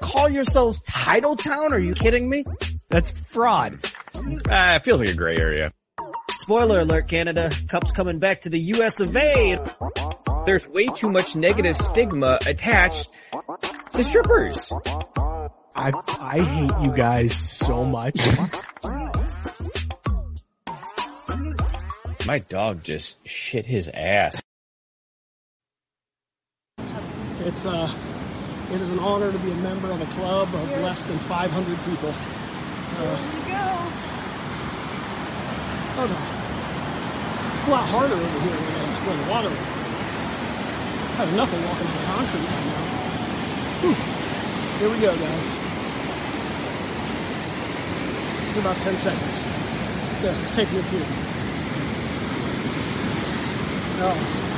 [0.00, 1.72] Call yourselves Title Town?
[1.72, 2.44] Are you kidding me?
[2.88, 3.78] That's fraud.
[4.14, 5.72] Uh, it feels like a gray area.
[6.34, 7.50] Spoiler alert, Canada.
[7.68, 9.58] Cup's coming back to the US of A.
[10.46, 13.10] There's way too much negative stigma attached
[13.92, 14.72] to strippers.
[15.74, 18.16] I I hate you guys so much.
[22.26, 24.40] My dog just shit his ass.
[26.78, 27.90] It's uh,
[28.72, 31.78] it is an honor to be a member of a club of less than 500
[31.84, 32.10] people.
[32.10, 33.18] Uh,
[35.98, 36.18] oh no,
[37.58, 39.80] it's a lot harder over here when, when the water is.
[41.18, 42.84] I have nothing walking on concrete right now.
[43.82, 43.96] Whew.
[44.78, 45.46] Here we go, guys.
[48.54, 49.34] For about 10 seconds.
[50.22, 51.04] There, take me a few.
[54.02, 54.49] Oh.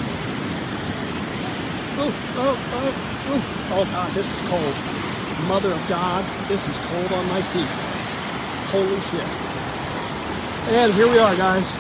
[2.04, 2.90] Oh, oh, oh,
[3.28, 3.78] oh.
[3.78, 4.74] Oh, God, this is cold.
[5.46, 7.70] Mother of God, this is cold on my feet.
[8.74, 9.22] Holy shit.
[10.74, 11.70] And here we are, guys.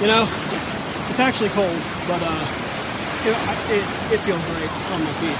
[0.00, 0.30] You know,
[1.10, 1.74] it's actually cold,
[2.06, 2.62] but, uh,
[3.32, 3.38] know,
[3.74, 3.82] it,
[4.14, 5.38] it feels great on my feet.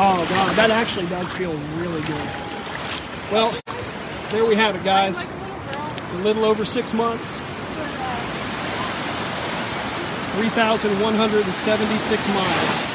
[0.00, 2.30] Oh, God, that actually does feel really good.
[3.30, 3.54] Well,
[4.30, 5.22] there we have it, guys.
[5.22, 7.42] A little over six months.
[10.38, 12.86] 3,176 miles.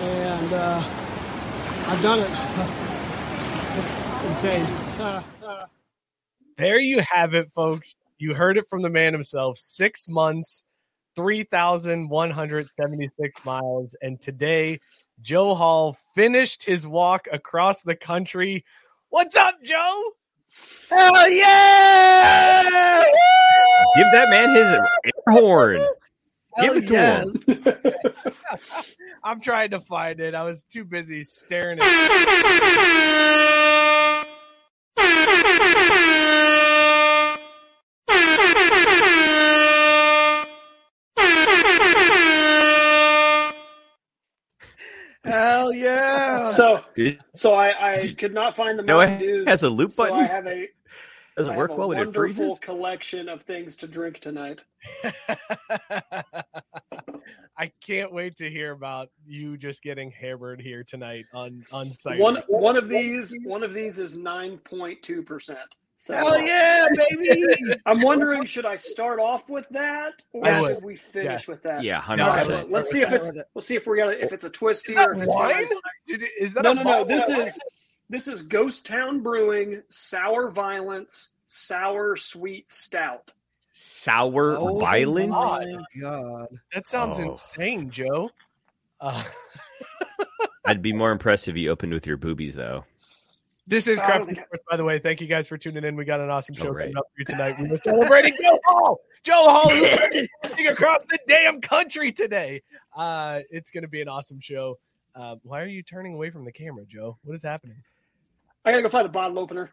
[0.00, 0.80] And uh,
[1.88, 2.30] I've done it.
[3.78, 4.64] It's insane.
[4.98, 5.66] Uh, uh,
[6.56, 7.94] There you have it, folks.
[8.16, 9.58] You heard it from the man himself.
[9.58, 10.64] Six months,
[11.16, 13.94] 3,176 miles.
[14.00, 14.80] And today,
[15.20, 18.64] Joe Hall finished his walk across the country.
[19.10, 20.12] What's up, Joe?
[20.88, 23.04] Hell yeah!
[23.96, 24.88] Give that man his air
[25.28, 25.86] horn.
[26.60, 27.36] Give Hell it to yes.
[27.46, 28.82] him.
[29.24, 30.34] I'm trying to find it.
[30.34, 31.86] I was too busy staring at
[45.24, 46.46] Hell yeah!
[46.52, 46.84] So,
[47.34, 49.48] so I, I could not find the No, Mountain it Dews.
[49.48, 50.20] has a loop so button?
[50.20, 50.68] I have a
[51.36, 52.58] Does it have work a well when it wonderful freezes?
[52.60, 54.64] collection of things to drink tonight.
[57.58, 62.18] I can't wait to hear about you just getting hammered here tonight on on site.
[62.20, 65.76] One one of these one of these is nine point two percent.
[65.98, 67.56] So Hell yeah, baby!
[67.86, 71.82] I'm wondering, should I start off with that, or I should we finish with that?
[71.82, 72.70] Yeah, hundred No, percent.
[72.70, 75.08] let's see if it's We'll see if we got if it's a twisty Is that
[75.08, 75.52] or if it's wine?
[75.54, 76.84] gonna- Did it- Is that No, a no, no.
[76.84, 77.58] bottle This of is
[78.08, 83.32] this is Ghost Town Brewing Sour Violence Sour Sweet Stout.
[83.72, 85.34] Sour Violence?
[85.36, 85.86] Oh violence.
[85.96, 86.48] my god!
[86.74, 87.30] That sounds Oh.
[87.32, 88.30] insane, Joe.
[89.00, 89.22] Uh,
[90.64, 92.84] I'd be more impressed if you opened with your boobies, though.
[93.66, 94.98] this is I don't Craft Sports, by the way.
[94.98, 95.94] Thank you guys for tuning in.
[95.96, 96.84] We got an awesome show Oh, right.
[96.84, 97.56] coming up for you tonight.
[97.60, 99.00] We were celebrating Joe Hall.
[99.22, 102.62] Joe Hall who's racing across the damn country today.
[102.96, 104.76] Uh, it's going to be an awesome show.
[105.14, 107.18] Uh, why are you turning away from the camera, Joe?
[107.24, 107.76] What is happening?
[108.66, 109.70] I gotta go find the bottle opener.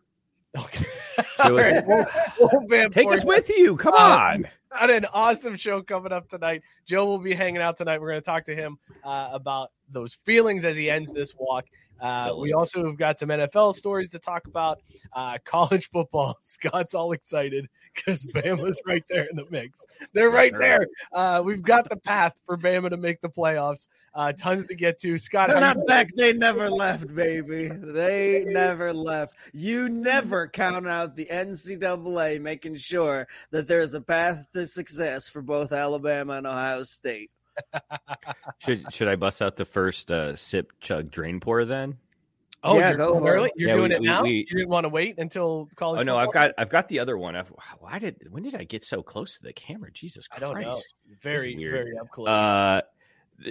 [0.55, 0.85] Okay.
[1.15, 1.83] Show us- All right,
[2.39, 3.75] we'll- we'll Take us with you.
[3.77, 4.47] Come Um, on.
[4.71, 6.61] got an awesome show coming up tonight.
[6.85, 8.01] Joe will be hanging out tonight.
[8.01, 11.65] We're going to talk to him uh, about those feelings as he ends this walk.
[12.01, 14.81] Uh, we also have got some NFL stories to talk about.
[15.13, 16.35] Uh, college football.
[16.41, 19.85] Scott's all excited because Bama's right there in the mix.
[20.11, 20.87] They're right there.
[21.13, 23.87] Uh, we've got the path for Bama to make the playoffs.
[24.15, 25.17] Uh, tons to get to.
[25.17, 26.09] Scott, They're not back.
[26.15, 27.67] They never left, baby.
[27.67, 29.35] They never left.
[29.53, 35.41] You never count out the NCAA making sure that there's a path to success for
[35.41, 37.31] both Alabama and Ohio State.
[38.59, 41.97] Should should I bust out the first uh, sip, chug, drain, pour then?
[42.63, 43.37] Oh, Yeah, you're go going for it.
[43.37, 43.51] early.
[43.55, 44.23] You're Yeah, doing we- it we- now.
[44.23, 45.99] we- you didn't want to wait until college.
[45.99, 47.35] Oh no, I've got I've got the other one.
[47.35, 49.91] I've, why did when did I get so close to the camera?
[49.91, 50.53] Jesus I Christ!
[50.53, 50.79] don't know.
[51.21, 52.29] Very, very up close.
[52.29, 52.81] Uh,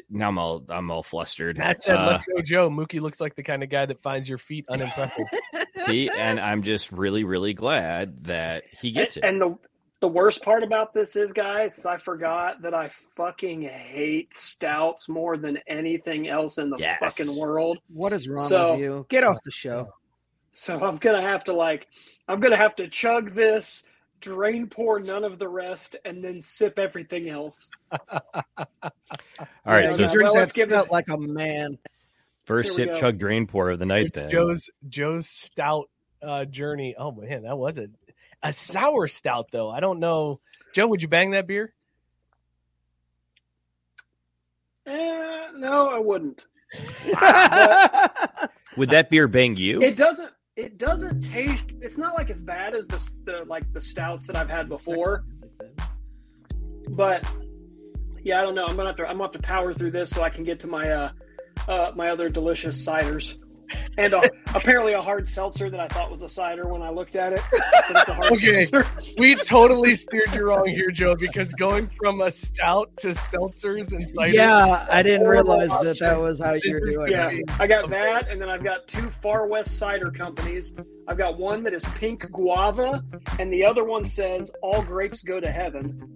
[0.09, 1.59] now I'm all I'm all flustered.
[1.59, 4.29] Matt said, Uh, "Let's go, Joe." Mookie looks like the kind of guy that finds
[4.29, 5.27] your feet unimpressive.
[5.87, 9.25] see, and I'm just really really glad that he gets it.
[9.25, 9.59] And the
[10.01, 15.09] the worst part about this is, guys, is I forgot that I fucking hate stouts
[15.09, 16.99] more than anything else in the Yes.
[16.99, 17.79] fucking world.
[17.89, 19.07] What is wrong So- with you?
[19.09, 19.93] Get off the show.
[20.51, 21.87] So I'm gonna have to like,
[22.27, 23.85] I'm gonna have to chug this,
[24.21, 27.71] drain, pour none of the rest, and then sip everything else.
[27.93, 28.01] all
[29.65, 30.13] right, Yeah, so you okay.
[30.13, 31.79] drink well, that let's give it- stout like a man.
[32.53, 33.01] First sip, go.
[33.01, 33.99] chug, drain, pour of the night.
[33.99, 35.89] Here's Then Joe's Joe's stout
[36.23, 36.95] uh, journey.
[36.97, 37.89] Oh man, that was a
[38.43, 39.71] a sour stout though.
[39.71, 40.41] I don't know,
[40.75, 40.87] Joe.
[40.89, 41.73] Would you bang that beer?
[44.87, 46.45] Eh, no, I wouldn't.
[48.77, 49.81] would that beer bang you?
[49.81, 50.31] It doesn't.
[50.57, 51.73] It doesn't taste.
[51.81, 55.25] It's not like as bad as the, the like the stouts that I've had before.
[56.91, 57.27] But
[58.23, 58.67] yeah, I don't know.
[58.67, 59.05] I'm gonna have to.
[59.05, 61.11] I'm gonna have to power through this so I can get to my uh,
[61.69, 63.39] uh my other delicious ciders.
[63.97, 67.17] And uh, apparently a hard seltzer that I thought was a cider when I looked
[67.17, 67.41] at it.
[67.51, 68.65] But it's a hard Okay.
[68.65, 68.87] seltzer.
[69.17, 74.05] We totally steered you wrong here, Joe, because going from a stout to seltzers and
[74.05, 74.35] ciders.
[74.35, 77.45] Yeah, I didn't realize that that was how you were doing Yeah, it.
[77.59, 80.75] I got that, and then I've got two Far West cider companies.
[81.09, 83.03] I've got one that is pink guava,
[83.39, 86.13] and the other one says all grapes go to heaven.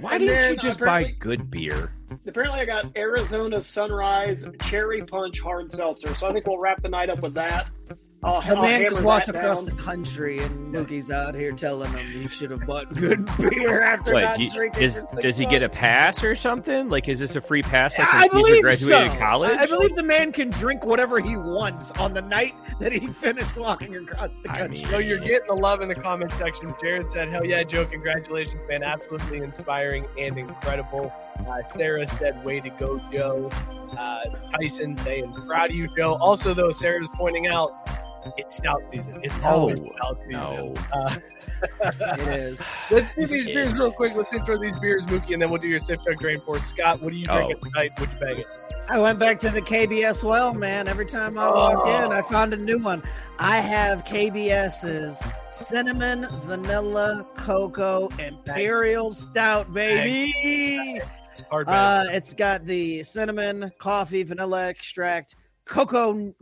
[0.00, 1.90] Why and didn't you just buy good beer?
[2.26, 6.14] Apparently, I got Arizona Sunrise Cherry Punch Hard Seltzer.
[6.14, 7.70] So I think we'll wrap the night up with that.
[8.24, 9.76] I'll, The I'll man hammer just walked across down.
[9.76, 14.12] the country, and Mookie's out here telling him he should have bought good beer after
[14.12, 16.88] What not do you- drinking does for six does he get a pass or something?
[16.88, 17.96] Like, is this a free pass?
[17.96, 19.18] Like I believe graduated so.
[19.18, 19.56] college.
[19.56, 23.56] I believe the man can drink whatever he wants on the night that he finished
[23.56, 24.78] walking across the I country.
[24.82, 26.74] mean- Joe, you're getting the love in the comment sections.
[26.82, 27.86] Jared said, "Hell yeah, Joe!
[27.86, 28.82] Congratulations, man!
[28.82, 31.12] Absolutely inspiring and incredible."
[31.46, 33.50] Uh, Sarah said, "Way to go, Joe!"
[33.98, 34.20] Uh,
[34.52, 37.70] Tyson saying, "Proud of you, Joe." Also, though, Sarah's pointing out
[38.36, 39.20] it's stout season.
[39.22, 40.40] It's always No, stout season.
[40.40, 40.74] no.
[40.92, 41.14] Uh,
[41.82, 42.62] it is.
[42.90, 43.78] let's do These these beers kids.
[43.78, 44.12] real quick.
[44.16, 46.58] Let's intro these beers, Mookie, and then we'll do your sip chug drain pour.
[46.58, 47.36] Scott, what are you Oh.
[47.36, 47.90] drinking tonight?
[48.00, 48.46] Would you bang it?
[48.90, 50.88] I went back to the KBS well, man.
[50.88, 52.04] Every time I walk Oh.
[52.06, 53.02] in, I found a new one.
[53.38, 61.00] I have KBS's cinnamon, vanilla, cocoa, imperial stout, baby.
[61.50, 61.68] Hard.
[61.68, 66.34] Uh, it's got the cinnamon, coffee, vanilla extract, cocoa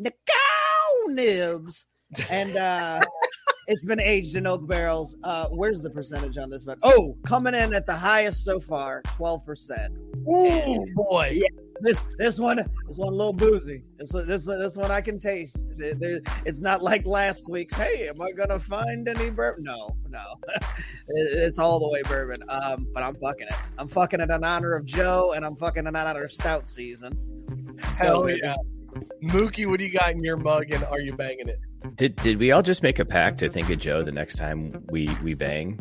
[1.09, 1.87] nibs,
[2.31, 3.01] and uh,
[3.67, 5.17] it's been aged in oak barrels.
[5.23, 6.79] Uh, where's the percentage on this one?
[6.83, 9.97] Oh, coming in at the highest so far, twelve percent.
[10.33, 11.31] Ooh, boy.
[11.35, 11.66] Yeah.
[11.81, 13.83] This this one this one a little boozy.
[13.99, 15.75] This one this this one I can taste.
[15.77, 17.75] There- there- It's not like last week's.
[17.75, 19.65] Hey, am I gonna find any bourbon?
[19.65, 20.25] No, no.
[21.09, 22.43] It's all the way bourbon.
[22.49, 23.55] Um, but I'm fucking it.
[23.79, 26.67] I'm fucking it in honor of Joe, and I'm fucking it in honor of Stout
[26.67, 27.17] season.
[27.77, 28.41] Let's Hell baby.
[28.43, 28.57] yeah.
[29.23, 31.59] Mookie, what do you got in your mug, and are you banging it?
[31.97, 34.73] Did did we all just make a pact to think of Joe the next time
[34.91, 35.79] we we bang?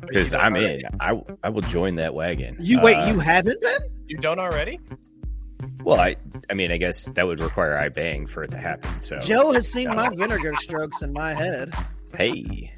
[0.00, 0.82] Because I'm in.
[1.00, 2.56] I I will join that wagon.
[2.60, 2.94] You wait.
[2.96, 3.80] Uh, You haven't been?
[4.06, 4.78] You don't already?
[5.82, 6.16] Well, I
[6.50, 8.90] I mean, I guess that would require I bang for it to happen.
[9.02, 11.74] So Joe has seen my vinegar strokes in my head.
[12.16, 12.72] Hey.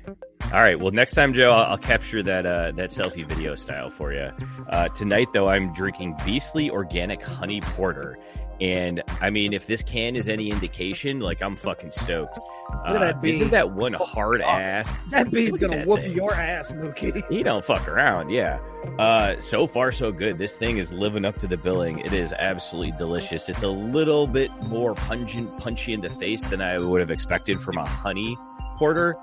[0.52, 0.78] All right.
[0.78, 4.30] Well, next time, Joe, I'll, I'll capture that uh, that selfie video style for you.
[4.68, 8.18] Uh, tonight, though, I'm drinking Beastly Organic Honey Porter,
[8.60, 12.38] and I mean, if this can is any indication, like I'm fucking stoked.
[12.86, 13.30] Look at that bee.
[13.30, 14.92] isn't that one hard ass?
[15.10, 16.12] That bee's gonna that whoop thing.
[16.12, 17.22] your ass, Mookie.
[17.30, 18.58] He don't fuck around, yeah.
[18.98, 20.38] Uh, so far, so good.
[20.38, 21.98] This thing is living up to the billing.
[22.00, 23.48] It is absolutely delicious.
[23.48, 27.60] It's a little bit more pungent, punchy in the face than I would have expected
[27.60, 28.36] from a honey
[28.76, 29.14] porter.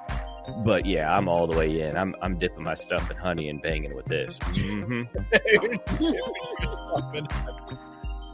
[0.66, 1.96] But yeah, I'm all the way in.
[1.96, 4.40] I'm I'm dipping my stuff in honey and banging with this.
[4.56, 7.02] hmm uh,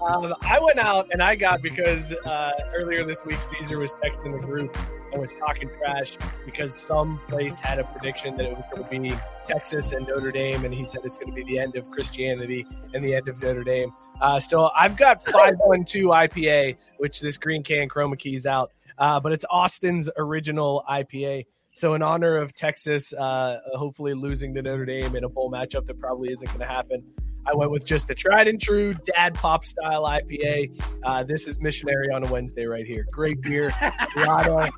[0.08, 4.40] Um, I went out and I got because uh, earlier this week Caesar was texting
[4.40, 4.74] the group
[5.12, 8.90] and was talking trash because some place had a prediction that it was going to
[9.12, 11.90] be Texas and Notre Dame, and he said it's going to be the end of
[11.92, 13.92] Christianity and the end of Notre Dame.
[14.22, 18.72] Uh, so I've got five one two IPA, which this green can chroma keys out,
[19.00, 21.46] uh, but it's Austin's original IPA.
[21.74, 25.86] So in honor of Texas, uh, hopefully losing to Notre Dame in a bowl matchup
[25.86, 27.04] that probably isn't going to happen.
[27.50, 30.82] I went with just a tried and true dad pop style IPA.
[31.04, 33.06] Uh, this is missionary on a Wednesday right here.
[33.12, 34.70] Great beer, a lot of,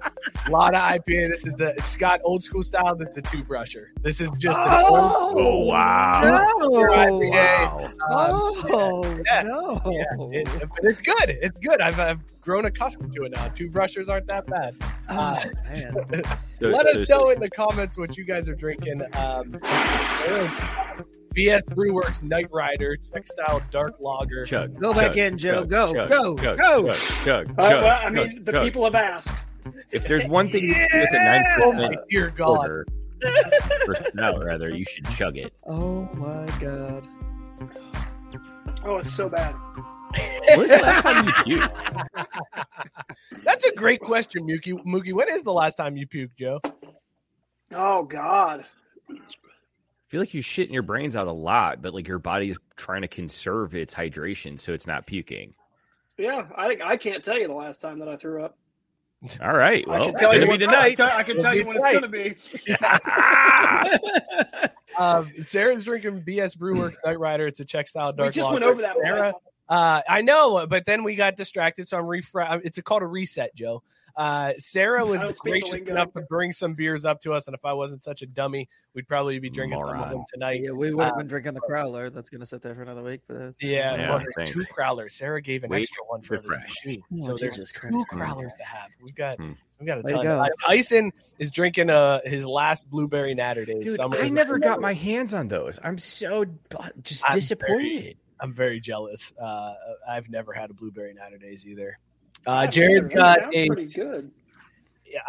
[0.50, 1.30] lot of IPA.
[1.30, 2.96] This is a Scott old school style.
[2.96, 3.88] This is a two brusher.
[4.02, 6.22] This is just an Oh, Oh, wow.
[6.60, 6.70] No.
[6.90, 7.92] IPA.
[8.10, 9.82] Oh, Um, yeah, no.
[9.86, 10.04] yeah,
[10.42, 10.48] it,
[10.84, 11.30] it's good.
[11.42, 11.82] It's good.
[11.82, 13.48] I've, I've grown accustomed to it now.
[13.50, 14.76] Two brushers aren't that bad.
[15.08, 15.50] Uh, Oh,
[16.12, 16.22] man.
[16.62, 19.02] Let so- us know in the comments what you guys are drinking.
[19.16, 19.50] Um,
[21.36, 24.46] BS Brewworks Night Rider, Czech style dark lager.
[24.46, 24.80] Chug.
[24.80, 25.54] Go back chug, in, Joe.
[25.66, 26.92] chug, Go, chug, go, chug, go.
[26.92, 26.96] Chug,
[27.26, 28.64] chug, Uh, chug, well, I mean, chug, the chug.
[28.66, 29.30] people have asked.
[29.92, 32.56] If there's one thing you can do with a nine Oh my percent dear God.
[32.56, 32.86] porter,
[33.88, 35.54] or stout rather, you should chug it.
[35.68, 37.04] Oh my god.
[38.86, 39.54] Oh, it's so bad.
[40.56, 42.26] When's the last time you puked?
[43.44, 44.74] That's a great question, Mookie.
[44.86, 46.60] Mookie, when is the last time you puked, Joe?
[47.74, 48.66] Oh God.
[50.10, 53.04] I feel like you shitting your brains out a lot, but like your body's trying
[53.04, 55.54] to conserve its hydration so it's not puking.
[56.18, 58.58] Yeah, I I can't tell you the last time that I threw up.
[59.42, 59.86] All right.
[59.88, 60.96] I Well, can tell you gonna when tonight.
[60.96, 61.14] tonight.
[61.16, 62.04] I can It'll tell you when tonight.
[62.04, 62.80] it's gonna
[64.58, 64.70] be.
[64.98, 67.48] Um, Sarah's drinking BS Brewworks Night Rider.
[67.48, 68.18] It's a Czech style dark.
[68.18, 68.54] We dark just lager.
[68.56, 68.96] went over that.
[68.98, 69.06] one.
[69.06, 69.34] Sarah,
[69.70, 72.60] uh, I know, but then we got distracted, so I'm refresh.
[72.66, 73.82] It's a called a reset, Joe.
[74.20, 77.32] Uh, Sarah was I don't speak the gracious enough to bring some beers up to
[77.34, 80.26] us, and if I wasn't such a dummy, we'd probably be drinking some of them
[80.34, 80.60] tonight.
[80.62, 82.14] Yeah, we would have Uh, been drinking the crowler.
[82.14, 83.22] That's gonna sit there for another week.
[83.30, 85.12] But uh, Yeah, Yeah, well, there's two crowlers.
[85.12, 86.76] Sarah gave an Wait, extra one for everyone, refresh.
[86.84, 87.02] too.
[87.14, 87.94] Oh, So there's Jesus Christ.
[87.96, 88.90] two crowlers to have.
[89.02, 89.54] We've got Hmm.
[89.80, 90.24] we've got a Way ton.
[90.24, 90.40] go.
[90.42, 93.86] Uh, Tyson is drinking uh his last blueberry Naturday.
[93.86, 95.80] Dude, Summer I never got my hands on those.
[95.82, 98.18] I'm so bu- just I'm disappointed.
[98.42, 99.34] I'm very jealous.
[99.42, 101.98] Uh, I've never had a blueberry Naturdays either.
[102.48, 103.68] Uh, Jared it got a.
[103.68, 104.32] Good.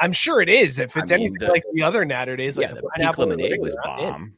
[0.00, 0.79] I'm sure it is.
[0.79, 2.93] If it's I mean, anything the- like the other Naturdays, like yeah, the the pink
[2.97, 4.12] pineapple and lemonade was regular, in.
[4.12, 4.33] bomb.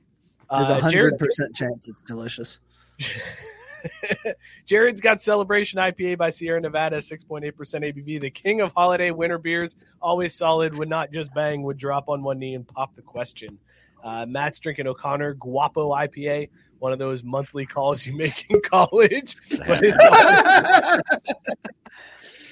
[0.50, 2.60] there's a Uh, hundred percent chance it's delicious.
[4.66, 8.20] Jared's got Celebration IPA by Sierra Nevada, 6.8% ABV.
[8.20, 12.22] The king of holiday winter beers, always solid, would not just bang, would drop on
[12.22, 13.58] one knee and pop the question.
[14.04, 19.34] Uh, Matt's drinking O'Connor Guapo IPA, one of those monthly calls you make in college.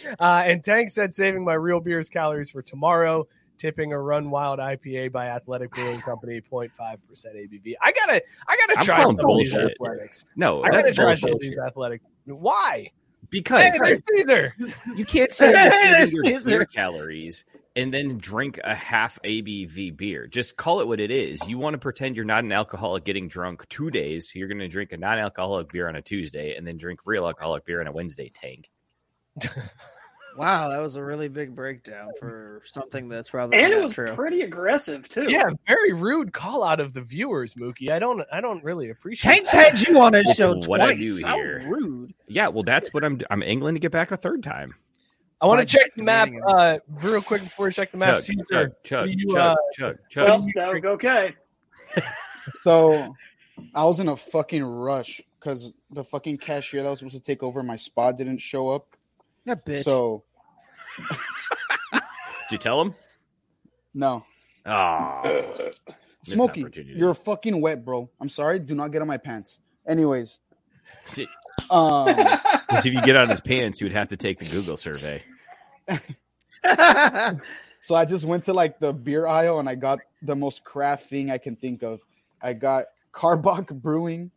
[0.04, 3.26] But it's uh, and Tank said saving my real beers calories for tomorrow.
[3.59, 7.75] Tipping a Run Wild IPA by Athletic Brewing Company, 0.5% ABV.
[7.83, 10.25] I gotta, I gotta I'm try calling some of these athletics.
[10.35, 12.00] No, I gotta that's try some of these athletic.
[12.25, 12.90] Why?
[13.28, 14.54] Because Hey, there's Caesar.
[14.97, 16.50] you can't say Hey, there's your Caesar.
[16.50, 17.45] beer calories
[17.76, 20.26] and then drink a half ABV beer.
[20.26, 21.47] Just call it what it is.
[21.47, 24.33] You want to pretend you're not an alcoholic getting drunk two days.
[24.33, 27.26] So you're going to drink a non-alcoholic beer on a Tuesday and then drink real
[27.26, 28.33] alcoholic beer on a Wednesday.
[28.35, 28.71] Tank.
[30.37, 34.06] Wow, that was a really big breakdown for something that's probably And it was true.
[34.14, 35.26] pretty aggressive too.
[35.28, 37.90] Yeah, very rude call out of the viewers, Mookie.
[37.90, 39.32] I don't, I don't really appreciate.
[39.32, 39.76] Tank's that.
[39.76, 41.20] had you on his It's show what I twice.
[41.20, 41.64] do How here.
[41.68, 42.14] rude.
[42.28, 43.20] Yeah, well, that's what I'm.
[43.28, 44.72] I'm angling to get back a third time.
[45.40, 48.14] I want By to check the map uh, real quick before we check the map.
[48.14, 50.28] Chug, Caesar, chug, chug, will you, chug, uh, chug, chug.
[50.28, 51.34] Well, that would go okay.
[52.58, 53.14] So
[53.75, 57.42] I was in a fucking rush because the fucking cashier that was supposed to take
[57.42, 58.96] over my spot didn't show up.
[59.50, 59.83] Yeah, bitch.
[59.83, 60.23] So
[61.92, 62.02] Did
[62.52, 62.95] you tell him?
[63.92, 64.25] no,
[64.64, 65.71] Oh,
[66.23, 68.09] Smokey, you're fucking wet, bro.
[68.21, 68.59] I'm sorry.
[68.61, 69.59] Do not get on my pants.
[69.88, 70.38] Anyways,
[71.14, 71.26] Did-
[71.71, 72.07] um,
[72.69, 75.23] Because if you get on his pants, you would have to take the Google survey.
[77.80, 81.09] so I just went to like the beer aisle and I got the most craft
[81.11, 82.00] thing I can think of.
[82.40, 84.30] I got Karbach Brewing,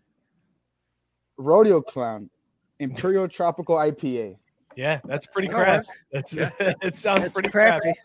[1.38, 2.32] Rodeo Clown,
[2.80, 4.38] Imperial Tropical IPA.
[4.76, 5.84] Yeah, that's pretty All right.
[5.84, 5.88] craft.
[6.12, 6.34] That's
[6.84, 7.94] it sounds That's pretty crafty.
[7.94, 8.00] crafty.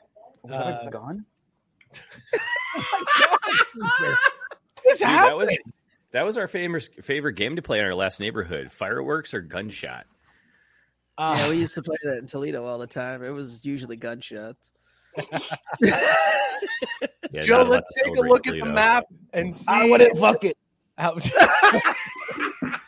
[0.44, 1.26] Was that Uh, a gun?
[4.84, 5.56] This Dude, that was
[6.12, 10.06] that was our famous favorite game to play in our last neighborhood: fireworks or gunshot.
[11.18, 13.24] Uh, yeah, we used to play that in Toledo all the time.
[13.24, 14.72] It was usually gunshots.
[17.30, 19.66] Yeah, Joe, let's take a look at the map and see.
[19.70, 20.56] I wouldn't fuck it.
[20.96, 21.18] how-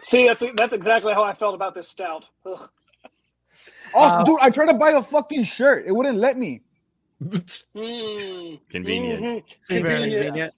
[0.01, 2.25] See, that's that's exactly how I felt about this stout.
[2.47, 2.69] Ugh.
[3.95, 5.85] Also, Uh, dude, I tried to buy a fucking shirt.
[5.87, 6.63] It wouldn't let me.
[7.77, 8.59] Mm.
[8.71, 9.23] Convenient.
[9.23, 9.45] Mhm.
[9.63, 10.25] Seems Convenient.
[10.27, 10.55] convenient.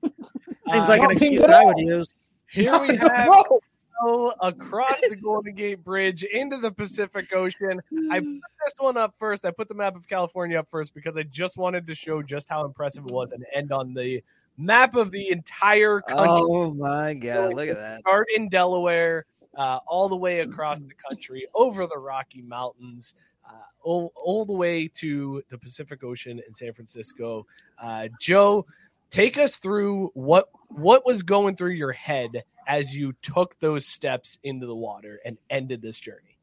[0.68, 2.14] Seems Uh, like an excuse I would use.
[2.46, 3.60] Here we have Bro,
[4.00, 7.80] go across the Golden Gate Bridge into the Pacific Ocean.
[8.10, 8.26] I put
[8.64, 9.44] this one up first.
[9.44, 12.48] I put the map of California up first because I just wanted to show just
[12.48, 14.22] how impressive it was and end on the
[14.58, 16.26] map of the entire country.
[16.28, 17.54] Oh my god!
[17.54, 18.00] Look at that.
[18.00, 19.24] Start in Delaware,
[19.56, 23.14] uh, all the way across the country, over the Rocky Mountains,
[23.48, 27.46] uh, all, all the way to the Pacific Ocean in San Francisco.
[27.80, 28.66] Uh, Joe,
[29.10, 34.38] take us through what what was going through your head as you took those steps
[34.42, 36.38] into the water and ended this journey.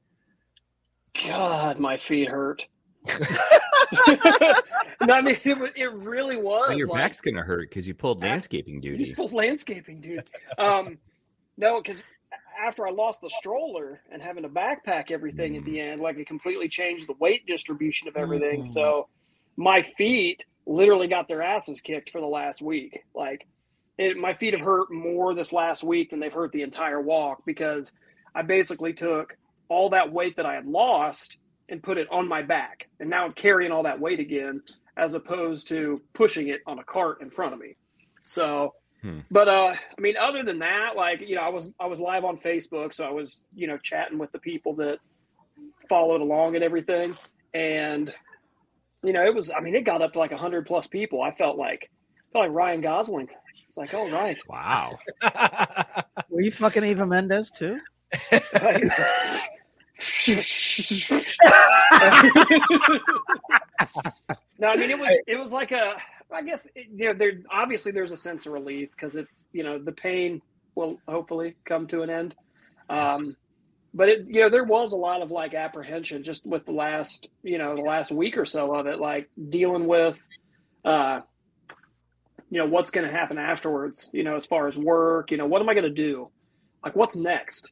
[1.28, 2.68] God, my feet hurt.
[5.02, 6.70] no, I mean it, it really was.
[6.70, 9.04] Well, your like- back's gonna hurt because you pulled landscaping You duty.
[9.06, 10.26] just pulled landscaping, dude.
[10.58, 10.98] Um,
[11.58, 12.02] no, because
[12.60, 15.92] after I lost the stroller and having to backpack everything at the mm.
[15.94, 18.64] end, like it completely changed the weight distribution of everything.
[18.64, 18.68] Mm.
[18.68, 19.08] So
[19.56, 23.04] my feet literally got their asses kicked for the last week.
[23.16, 23.48] Like
[23.98, 27.44] it, my feet have hurt more this last week than they've hurt the entire walk
[27.46, 27.92] because
[28.34, 29.38] I basically took
[29.68, 31.38] all that weight that I had lost
[31.68, 34.64] and put it on my back, and now I'm carrying all that weight again,
[34.98, 37.76] as opposed to pushing it on a cart in front of me.
[38.24, 39.20] So, Hmm.
[39.32, 42.26] but uh, I mean, other than that, like you know, I was I was live
[42.26, 45.00] on Facebook, so I was you know chatting with the people that
[45.88, 47.16] followed along and everything,
[47.54, 48.14] and
[49.04, 51.22] you know, it was I mean, it got up to like hundred plus people.
[51.22, 53.30] I felt like I felt like Ryan Gosling.
[53.68, 54.98] It's like, oh right, Wow.
[56.30, 57.80] Were you fucking Eva Mendes too?
[58.32, 58.40] no,
[64.68, 65.98] I mean it was it was like a
[66.34, 69.80] I guess you know there obviously there's a sense of relief because it's you know
[69.80, 70.42] the pain
[70.76, 72.36] will hopefully come to an end.
[72.90, 73.36] Um,
[73.94, 77.30] but it you know there was a lot of like apprehension just with the last
[77.44, 80.28] you know the last week or so of it like dealing with
[80.86, 81.22] uh
[82.52, 85.48] you know what's going to happen afterwards you know as far as work you know
[85.48, 86.30] what am i going to do?
[86.84, 87.72] Like what's next?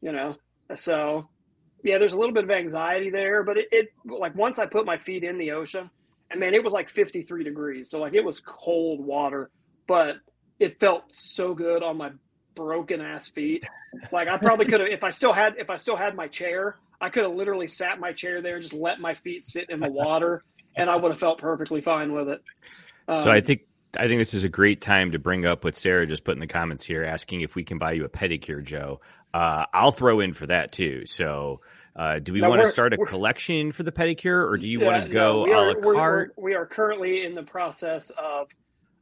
[0.00, 0.36] You know?
[0.74, 1.28] So
[1.84, 4.86] yeah there's a little bit of anxiety there but it, it like once i put
[4.86, 5.90] my feet in the ocean
[6.32, 9.50] and man it was like 53 degrees so like it was cold water
[9.88, 10.16] but
[10.60, 12.10] it felt so good on my
[12.56, 13.64] broken ass feet
[14.12, 16.78] like i probably could have if i still had if i still had my chair
[17.00, 19.80] i could have literally sat my chair there and just let my feet sit in
[19.80, 20.44] the water
[20.76, 22.42] and i would have felt perfectly fine with it
[23.14, 23.62] So I Um, think
[23.98, 26.40] I think this is a great time to bring up what Sarah just put in
[26.40, 29.00] the comments here, asking if we can buy you a pedicure, Joe.
[29.34, 31.06] Uh, I'll throw in for that too.
[31.06, 31.60] So,
[31.96, 34.80] uh, do we No, want to start a collection for the pedicure, or do you
[34.80, 36.32] Yeah, want to go no, we a are, la we're- carte?
[36.36, 38.48] we're- we are currently in the process of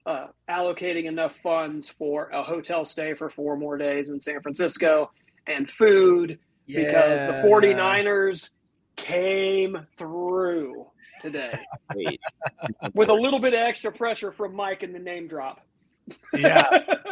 [0.07, 5.11] uh, allocating enough funds for a hotel stay for four more days in San Francisco
[5.46, 7.42] and food because the Yeah.
[7.44, 8.50] 49ers
[8.96, 10.87] came through
[11.20, 11.59] today
[11.94, 12.20] Wait,
[12.94, 15.61] with a little bit of extra pressure from Mike and the name drop.
[16.35, 16.62] Yeah.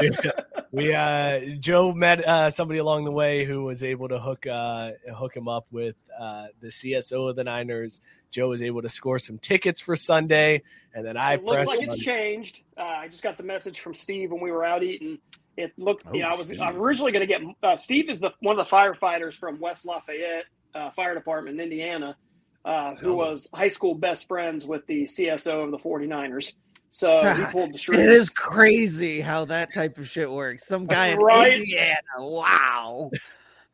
[0.72, 4.90] we uh Joe met uh somebody along the way who was able to hook uh
[5.14, 8.00] hook him up with uh the CSO of the Niners.
[8.30, 10.62] Joe was able to score some tickets for Sunday
[10.94, 12.62] and then I it looks like it's on- changed.
[12.76, 15.18] Uh, I just got the message from Steve when we were out eating.
[15.56, 16.60] It looked, you know, Oh, I was Steve.
[16.60, 19.86] I'm originally going to get uh, Steve is the one of the firefighters from West
[19.86, 22.16] Lafayette uh, Fire Department in Indiana,
[22.64, 23.16] uh, who Oh.
[23.16, 26.52] was high school best friends with the CSO of the 49ers.
[26.90, 28.02] So he pulled the strings.
[28.02, 30.66] It is crazy how that type of shit works.
[30.66, 31.58] Some guy in Right?
[31.58, 31.98] Indiana.
[32.18, 33.10] Wow.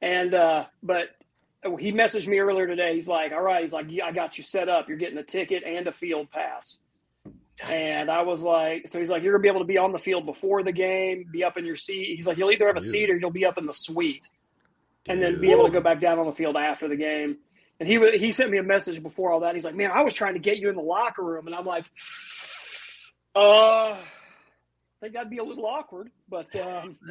[0.02, 1.10] And uh, but
[1.78, 2.94] he messaged me earlier today.
[2.94, 4.88] He's like, "All right," he's like, yeah, "I got you set up.
[4.88, 6.80] You're getting a ticket and a field pass."
[7.66, 9.98] And I was like, "So he's like, you're gonna be able to be on the
[9.98, 12.80] field before the game, be up in your seat." He's like, "You'll either have a
[12.80, 12.90] Dude.
[12.90, 14.28] seat or you'll be up in the suite,
[15.06, 17.36] and then be able to go back down on the field after the game."
[17.80, 19.54] And he wa- he sent me a message before all that.
[19.54, 21.64] He's like, "Man, I was trying to get you in the locker room," and I'm
[21.64, 21.84] like,
[23.34, 23.96] "Uh."
[25.04, 26.96] I think that'd be a little awkward, but um,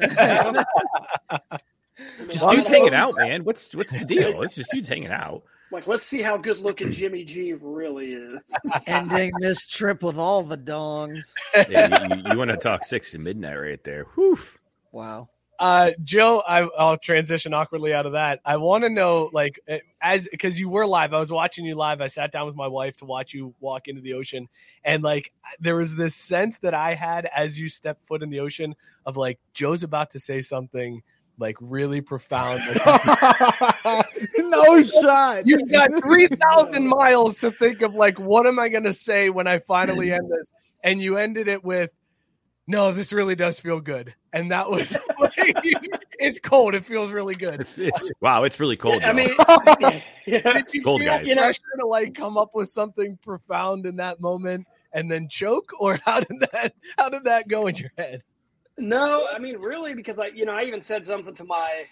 [2.28, 3.44] just dudes hanging out, man.
[3.44, 4.42] What's what's the deal?
[4.42, 5.44] It's just dudes hanging out.
[5.70, 8.40] Like, let's see how good looking Jimmy G really is.
[8.86, 11.22] Ending this trip with all the dongs.
[11.68, 14.04] Yeah, you, you, want to talk six to midnight right there?
[14.14, 14.38] Whew.
[14.92, 15.28] Wow.
[15.58, 18.40] Uh, Joe, I, I'll transition awkwardly out of that.
[18.44, 21.74] I want to know, like, eh, as because you were live, I was watching you
[21.74, 22.00] live.
[22.00, 24.48] I sat down with my wife to watch you walk into the ocean,
[24.84, 28.40] and like, there was this sense that I had as you stepped foot in the
[28.40, 28.74] ocean
[29.06, 31.02] of like Joe's about to say something
[31.38, 32.62] like really profound.
[34.38, 35.46] No shot.
[35.46, 39.46] You've got 3,000 miles to think of, like, what am I going to say when
[39.46, 40.52] I finally end this?
[40.82, 41.90] And you ended it with,
[42.66, 44.14] no, this really does feel good.
[44.32, 45.56] And that was, like,
[46.18, 46.74] it's cold.
[46.74, 47.60] It feels really good.
[47.60, 48.44] It's, it's wow.
[48.44, 49.02] It's really cold.
[49.02, 49.28] I mean,
[50.26, 51.28] yeah, Did you Cold feel guys.
[51.28, 55.28] You know- pressure to, like, come up with something profound in that moment and then
[55.28, 55.72] choke?
[55.78, 58.22] Or how did that, how did that go in your head?
[58.76, 61.84] No, I mean really because I you know I even said something to my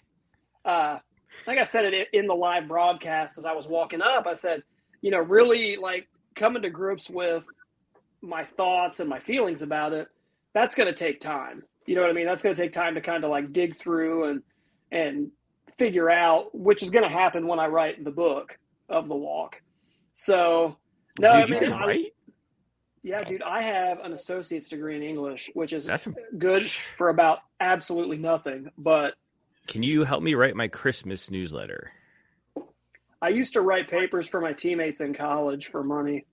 [0.65, 0.99] uh,
[1.47, 4.27] like I said it in the live broadcast as I was walking up.
[4.27, 4.65] I said,
[5.01, 7.47] you know, really like coming to grips with
[8.21, 10.09] my thoughts and my feelings about it.
[10.55, 11.62] That's going to take time.
[11.87, 12.27] You know what I mean?
[12.27, 14.43] That's going to take time to kind of like dig through and
[14.91, 15.31] and
[15.79, 19.61] figure out, which is going to happen when I write the book of the walk.
[20.15, 20.77] So,
[21.19, 22.15] no, Dude, I you mean, can I- write?
[23.03, 27.38] yeah, dude, I have an associate's degree in English, which is That's good for about
[27.61, 28.71] absolutely nothing.
[28.77, 29.15] But
[29.67, 31.91] Can you help me write my Christmas newsletter?
[33.23, 36.27] I used to write papers for my teammates in college for money,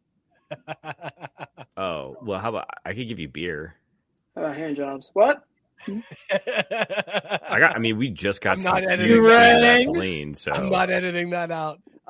[1.77, 3.75] Oh, well, how about I could give you beer?
[4.35, 5.09] Uh, hand jobs.
[5.13, 5.43] What?
[5.87, 7.75] I got.
[7.75, 9.59] I mean, we just got I'm some not editing that.
[9.61, 11.81] gasoline, so I'm not editing that out.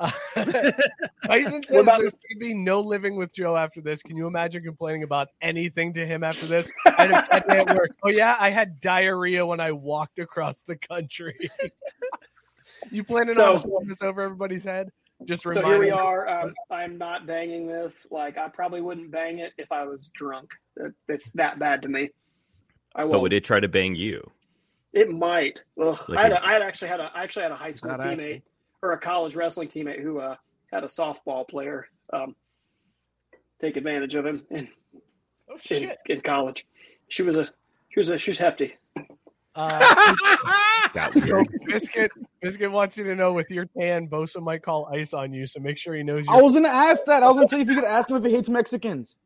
[1.26, 4.02] Tyson says about- there's going to be no living with Joe after this.
[4.02, 6.72] Can you imagine complaining about anything to him after this?
[6.86, 7.90] I had a day at work.
[8.04, 11.50] Oh yeah, I had diarrhea when I walked across the country.
[12.90, 14.90] you planning So- on throwing this over everybody's head?
[15.26, 16.26] Just So here we are.
[16.26, 18.06] Um, I'm not banging this.
[18.10, 20.50] Like I probably wouldn't bang it if I was drunk.
[20.86, 22.10] It, it's that bad to me.
[22.94, 23.22] I but will.
[23.22, 24.28] would it try to bang you?
[24.92, 25.60] It might.
[25.80, 25.98] Ugh.
[26.08, 27.90] Like I, had a, I had actually had a I actually had a high school
[27.92, 28.42] teammate asking.
[28.82, 30.34] or a college wrestling teammate who uh,
[30.72, 32.34] had a softball player um,
[33.60, 34.68] take advantage of him in,
[35.48, 35.98] Oh in, shit!
[36.06, 36.66] in college.
[37.08, 37.48] She was a
[37.90, 38.74] she was a she was hefty.
[39.54, 40.14] Uh,
[41.26, 41.44] so.
[41.66, 45.46] Biscuit Biscuit wants you to know with your tan, Bosa might call ice on you,
[45.46, 46.26] so make sure he knows.
[46.26, 47.22] You're I was gonna ask that.
[47.22, 49.16] I was gonna tell you if you could ask him if he hates Mexicans.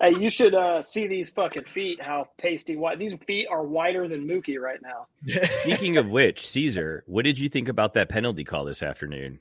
[0.00, 2.02] Hey, you should uh, see these fucking feet.
[2.02, 5.06] How pasty white these feet are whiter than Mookie right now.
[5.62, 9.40] Speaking of which, Caesar, what did you think about that penalty call this afternoon?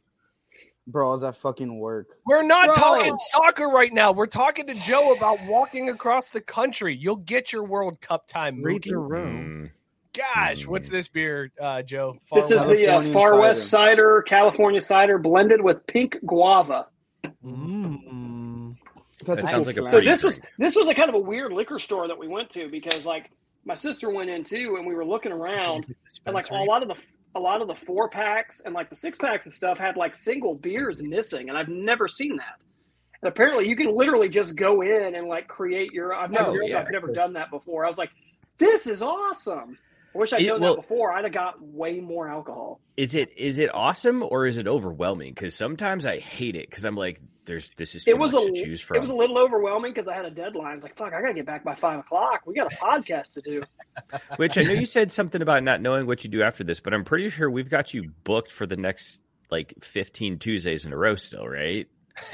[0.88, 2.08] Bro, how's that fucking work?
[2.26, 2.76] We're not Bro.
[2.76, 4.12] talking soccer right now.
[4.12, 6.96] We're talking to Joe about walking across the country.
[6.96, 8.90] You'll get your World Cup time, Read Mookie.
[8.92, 9.72] the room.
[10.16, 12.18] Mm, Gosh, what's this beer, uh, Joe?
[12.30, 13.42] Far This is the uh, Californian Far cider.
[13.42, 16.88] West cider, California cider, blended with pink guava.
[17.44, 18.35] Mm.
[19.26, 19.90] That's That sounds cool like a.
[19.90, 22.28] So pretty this was this was a kind of a weird liquor store that we
[22.28, 23.32] went to because like
[23.66, 25.86] my sister went in too, and we were looking around,
[26.26, 26.96] and like a lot of the
[27.36, 30.16] a lot of the four packs and like the six packs and stuff had like
[30.16, 32.56] single beers missing, and I've never seen that.
[33.22, 36.14] And apparently, you can literally just go in and like create your.
[36.14, 36.80] I've never, Oh, yeah.
[36.80, 37.86] I've never done that before.
[37.86, 38.12] I was like,
[38.58, 39.78] this is awesome.
[40.16, 41.12] I wish I'd It- known well- that before.
[41.12, 42.80] I'd have got way more alcohol.
[42.98, 45.34] Is it is it awesome or is it overwhelming?
[45.34, 48.44] Because sometimes I hate it because I'm like, there's this is too It was much
[48.44, 48.98] a to choose from.
[48.98, 50.76] it was a little overwhelming because I had a deadline.
[50.78, 52.44] It's like, fuck, I gotta get back by five o'clock.
[52.46, 53.62] We got a podcast to do.
[54.38, 56.94] Which I know you said something about not knowing what you do after this, but
[56.94, 60.98] I'm pretty sure we've got you booked for the next like 15 Tuesdays in a
[60.98, 61.88] row still, right?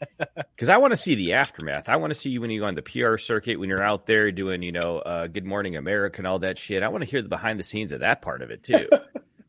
[0.54, 1.88] Because I want to see the aftermath.
[1.88, 4.04] I want to see you when you go on the PR circuit, when you're out
[4.04, 6.82] there doing, you know, uh, Good Morning America and all that shit.
[6.82, 8.86] I want to hear the behind the scenes of that part of it too.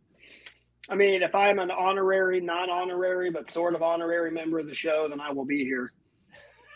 [0.89, 5.07] I mean, if I'm an honorary, non-honorary, but sort of honorary member of the show,
[5.09, 5.91] then I will be here.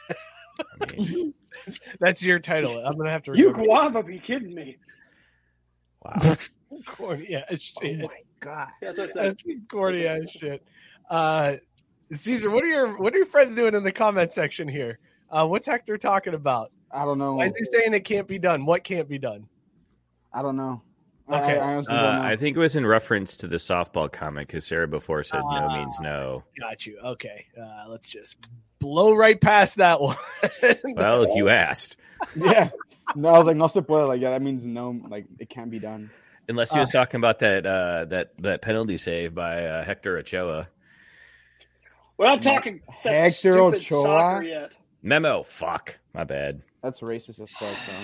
[0.81, 1.33] I mean,
[1.99, 2.77] That's your title.
[2.77, 3.37] I'm gonna have to.
[3.37, 3.67] You remember.
[3.67, 4.77] guava, be kidding me?
[6.01, 6.35] wow.
[6.85, 8.01] corny ass shit.
[8.01, 8.67] Oh my god.
[8.81, 9.23] That's what it said.
[9.25, 10.65] That's corny ass shit.
[11.09, 11.55] Uh,
[12.13, 14.99] Caesar, what are your what are your friends doing in the comment section here?
[15.29, 16.71] Uh, what's Hector talking about?
[16.91, 17.35] I don't know.
[17.35, 18.65] Why is he saying it can't be done?
[18.65, 19.47] What can't be done?
[20.33, 20.81] I don't know.
[21.27, 21.57] Okay.
[21.57, 22.21] I, I honestly Uh, don't know.
[22.27, 25.67] I think it was in reference to the softball comment because Sarah before said no
[25.69, 26.43] means no.
[26.59, 26.99] Got you.
[27.03, 28.37] Okay, uh, let's just
[28.79, 30.15] blow right past that one.
[30.83, 31.97] Well, you asked.
[32.35, 32.69] yeah.
[33.15, 34.07] No, I was like, no se puede.
[34.07, 34.99] Like, yeah, that means no.
[35.09, 36.11] Like, it can't be done.
[36.47, 40.67] Unless he was talking about that uh, that that penalty save by uh, Hector Ochoa.
[42.17, 44.03] We're not talking that Hector stupid Ochoa?
[44.03, 44.71] soccer yet.
[45.01, 45.43] Memo.
[45.43, 45.99] Fuck.
[46.13, 46.61] My bad.
[46.81, 47.95] That's racist as fuck, bro.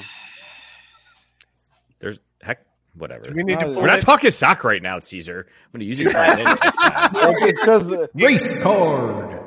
[1.99, 2.65] There's heck.
[2.93, 3.31] Whatever.
[3.33, 5.47] We need to We're not talking soccer right now, Caesar.
[5.47, 7.09] I'm going to use it for my advantage this time.
[7.13, 9.39] Well, it's because uh, Race card.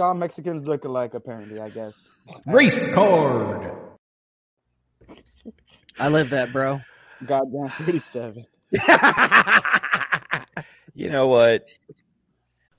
[0.00, 1.60] all Mexicans look alike, apparently.
[1.60, 2.08] I guess.
[2.46, 3.72] Race card.
[5.98, 6.80] I live that, bro.
[7.24, 8.44] Goddamn, thirty-seven.
[10.94, 11.68] You know what?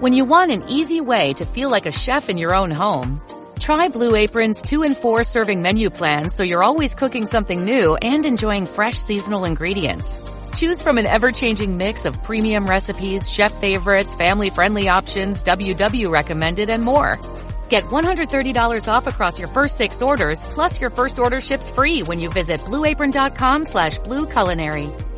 [0.00, 3.20] When you want an easy way to feel like a chef in your own home,
[3.58, 7.96] Try Blue Apron's two and four serving menu plans so you're always cooking something new
[7.96, 10.18] and enjoying fresh seasonal ingredients.
[10.54, 16.82] Choose from an ever-changing mix of premium recipes, chef favorites, family-friendly options, WW recommended, and
[16.82, 17.20] more.
[17.68, 22.18] Get $130 off across your first six orders, plus your first order ships free when
[22.18, 25.09] you visit blueapron.com slash blueculinary.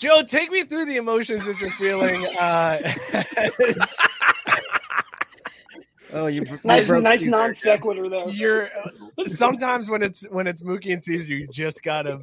[0.00, 2.26] Joe, take me through the emotions that you're feeling.
[2.26, 2.78] Uh,
[6.14, 8.30] oh, you nice, nice non sequitur there.
[8.30, 8.70] You're
[9.26, 12.22] sometimes when it's when it's Mookie and Caesar, you just gotta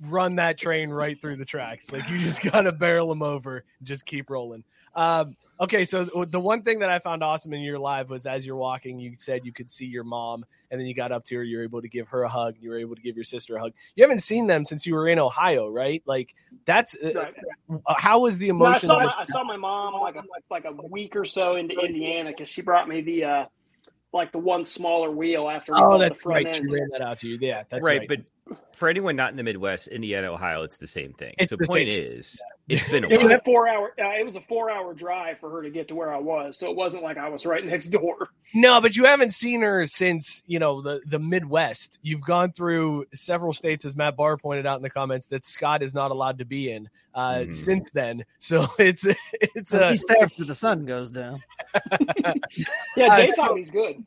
[0.00, 1.92] run that train right through the tracks.
[1.92, 4.64] Like you just gotta barrel them over, and just keep rolling.
[4.94, 8.46] Um, okay, so the one thing that I found awesome in your live was as
[8.46, 11.36] you're walking, you said you could see your mom, and then you got up to
[11.36, 13.24] her, you were able to give her a hug, you were able to give your
[13.24, 13.72] sister a hug.
[13.96, 16.02] You haven't seen them since you were in Ohio, right?
[16.06, 17.30] Like that's uh,
[17.70, 18.88] uh how was the emotions?
[18.88, 21.56] No, I, saw my, I, saw my, mom like a, like a week or so
[21.56, 23.24] into Indiana because she brought me the.
[23.24, 23.46] uh
[24.12, 26.54] like the one smaller wheel after we oh, that's the front right.
[26.54, 26.54] end.
[26.54, 27.36] She ran that out to you.
[27.40, 28.08] Yeah, that's right, right.
[28.08, 28.18] But
[28.72, 31.34] for anyone not in the Midwest, Indiana, Ohio, it's the same thing.
[31.38, 33.92] It's so the point same- is, it's been a It was a four hour.
[33.98, 36.58] Uh, it was a four hour drive for her to get to where I was,
[36.58, 38.28] so it wasn't like I was right next door.
[38.54, 41.98] No, but you haven't seen her since you know the the Midwest.
[42.02, 45.82] You've gone through several states, as Matt Barr pointed out in the comments, that Scott
[45.82, 47.54] is not allowed to be in uh, Mhm.
[47.54, 48.24] since then.
[48.38, 51.40] So it's it's At a least after the sun goes down.
[52.96, 54.04] Yeah, Uh, daytime so- he's good.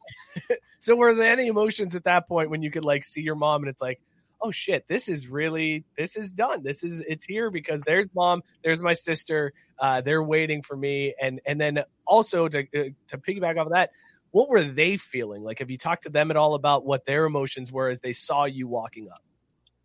[0.80, 3.64] so were there any emotions at that point when you could like see your mom
[3.64, 4.00] and it's like
[4.42, 8.42] oh shit this is really this is done this is it's here because there's mom
[8.64, 13.18] there's my sister uh, they're waiting for me and and then also to uh, to
[13.18, 13.92] piggyback off of that
[14.32, 17.26] what were they feeling like have you talked to them at all about what their
[17.26, 19.22] emotions were as they saw you walking up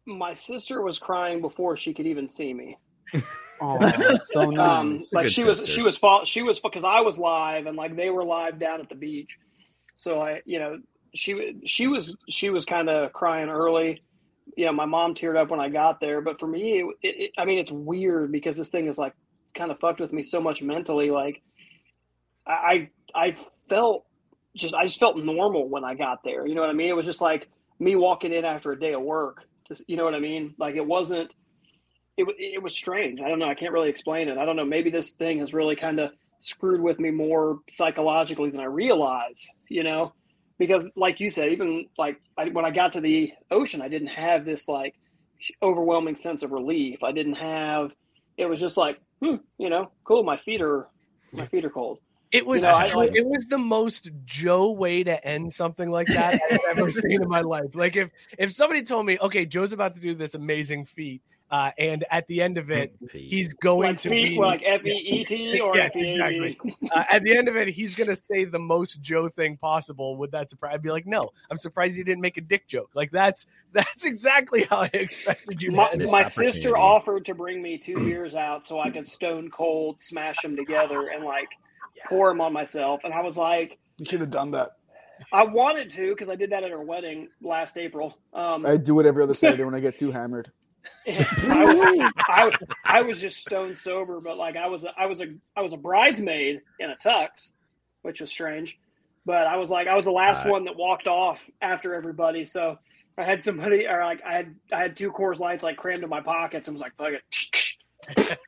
[0.07, 2.79] My sister was crying before she could even see me.
[3.65, 4.91] Oh, that's so nice.
[4.91, 7.77] Um, like good she was, she was, fall, she was because I was live and
[7.77, 9.39] like they were live down at the beach.
[9.95, 10.79] So I, you know,
[11.15, 14.03] she was, she was she was kind of crying early.
[14.57, 17.31] You know, my mom teared up when I got there, but for me, it, it,
[17.39, 19.15] I mean, it's weird because this thing is like
[19.55, 21.11] kind of fucked with me so much mentally.
[21.11, 21.43] Like,
[22.47, 23.37] I I
[23.69, 24.05] felt
[24.57, 26.47] just I just felt normal when I got there.
[26.47, 26.89] You know what I mean?
[26.89, 29.45] It was just like me walking in after a day of work.
[29.69, 30.55] Just, you know what I mean?
[30.59, 31.35] Like it wasn't
[32.17, 33.21] it, it was strange.
[33.21, 33.49] I don't know.
[33.49, 34.39] I can't really explain it.
[34.39, 34.65] I don't know.
[34.65, 36.11] Maybe this thing has really kind of
[36.41, 40.13] screwed with me more psychologically than I realize, you know,
[40.67, 44.09] because like you said, even like I, when I got to the ocean, I didn't
[44.09, 44.95] have this like
[45.63, 47.03] overwhelming sense of relief.
[47.03, 47.91] I didn't have,
[48.37, 50.23] it was just like, hmm, you know, cool.
[50.23, 50.89] My feet are,
[51.33, 51.99] my feet are cold.
[52.31, 55.91] it was You know, I- like- it was the most Joe way to end something
[55.91, 57.75] like that I've ever seen in my life.
[57.75, 61.23] Like if if somebody told me, okay, Joe's about to do this amazing feat,
[61.53, 64.85] uh, and at the end of it, he's going Like to feet, be like F
[64.87, 66.35] E E T or Yes, F E A T.
[66.59, 66.77] exactly.
[66.91, 70.17] uh, at the end of it, he's going to say the most Joe thing possible.
[70.17, 70.73] Would that surprise?
[70.75, 72.91] I'd be like, no, I'm surprised he didn't make a dick joke.
[72.95, 75.73] Like that's that's exactly how I expected you.
[75.73, 79.51] My, to my sister offered to bring me two beers out so I could stone
[79.51, 81.51] cold smash them together and like
[82.09, 83.05] pour them on myself.
[83.05, 84.71] And I was like, You should have done that.
[85.33, 88.17] I wanted to because I did that at her wedding last April.
[88.33, 90.51] Um, I do it every other Saturday when I get too hammered.
[91.07, 92.51] I was I,
[92.85, 95.73] I was just stone sober, but like I was a, I was a I was
[95.73, 97.53] a bridesmaid in a tux,
[98.03, 98.79] which was strange.
[99.25, 102.45] But I was like I was the last Uh, one that walked off after everybody,
[102.45, 102.79] so
[103.17, 106.09] I had somebody or like I had I had two Coors Lights like crammed in
[106.09, 107.69] my pockets and was like fuck it.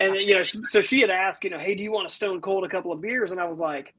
[0.00, 2.40] and you know, so she had asked, you know, hey, do you want to stone
[2.40, 3.30] cold a couple of beers?
[3.30, 3.94] And I was like,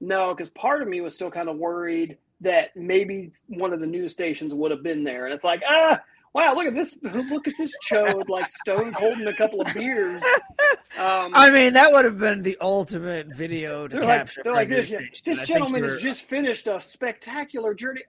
[0.00, 3.86] no, because part of me was still kind of worried that maybe one of the
[3.86, 5.24] news stations would have been there.
[5.24, 5.98] And it's like, ah,
[6.34, 9.72] wow, look at this, look at this chode like stone cold colding a couple of
[9.72, 10.22] beers.
[10.96, 14.42] Um, I mean, that would have been the ultimate video to they're like, capture.
[14.44, 14.94] they're like this,
[15.24, 18.02] this gentleman has just finished a spectacular journey.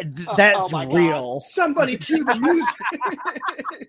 [0.00, 0.94] Th- Oh, That's oh my God.
[0.94, 1.40] real.
[1.46, 3.88] Somebody cue the music.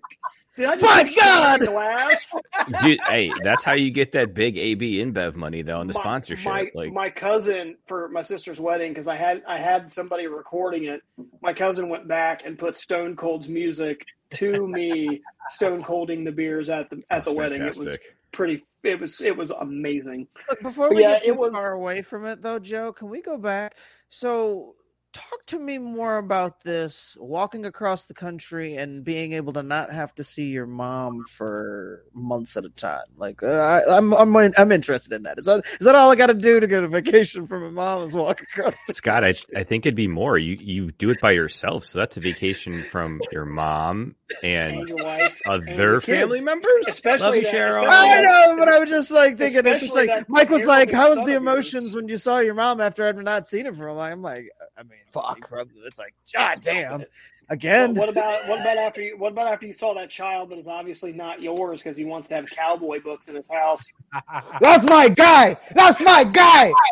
[0.56, 1.72] Did I My get shot in the God!
[1.72, 2.32] glass?
[2.82, 6.00] Dude, hey, that's how you get that big AB InBev money though, and the my-
[6.02, 6.46] sponsorship.
[6.52, 10.84] My, like, my cousin for my sister's wedding because I had I had somebody recording
[10.86, 11.00] it.
[11.42, 15.20] My cousin went back and put Stone Cold's music to me,
[15.50, 17.62] Stone Colding the beers at the at the wedding.
[17.62, 17.96] It was
[18.32, 18.64] pretty.
[18.82, 20.26] It was it was amazing.
[20.50, 22.92] Look, before But we yeah, get too it was- far away from it, though, Joe,
[22.92, 23.76] can we go back?
[24.08, 24.74] So
[25.12, 29.90] talk to me more about this walking across the country and being able to not
[29.92, 33.00] have to see your mom for months at a time.
[33.16, 35.38] Like, uh, I, I'm, I'm, I'm interested in that.
[35.38, 37.70] Is that is that all I got to do to get a vacation from my
[37.70, 38.02] mom?
[38.02, 38.74] Is walk across?
[38.86, 40.36] The- Scott, I, I think it'd be more.
[40.36, 44.88] You you do it by yourself, so that's a vacation from your mom and, And
[44.88, 46.18] your wife and other your kids.
[46.18, 46.86] family members.
[46.86, 47.82] Especially Love you, that- Cheryl.
[47.86, 50.92] especially I know, but I was just like thinking, it's just like Mike was like,
[50.92, 53.88] "How was the emotions when you saw your mom after I'd not seen her for
[53.88, 55.48] a while?" I'm like, I mean, fuck,
[55.86, 57.04] it's like, god damn,
[57.48, 57.94] again.
[57.94, 60.68] What about what about after you what about after you saw that child that is
[60.68, 63.84] obviously not yours because he wants to have cowboy books in his house?
[64.60, 65.56] That's my guy.
[65.74, 66.72] That's my guy.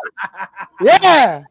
[0.79, 1.43] Yeah.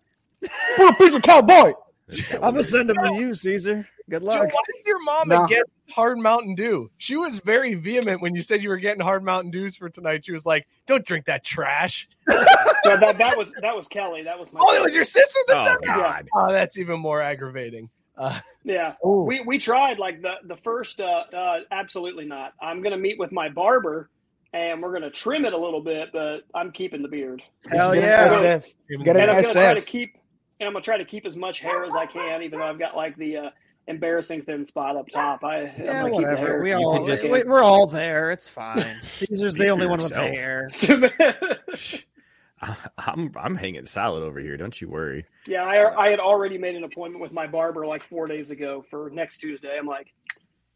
[0.76, 1.72] Put a piece of cowboy.
[2.34, 3.88] I'm gonna send them to you, Caesar.
[4.08, 4.52] Good Joe, luck.
[4.52, 5.44] why is your mom Nah.
[5.44, 6.88] against hard Mountain Dew?
[6.98, 10.24] She was very vehement when you said you were getting hard Mountain Dews for tonight.
[10.24, 12.08] She was like, "Don't drink that trash."
[12.84, 14.22] So that that was that was Kelly.
[14.22, 15.96] That was my Oh, it was your sister that Oh said that.
[15.96, 16.28] God.
[16.36, 17.90] Oh, that's even more aggravating.
[18.16, 19.24] Uh, Yeah, Ooh.
[19.26, 21.00] we we tried like the the first.
[21.00, 22.52] Uh, uh, absolutely not.
[22.62, 24.08] I'm gonna meet with my barber,
[24.52, 28.28] and we're gonna trim it a little bit, but I'm keeping the beard, Hell yeah.
[28.60, 28.66] SF.
[29.02, 30.16] Get an and I'm gonna try to keep.
[30.60, 32.78] And I'm gonna try to keep as much hair as I can, even though I've
[32.78, 33.50] got like the uh,
[33.88, 35.44] embarrassing thin spot up top.
[35.44, 36.62] I I'm Yeah, gonna keep the whatever.
[36.62, 38.30] We all just, we, we're all there.
[38.30, 38.96] It's fine.
[39.02, 40.30] Caesar's the only one with yourself.
[40.34, 40.68] hair.
[42.98, 44.56] I'm I'm hanging solid over here.
[44.56, 45.26] Don't you worry.
[45.46, 48.82] Yeah, I, I had already made an appointment with my barber like four days ago
[48.90, 49.76] for next Tuesday.
[49.78, 50.12] I'm like,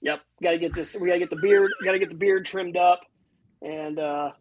[0.02, 0.94] yep, got to get this.
[0.94, 1.70] We got to get the beard.
[1.82, 3.00] Got to get the beard trimmed up,
[3.62, 4.32] and uh,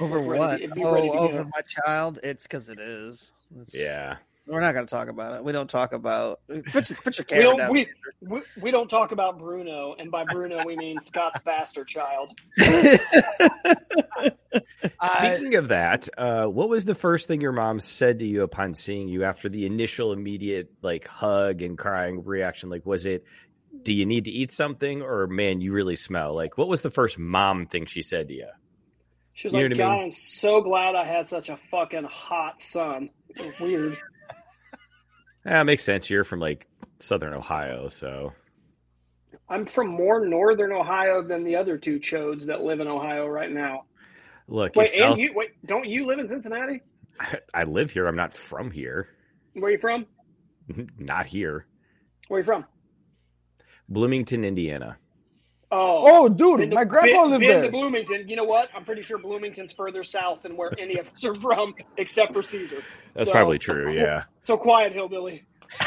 [0.00, 0.60] Over what?
[0.60, 1.50] it'd be Oh, ready over go.
[1.54, 2.18] my child.
[2.24, 3.32] It's because it is.
[3.52, 4.16] It's- Yeah.
[4.48, 5.44] We're not going to talk about it.
[5.44, 6.40] We don't talk about.
[6.48, 7.70] Put your, put your we camera don't down.
[7.72, 7.86] we,
[8.20, 12.32] we we don't talk about Bruno, and by Bruno we mean Scott's bastard child.
[15.02, 18.74] Speaking of that, uh, what was the first thing your mom said to you upon
[18.74, 22.70] seeing you after the initial immediate like hug and crying reaction?
[22.70, 23.24] Like, was it,
[23.82, 26.34] "Do you need to eat something?" or "Man, you really smell"?
[26.34, 28.48] Like, what was the first mom thing she said to you?
[29.34, 30.04] She was You like, what I God, mean?
[30.06, 33.10] I'm so glad I had such a fucking hot son.
[33.36, 33.60] It
[35.48, 35.60] weird.
[35.60, 36.10] That makes sense.
[36.10, 36.66] You're from like
[37.00, 38.32] Southern Ohio, so
[39.48, 43.50] I'm from more northern Ohio than the other two chodes that live in Ohio right
[43.50, 43.84] now.
[44.46, 44.74] look.
[44.76, 46.82] Wait, and South- you wait, don't you live in Cincinnati?
[47.54, 48.06] I live here.
[48.06, 49.08] I'm not from here.
[49.54, 50.06] Where are you from?
[50.98, 51.66] Not here.
[52.28, 52.64] Where are you from?
[53.88, 54.98] Bloomington, Indiana.
[55.70, 57.62] Oh, Oh, dude, been to- my grandpa been- lived been there.
[57.64, 58.28] to Bloomington.
[58.28, 58.70] You know what?
[58.74, 62.42] I'm pretty sure Bloomington's further south than where any of us are from, except for
[62.42, 62.82] Caesar.
[63.14, 63.92] That's So- probably true.
[63.92, 64.24] Yeah.
[64.40, 65.44] So quiet, hillbilly.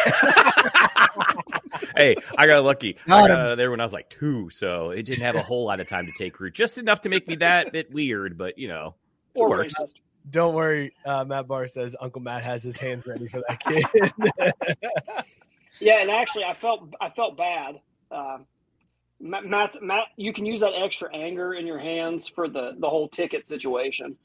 [1.96, 2.98] hey, I got lucky.
[3.08, 5.36] I Got got out of there when I was like two, so it didn't have
[5.36, 6.54] a whole lot of time to take root.
[6.54, 8.94] Just enough to make me that bit weird, but you know,
[9.34, 9.74] Or works.
[10.30, 13.86] don't worry, uh, Matt Barr says Uncle Matt has his hands ready for that kid.
[15.80, 17.80] Yeah, and actually, I felt I felt bad.
[18.12, 18.46] Um,
[19.22, 22.90] Matt, Matt, Matt, you can use that extra anger in your hands for the the
[22.90, 24.18] whole ticket situation.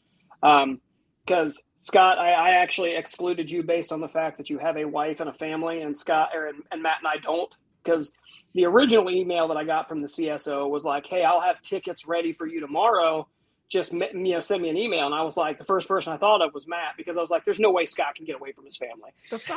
[0.42, 0.80] Um,
[1.24, 4.84] because Scott, I, I actually excluded you based on the fact that you have a
[4.84, 7.52] wife and a family, and Scott or, and, and Matt and I don't.
[7.82, 8.12] Because
[8.54, 12.06] the original email that I got from the CSO was like, "Hey, I'll have tickets
[12.06, 13.28] ready for you tomorrow.
[13.68, 16.16] Just you know, send me an email." And I was like, the first person I
[16.18, 18.52] thought of was Matt because I was like, "There's no way Scott can get away
[18.52, 19.12] from his family."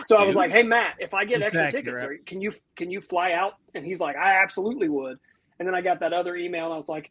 [0.06, 1.86] So I was like, "Hey Matt, if I get It's extra accurate.
[1.86, 5.18] tickets, are, can you can you fly out?" And he's like, "I absolutely would."
[5.60, 7.10] And then I got that other email, and I was like,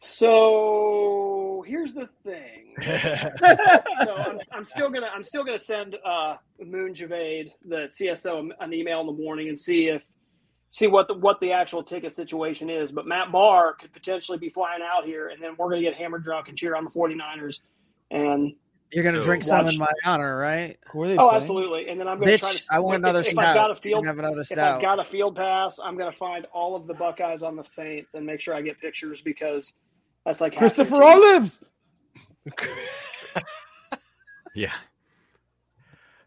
[0.00, 6.94] "So here's the thing." so I'm, I'm still gonna I'm still gonna send uh, Moon
[6.94, 10.04] Javade, the CSO, an email in the morning and see if
[10.76, 12.92] see what the what the actual ticket situation is.
[12.92, 16.22] But Matt Barr could potentially be flying out here, and then we're gonna get hammered
[16.22, 17.60] drunk and cheer on the 49ers.
[18.10, 18.54] And
[18.92, 20.78] You're going to So drink some in my honor, right?
[20.92, 21.42] Who are they oh, playing?
[21.42, 21.88] absolutely.
[21.88, 22.62] And then I'm gonna try to.
[22.70, 23.44] I want if- another if, stout.
[23.46, 26.16] I've got a field have another if I've got a field pass, I'm going to
[26.16, 29.72] find all of the Buckeyes on the Saints and make sure I get pictures because
[30.24, 31.02] that's like Christopher.
[31.02, 31.64] Olives.
[34.54, 34.72] yeah.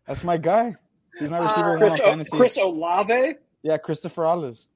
[0.05, 0.75] That's my guy.
[1.17, 2.37] He's my Uh, receiver one Chris, on o- fantasy.
[2.37, 3.35] Chris Olave.
[3.63, 4.67] Yeah, Christopher Olives.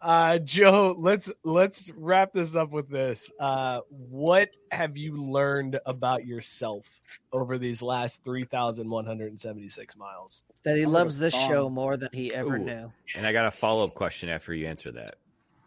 [0.00, 3.30] Uh, Joe, let's let's wrap this up with this.
[3.38, 7.00] Uh, what have you learned about yourself
[7.32, 10.42] over these last three thousand one hundred and seventy six miles?
[10.64, 11.48] That he loves this song.
[11.48, 12.64] show more than he ever Ooh.
[12.64, 12.92] knew.
[13.16, 15.14] And I got a follow up question after you answer that.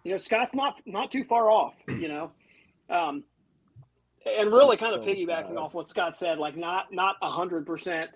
[0.03, 1.75] You know, Scott's not not too far off.
[1.87, 2.31] You know,
[2.89, 3.23] um,
[4.25, 5.57] and really kind of So piggybacking bad.
[5.57, 8.11] off what Scott said, like not not a hundred percent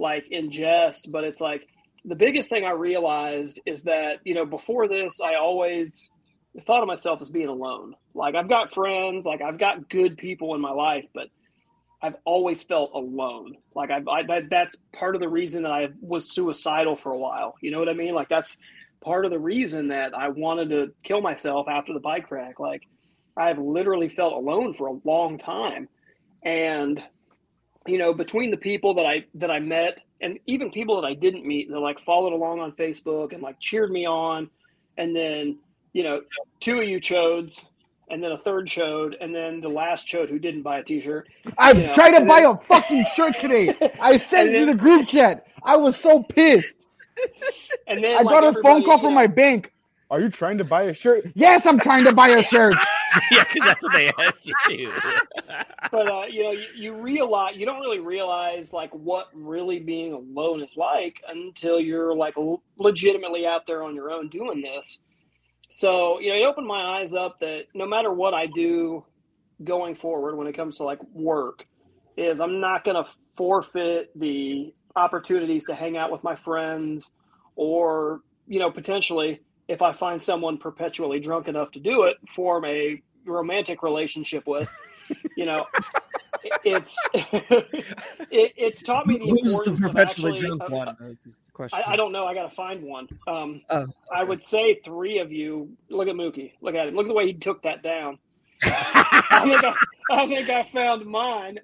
[0.00, 1.68] like in jest, but it's like
[2.04, 6.10] the biggest thing I realized is that you know before this I always
[6.66, 7.94] thought of myself as being alone.
[8.14, 11.28] Like I've got friends, like I've got good people in my life, but
[12.02, 13.56] I've always felt alone.
[13.74, 17.18] Like I, I that, that's part of the reason that I was suicidal for a
[17.18, 17.54] while.
[17.60, 18.14] You know what I mean?
[18.14, 18.56] Like that's
[19.02, 22.58] part of the reason that I wanted to kill myself after the bike wreck.
[22.58, 22.82] Like
[23.36, 25.88] I've literally felt alone for a long time,
[26.44, 27.02] and
[27.86, 31.14] you know between the people that I that I met and even people that I
[31.14, 34.48] didn't meet that like followed along on Facebook and like cheered me on,
[34.96, 35.58] and then
[35.92, 36.22] you know
[36.60, 37.64] two of you chodes
[38.10, 41.28] and then a third chode, and then the last chode who didn't buy a T-shirt.
[41.56, 43.74] I've you know, tried to and buy then- a fucking shirt today.
[44.02, 45.46] I sent And it to the group chat.
[45.64, 46.86] I was so pissed.
[47.86, 49.72] And then I like, got a phone call from know, my bank.
[50.10, 51.24] Are you trying to buy a shirt?
[51.34, 52.76] Yes, I'm trying to buy a shirt.
[53.30, 54.92] yeah, because that's what they asked you to.
[55.90, 60.12] but uh, you know, you, you realize you don't really realize like what really being
[60.12, 64.98] alone is like until you're like l- legitimately out there on your own doing this.
[65.68, 69.04] So you know, it opened my eyes up that no matter what I do
[69.62, 71.64] going forward when it comes to like work,
[72.16, 77.10] is I'm not going to forfeit the opportunities to hang out with my friends,
[77.56, 79.40] or you know, potentially
[79.72, 84.68] if I find someone perpetually drunk enough to do it, form a romantic relationship with.
[85.36, 85.66] You know,
[86.44, 86.96] it- it's
[88.30, 91.16] it, it's taught me the Who's the importance of perpetually actually- drunk uh, one?
[91.52, 91.80] Question.
[91.86, 92.24] I, I don't know.
[92.24, 93.08] I got to find one.
[93.26, 95.70] Um, Oh, I would say three of you.
[95.90, 96.52] Look at Mookie.
[96.62, 96.94] Look at him.
[96.94, 98.18] Look at the way he took that down.
[98.62, 99.74] I think I,
[100.12, 101.58] I think I found mine.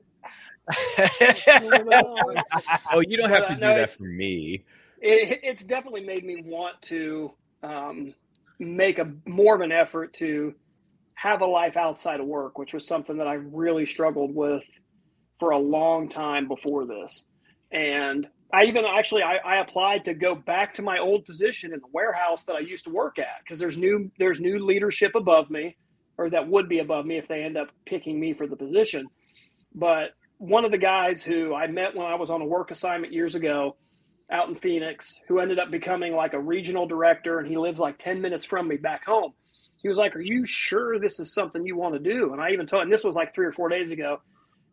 [2.92, 4.64] oh, you don't have to But, do no, that for me.
[5.00, 7.32] it, it's definitely made me want to
[7.62, 8.14] um,
[8.58, 10.54] make a more of an effort to
[11.14, 14.68] have a life outside of work, which was something that I really struggled with
[15.40, 17.24] for a long time before this.
[17.72, 21.80] And I even actually I, I applied to go back to my old position in
[21.80, 25.50] the warehouse that I used to work at because there's new there's new leadership above
[25.50, 25.76] me,
[26.16, 29.06] or that would be above me if they end up picking me for the position.
[29.74, 33.12] But one of the guys who I met when I was on a work assignment
[33.12, 33.76] years ago
[34.30, 37.98] out in Phoenix, who ended up becoming like a regional director, and he lives like
[37.98, 39.32] 10 minutes from me back home.
[39.76, 42.32] He was like, Are you sure this is something you want to do?
[42.32, 44.20] And I even told him this was like three or four days ago.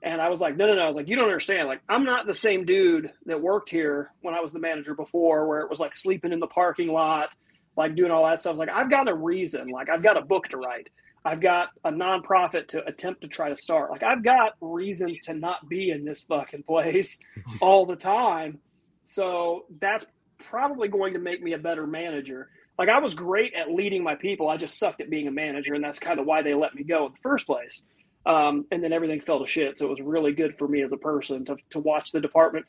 [0.01, 0.81] And I was like, No, no, no.
[0.81, 1.67] I was like, You don't understand.
[1.67, 5.47] Like, I'm not the same dude that worked here when I was the manager before,
[5.47, 7.29] where it was like sleeping in the parking lot,
[7.77, 8.51] like doing all that stuff.
[8.51, 9.69] I was like, I've got a reason.
[9.69, 10.89] Like, I've got a book to write.
[11.23, 13.89] I've got a nonprofit to attempt to try to start.
[13.89, 17.19] Like, I've got reasons to not be in this fucking place
[17.61, 18.59] all the time.
[19.05, 20.05] So that's
[20.37, 22.49] probably going to make me a better manager.
[22.77, 24.49] Like I was great at leading my people.
[24.49, 26.83] I just sucked at being a manager, and that's kind of why they let me
[26.83, 27.83] go in the first place.
[28.25, 29.77] Um, and then everything fell to shit.
[29.77, 32.65] So it was really good for me as a person to to watch the department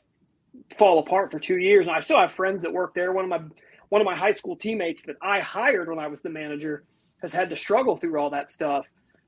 [0.77, 1.87] fall apart for two years.
[1.87, 3.11] And I still have friends that work there.
[3.11, 3.41] One of my
[3.89, 6.83] one of my high school teammates that I hired when I was the manager
[7.21, 8.85] has had to struggle through all that stuff.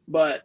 [0.08, 0.42] But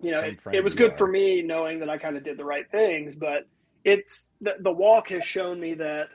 [0.00, 0.98] you know, it, it was good are.
[0.98, 3.14] for me knowing that I kind of did the right things.
[3.14, 3.46] But
[3.84, 6.08] it's the, the walk has shown me that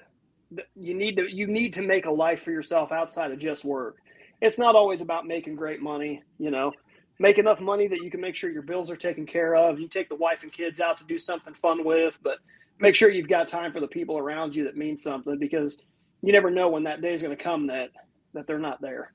[0.75, 3.97] you need to you need to make a life for yourself outside of just work.
[4.41, 6.71] It's not always about making great money, you know.
[7.19, 9.79] Make enough money that you can make sure your bills are taken care of.
[9.79, 12.37] You take the wife and kids out to do something fun with, but
[12.79, 15.77] make sure you've got time for the people around you that mean something because
[16.21, 17.89] you never know when that day is going to come that
[18.33, 19.11] that they're not there.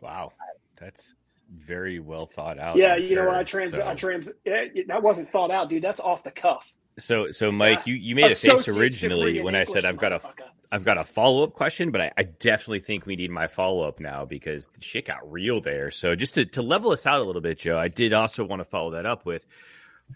[0.00, 0.32] Wow,
[0.76, 1.14] that's
[1.54, 2.76] very well thought out.
[2.76, 5.68] yeah, I'm you know what I trans So- I trans yeah, that wasn't thought out,
[5.70, 5.82] dude.
[5.82, 6.72] That's off the cuff.
[6.98, 7.94] So, so Mike, Yeah.
[7.94, 10.44] you, you made a face originally degree in when I said I've got a motherfucker.
[10.70, 13.86] I've got a follow up question, but I, I definitely think we need my follow
[13.86, 15.90] up now because the shit got real there.
[15.90, 18.60] So, just to, to level us out a little bit, Joe, I did also want
[18.60, 19.44] to follow that up with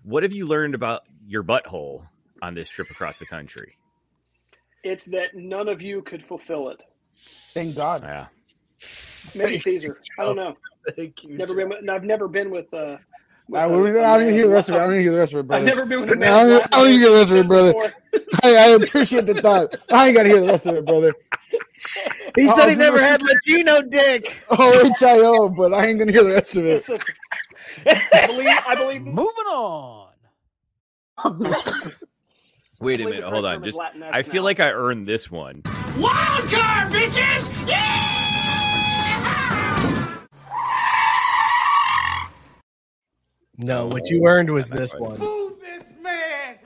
[0.05, 2.07] what have you learned about your butthole
[2.43, 3.76] on this trip across the country?
[4.84, 6.82] It's that none of you could fulfill it.
[7.55, 8.03] Thank God.
[8.03, 8.26] Yeah,
[9.34, 9.99] Maybe Caesar.
[10.18, 10.57] I don't know.
[10.97, 11.36] Thank you.
[11.39, 11.68] Never been.
[11.68, 12.72] with- I've never been with.
[12.72, 12.97] Uh,
[13.49, 14.78] with I a- don't, a I don't even hear the rest of it.
[14.78, 15.61] I don't even hear the rest of it, brother.
[15.62, 16.49] I've never been with a I man.
[16.49, 17.74] don't, I don't even hear the rest of it, brother.
[18.45, 19.74] I, I appreciate the thought.
[19.91, 21.12] I ain't got to hear the rest of it, brother.
[22.36, 24.43] He said Oh, he never had Latino dick.
[24.51, 26.89] Oh, HIO, but I ain't going to hear the rest of it.
[26.89, 26.91] It's-
[27.86, 28.49] it's- I believe.
[28.49, 29.03] I believe.
[29.07, 30.09] Moving on.
[32.80, 33.64] wait a minute, hold on.
[33.64, 33.80] Just
[34.12, 34.45] I feel now.
[34.45, 35.62] like I earned this one.
[35.99, 37.68] Wild card, bitches!
[37.68, 38.18] Yeah!
[43.61, 45.19] No, what you oh, earned was this one.
[45.19, 46.59] Move this man!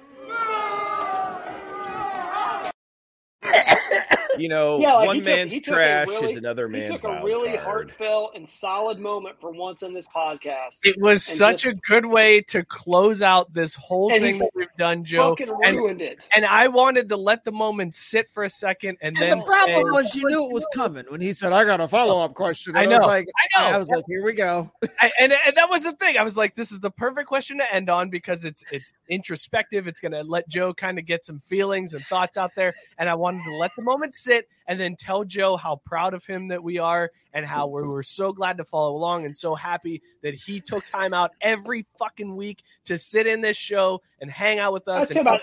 [4.42, 6.90] You know, yeah, like one took- man's he took a trash really- is another man's
[6.90, 7.60] He took a wild really card.
[7.64, 10.80] heartfelt and solid moment for once in this podcast.
[10.82, 14.66] It was such just a good way to close out this whole thing that we've
[14.76, 15.30] done, Joe.
[15.36, 16.18] fucking and, ruined it.
[16.34, 19.44] and I wanted to let the moment sit for a second and, And then the
[19.44, 22.20] problem say- was you knew it was coming when he said, "I got a follow
[22.24, 22.98] up question." I And know.
[22.98, 23.76] was like, I know.
[23.76, 26.16] I was like, "Here we go." I, and and that was the thing.
[26.18, 29.86] I was like, this is the perfect question to end on because it's it's introspective.
[29.86, 32.72] It's going to let Joe kind of get some feelings and thoughts out there.
[32.98, 34.31] And I wanted to let the moment sit
[34.66, 38.02] and then tell Joe how proud of him that we are and how we were
[38.02, 42.36] so glad to follow along and so happy that he took time out every fucking
[42.36, 45.02] week to sit in this show and hang out with us.
[45.10, 45.42] I'd say and about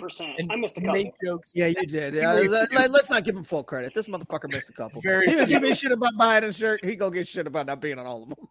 [0.00, 0.46] 85%.
[0.50, 1.18] I missed a make couple.
[1.36, 1.52] jokes.
[1.54, 2.14] Yeah, you did.
[2.14, 3.94] He Yeah, let- let- let's not give him full credit.
[3.94, 5.00] This motherfucker missed a couple.
[5.02, 5.56] Very he would few.
[5.58, 6.84] give me shit about buying a shirt.
[6.84, 8.48] He gonna get shit about not being on all of them.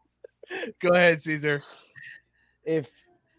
[0.81, 1.63] Go ahead, Caesar.
[2.63, 2.91] If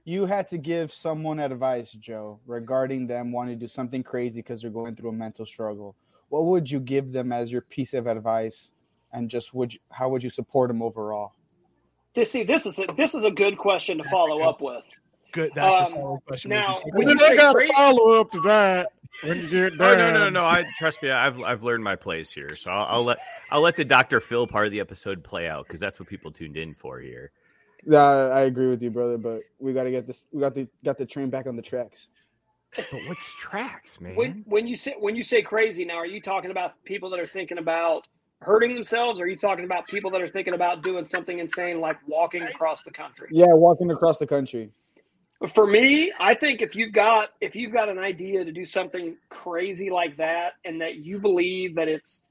[0.05, 4.63] you had to give someone advice, Joe, regarding them wanting to do something crazy because
[4.63, 5.97] they're going through a mental struggle,
[6.29, 8.71] what would you give them as your piece of advice?
[9.13, 11.33] And just would you, how would you support them overall?
[12.15, 14.85] This see, this is a, this is a good question to follow up with.
[15.33, 15.53] Good.
[15.55, 16.49] That's a Um, solid question.
[16.51, 18.89] now, Maybe take when you say crazy- follow up to that
[19.23, 20.45] when you get Oh no no no!
[20.45, 21.11] I trust me.
[21.11, 23.19] I've I've learned my place here, so I'll, I'll let
[23.51, 26.31] I'll let the Doctor Phil part of the episode play out because that's what people
[26.33, 27.31] tuned in for here.
[27.87, 29.17] Yeah, I agree with you, brother.
[29.19, 30.27] But we got to get this.
[30.33, 32.09] We got the got the train back on the tracks.
[32.77, 34.15] But what's tracks, man?
[34.17, 37.21] When when you say when you say crazy now, are you talking about people that
[37.21, 38.07] are thinking about
[38.41, 41.81] hurting themselves, or are you talking about people that are thinking about doing something insane
[41.81, 43.29] like walking across the country?
[43.31, 44.71] Yeah, walking across the country.
[45.53, 49.17] For me, I think if you've got if you've got an idea to do something
[49.29, 52.23] crazy like that, and that you believe that it's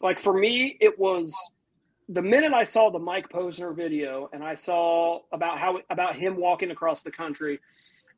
[0.00, 1.34] like for me, it was
[2.08, 6.36] the minute I saw the Mike Posner video and I saw about how about him
[6.36, 7.60] walking across the country,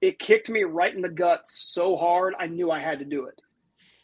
[0.00, 3.26] it kicked me right in the gut so hard I knew I had to do
[3.26, 3.40] it.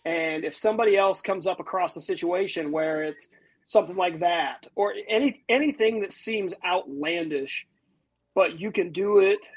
[0.04, 3.28] And if somebody else comes up across a situation where it's
[3.64, 7.66] something like that, or any anything that seems outlandish,
[8.34, 9.48] but you can do it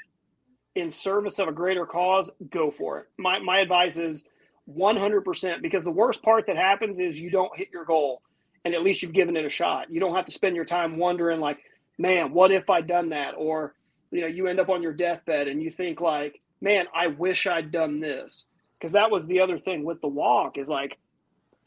[0.74, 3.06] in service of a greater cause, go for it.
[3.18, 4.24] My my advice is
[4.68, 8.22] 100% because the worst part that happens is you don't hit your goal
[8.64, 9.90] and at least you've given it a shot.
[9.90, 11.58] You don't have to spend your time wondering like,
[11.98, 13.74] man, what if I'd done that or
[14.10, 17.46] you know, you end up on your deathbed and you think like, man, I wish
[17.46, 18.46] I'd done this.
[18.80, 20.98] Cuz that was the other thing with the walk is like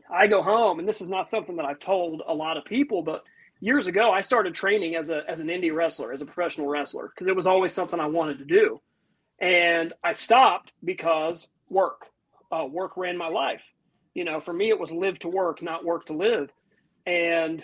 [0.10, 3.02] I go home and this is not something that I've told a lot of people,
[3.02, 3.24] but
[3.60, 7.08] years ago I started training as a as an indie wrestler, as a professional wrestler
[7.08, 8.82] because it was always something I wanted to do.
[9.40, 12.08] And I stopped because work.
[12.52, 13.64] Uh, work ran my life.
[14.14, 16.52] You know, for me, it was live to work, not work to live.
[17.06, 17.64] And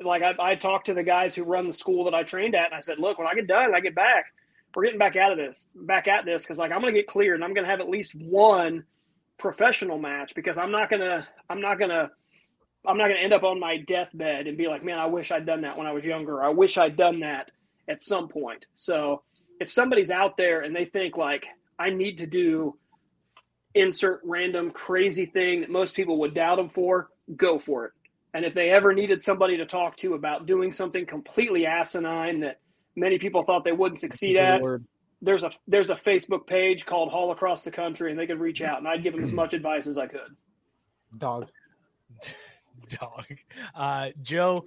[0.00, 2.66] like I, I talked to the guys who run the school that I trained at,
[2.66, 4.26] and I said, look, when I get done, I get back.
[4.74, 7.08] We're getting back out of this, back at this, because like I'm going to get
[7.08, 8.84] cleared, and I'm going to have at least one
[9.38, 12.10] professional match because I'm not gonna, I'm not gonna,
[12.86, 15.46] I'm not gonna end up on my deathbed and be like, man, I wish I'd
[15.46, 16.42] done that when I was younger.
[16.42, 17.50] I wish I'd done that
[17.88, 18.66] at some point.
[18.76, 19.22] So
[19.60, 21.46] if somebody's out there and they think like
[21.78, 22.76] I need to do
[23.74, 27.92] insert random crazy thing that most people would doubt them for, go for it.
[28.36, 32.60] And if they ever needed somebody to talk to about doing something completely asinine that
[32.94, 34.84] many people thought they wouldn't succeed at, word.
[35.22, 38.60] there's a there's a Facebook page called Haul Across the Country, and they could reach
[38.60, 40.36] out, and I'd give them as much advice as I could.
[41.16, 41.48] Dog.
[42.90, 43.24] dog.
[43.74, 44.66] Uh, Joe,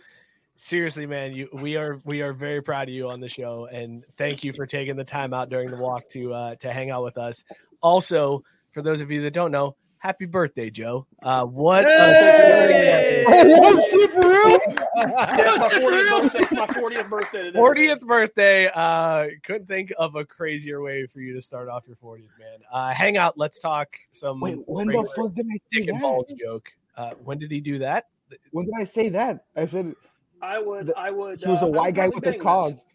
[0.55, 4.03] seriously, man, you we are we are very proud of you on the show, and
[4.17, 7.03] thank you for taking the time out during the walk to uh, to hang out
[7.03, 7.43] with us.
[7.81, 11.05] Also, for those of you that don't know, happy birthday, Joe!
[11.21, 11.85] Uh, what?
[11.85, 13.23] Hey!
[13.27, 14.59] Oh, shit, for real?
[14.99, 17.09] Yeah, it's my 40th birthday.
[17.09, 17.59] My 40th birthday today.
[17.59, 18.71] 40th birthday.
[18.73, 22.59] Uh, couldn't think of a crazier way for you to start off your 40th, man.
[22.71, 23.37] Uh, hang out.
[23.37, 24.41] Let's talk some.
[24.41, 26.69] Wait, when the fuck did I say dick and balls joke?
[26.97, 28.07] Uh, when did he do that?
[28.51, 29.45] When did I say that?
[29.55, 29.95] I said
[30.41, 30.91] I would.
[30.97, 31.39] I would.
[31.39, 32.85] he was uh, a I white guy with a bang cause.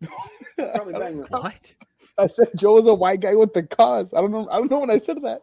[0.56, 1.30] Probably bang this.
[1.30, 1.74] What?
[2.18, 4.14] I said Joe was a white guy with the cause.
[4.14, 4.48] I don't know.
[4.50, 5.42] I don't know when I said that.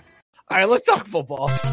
[0.51, 1.47] All right, let's talk football.
[1.47, 1.65] Did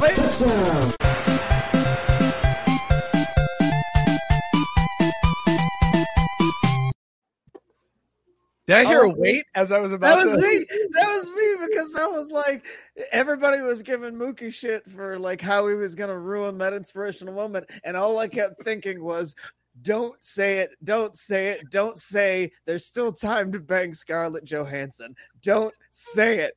[8.77, 10.47] I hear oh, a Oh, wait as I was about That was to?
[10.47, 10.65] me.
[10.93, 12.65] That was me because I was like,
[13.11, 17.69] everybody was giving Mookie shit for like how he was gonna ruin that inspirational moment,
[17.83, 19.35] and all I kept thinking was,
[19.83, 25.17] "Don't say it, don't say it, don't say." There's still time to bang Scarlett Johansson.
[25.43, 26.57] Don't say it.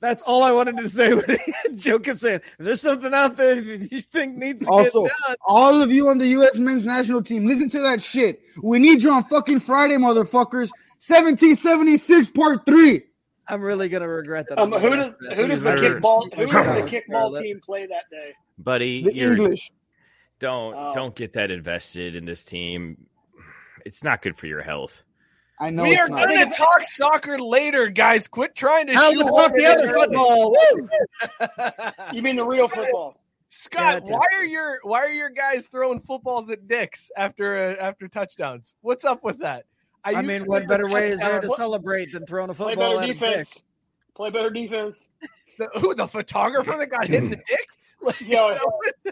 [0.00, 1.12] That's all I wanted to say.
[1.26, 1.38] When
[1.76, 5.36] Joe kept saying, there's something out there that you think needs to Also, get done,"
[5.46, 6.56] all of you on the U.S.
[6.58, 8.40] men's national team, listen to that shit.
[8.62, 10.70] We need you on fucking Friday, motherfuckers.
[11.00, 13.02] 1776 part three.
[13.48, 14.58] I'm really gonna regret that.
[14.58, 18.32] Um, who does who does the kickball who does the kickball team play that day?
[18.58, 19.02] buddy.
[19.04, 19.70] The English.
[20.38, 20.92] Don't Oh.
[20.94, 23.06] don't get that invested in this team.
[23.86, 25.02] It's not good for your health.
[25.60, 26.28] I know we are not.
[26.28, 28.28] going to talk soccer later, guys.
[28.28, 28.92] Quit trying to.
[28.92, 30.56] Now shoot let's talk the other football.
[32.12, 33.20] You mean the real football?
[33.50, 37.82] Scott, Yeah, why are your why are your guys throwing footballs at dicks after uh,
[37.82, 38.74] after touchdowns?
[38.82, 39.64] What's up with that?
[40.04, 42.72] I you mean, what better way is there to touchdown- celebrate than throwing a Play
[42.74, 43.50] football better at a defense.
[43.50, 43.62] dick?
[44.14, 45.08] Play better defense.
[45.58, 47.68] The, who the photographer that got hit in the dick?
[48.00, 48.56] Like, Yeah.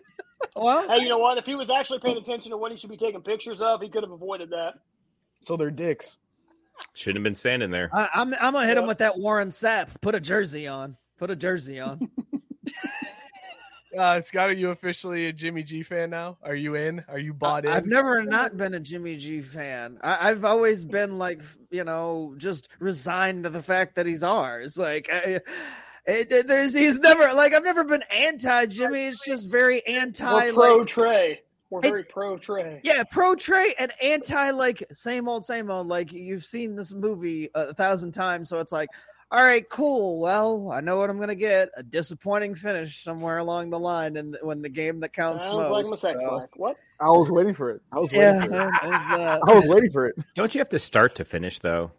[0.54, 1.38] Well, Hey, you know what?
[1.38, 3.88] If he was actually paying attention to what he should be taking pictures of, he
[3.88, 4.74] could have avoided that.
[5.42, 6.16] So they're dicks.
[6.94, 7.90] Shouldn't have been standing there.
[7.92, 10.00] I, I'm I'm gonna hit him with that Warren Sapp.
[10.00, 10.96] Put a jersey on.
[11.18, 12.10] Put a jersey on.
[13.98, 16.36] uh, Scott, are you officially a Jimmy G fan now?
[16.42, 17.04] Are you in?
[17.08, 17.72] Are you bought in?
[17.72, 19.98] I've never not been a Jimmy G fan.
[20.02, 24.76] I, I've always been like, you know, just resigned to the fact that he's ours.
[24.76, 25.40] Like, I,
[26.06, 29.06] it, it- there's he's never like I've never been anti Jimmy.
[29.06, 31.40] It's just very anti We're pro like Trey.
[31.70, 32.80] We're It's- very pro Trey.
[32.84, 35.88] yeah, pro Trey and anti like same old same old.
[35.88, 38.88] Like you've seen this movie a thousand times, so it's like.
[39.32, 40.20] All right, cool.
[40.20, 41.70] Well, I know what I'm gonna get.
[41.76, 45.84] A disappointing finish somewhere along the line, and when the game that counts Sounds like
[45.84, 46.48] my sex so- life.
[46.54, 46.76] What?
[47.00, 47.82] I was waiting for it.
[47.90, 49.18] I was waiting Yeah, for it.
[49.18, 49.40] that.
[49.48, 50.14] I was waiting for it.
[50.36, 51.90] Don't you have to start to finish though?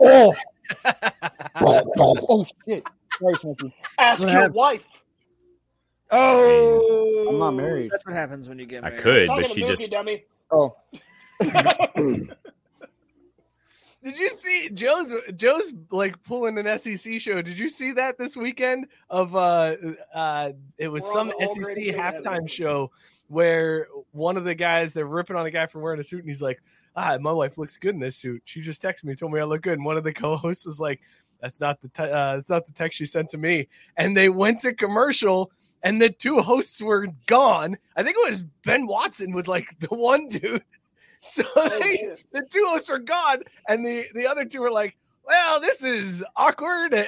[0.00, 0.34] Oh,
[0.86, 2.82] oh, oh, oh shit!
[3.18, 3.74] Sorry, Smokey.
[3.98, 4.54] Ask your happened.
[4.54, 4.86] wife.
[6.12, 7.90] Oh, I'm not married.
[7.92, 8.98] That's what happens when you get married.
[8.98, 10.24] I could, but to she just dummy.
[10.50, 10.76] Oh,
[14.02, 17.42] Did you see Joe's Joe's like pulling an SEC show?
[17.42, 18.86] Did you see that this weekend?
[19.10, 19.76] Of uh,
[20.14, 22.18] uh, it was We're some on the all SEC greatest thing ever.
[22.22, 22.90] halftime show
[23.28, 26.28] where one of the guys they're ripping on a guy for wearing a suit, and
[26.28, 26.62] he's like,
[26.96, 28.40] "Ah, my wife looks good in this suit.
[28.46, 30.80] She just texted me, told me I look good." And one of the co-hosts was
[30.80, 31.00] like,
[31.42, 34.30] "That's not the te- uh, that's not the text she sent to me." And they
[34.30, 35.50] went to commercial,
[35.82, 37.76] and the two hosts were gone.
[37.96, 40.62] I think it was Ben Watson with like the one dude.
[41.22, 42.24] So oh, they, shit.
[42.32, 46.24] the two hosts were gone, and the the other two were like, "Well, this is
[46.34, 46.94] awkward."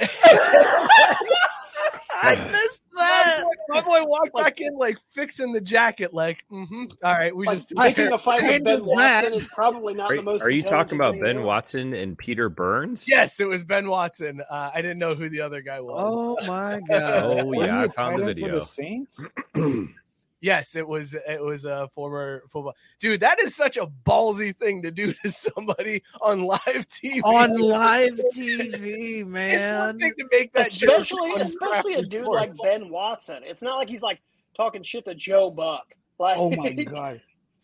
[2.23, 3.45] I missed that.
[3.69, 6.85] My boy, my boy walked back in like fixing the jacket, like, mm-hmm.
[7.05, 8.85] all right, we Like, just picking a fight with Ben that.
[8.85, 10.43] Watson is probably not Are, the most.
[10.43, 11.47] are you talking about thing in the Ben world.
[11.49, 13.09] Watson and Peter Burns?
[13.09, 14.41] Yes, it was Ben Watson.
[14.49, 15.97] Uh, I didn't know who the other guy was.
[15.99, 17.25] Oh my god.
[17.25, 18.59] Oh yeah, he I a found the tight for video.
[18.59, 19.21] the Saints.
[20.43, 21.15] Yes, it was.
[21.15, 23.21] It was a former football dude.
[23.21, 27.23] That is such a ballsy thing to do to somebody on live TV.
[27.25, 29.99] On live TV, It's man.
[29.99, 32.59] thing to make that especially on especially a dude Sports.
[32.59, 33.43] like Ben Watson.
[33.45, 34.21] It's not like he's like
[34.57, 35.95] talking shit to Joe Buck.
[36.19, 37.21] Like, Oh my god!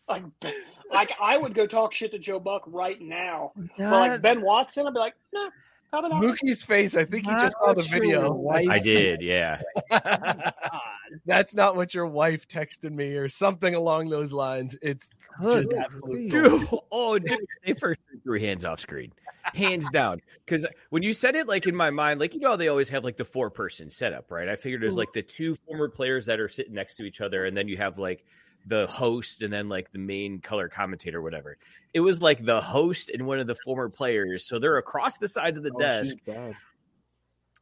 [0.07, 0.23] like,
[0.91, 3.51] like I would go talk shit to Joe Buck right now.
[3.77, 5.49] But like Ben Watson, I'd be like, nah,
[5.91, 6.19] How did I?
[6.19, 6.95] Mookie's face.
[6.95, 8.31] I think he just saw the video.
[8.31, 9.61] wife- I did, yeah.
[11.25, 14.77] That's not what your wife texted me, or something along those lines.
[14.81, 15.09] It's
[15.41, 16.29] just Good absolute.
[16.29, 19.11] Dude, oh, dude, they first threw hands off screen,
[19.55, 20.21] hands down.
[20.45, 22.89] Because when you said it, like in my mind, like you know, how they always
[22.89, 24.47] have like the four person setup, right?
[24.47, 27.21] I figured it was like the two former players that are sitting next to each
[27.21, 28.23] other, and then you have like
[28.65, 31.57] the host, and then like the main color commentator, whatever.
[31.93, 35.27] It was like the host and one of the former players, so they're across the
[35.27, 36.15] sides of the Oh, desk.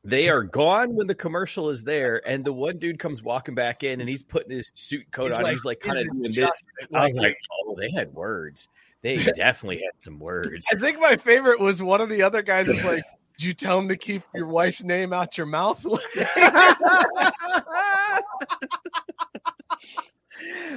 [0.04, 3.84] They are gone when the commercial is there, and the one dude comes walking back
[3.84, 5.44] in, and he's putting his suit coat He's on.
[5.44, 6.52] like, he's like kind of doing this.
[6.94, 8.68] I was like- like, oh, they had words.
[9.02, 10.66] They definitely had some words.
[10.72, 13.04] I think my favorite was one of the other guys is like,
[13.38, 15.86] "Did you tell him to keep your wife's name out your mouth?"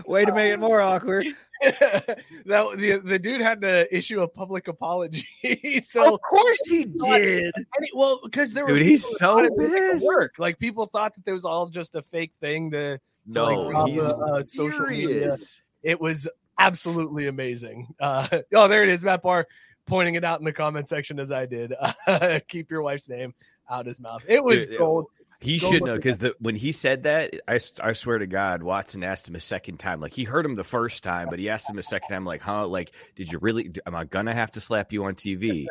[0.06, 1.26] Way to make it more awkward.
[1.60, 2.16] that
[2.46, 5.26] the the dude had to issue a public apology.
[5.82, 7.52] so Of course he did.
[7.54, 10.06] And he- well, because there were he's so thought it was pissed.
[10.06, 10.32] Work.
[10.38, 13.90] Like people thought that there was all just a fake thing to, to No, like,
[13.90, 15.36] he's a, uh, social media.
[15.82, 17.94] It was absolutely amazing.
[18.00, 19.46] Uh, oh, there it is, Matt Barr
[19.86, 21.74] pointing it out in the comment section as I did.
[22.06, 23.34] Uh, keep your wife's name
[23.68, 24.24] out of his mouth.
[24.28, 25.06] It was Dude, gold.
[25.42, 28.62] He Gold should know because the when he said that, I, I swear to God,
[28.62, 29.98] Watson asked him a second time.
[29.98, 32.42] Like he heard him the first time, but he asked him a second time, like,
[32.42, 32.66] "Huh?
[32.66, 33.72] Like, did you really?
[33.86, 35.64] Am I gonna have to slap you on TV?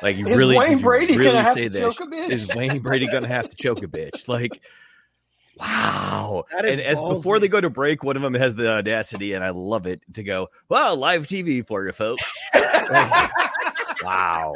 [0.00, 0.56] Like, you really?
[0.56, 1.80] Wayne you Brady gonna really have say to that?
[1.80, 2.30] choke a bitch?
[2.30, 4.28] Is Wayne Brady gonna have to choke a bitch?
[4.28, 4.62] Like,
[5.58, 6.44] wow!
[6.56, 9.50] And as before they go to break, one of them has the audacity, and I
[9.50, 12.32] love it to go, "Well, live TV for you folks."
[12.88, 13.30] Like,
[14.04, 14.54] wow!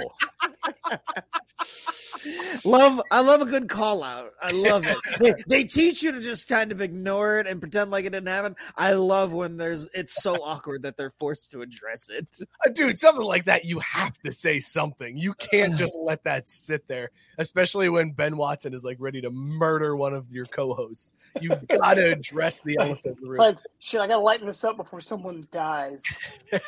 [2.65, 4.33] Love, I love a good call out.
[4.41, 4.97] I love it.
[5.21, 8.29] they, they teach you to just kind of ignore it and pretend like it didn't
[8.29, 8.57] happen.
[8.77, 12.27] I love when there's it's so awkward that they're forced to address it.
[12.65, 15.17] Uh, Dude, something like that, you have to say something.
[15.17, 19.31] You can't just let that sit there, especially when Ben Watson is like ready to
[19.31, 21.15] murder one of your co-hosts.
[21.41, 23.39] You got to address the elephant in the room.
[23.39, 26.03] Like, shit, I gotta lighten this up before someone dies.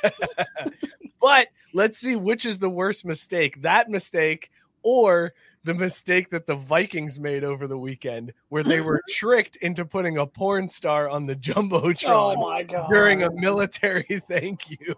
[1.22, 4.50] But let's see which is the worst mistake that mistake
[4.82, 5.32] or
[5.64, 10.18] the mistake that the Vikings made over the weekend, where they were tricked into putting
[10.18, 12.88] a porn star on the Jumbotron Oh my god!
[12.90, 14.94] during a military thank you.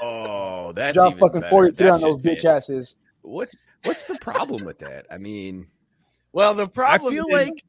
[0.00, 2.94] Oh, that's Drop even fucking 43 on those just bitch asses.
[3.22, 5.06] What's what's the problem with that?
[5.10, 5.66] I mean,
[6.32, 7.12] Well, the problem.
[7.12, 7.64] I feel is- like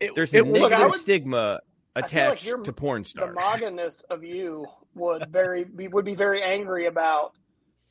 [0.00, 1.60] it- there's it a negative Look, would- stigma
[1.94, 3.34] I feel like attached to porn stars.
[3.36, 7.32] maga-ness of you would very be, would be very angry about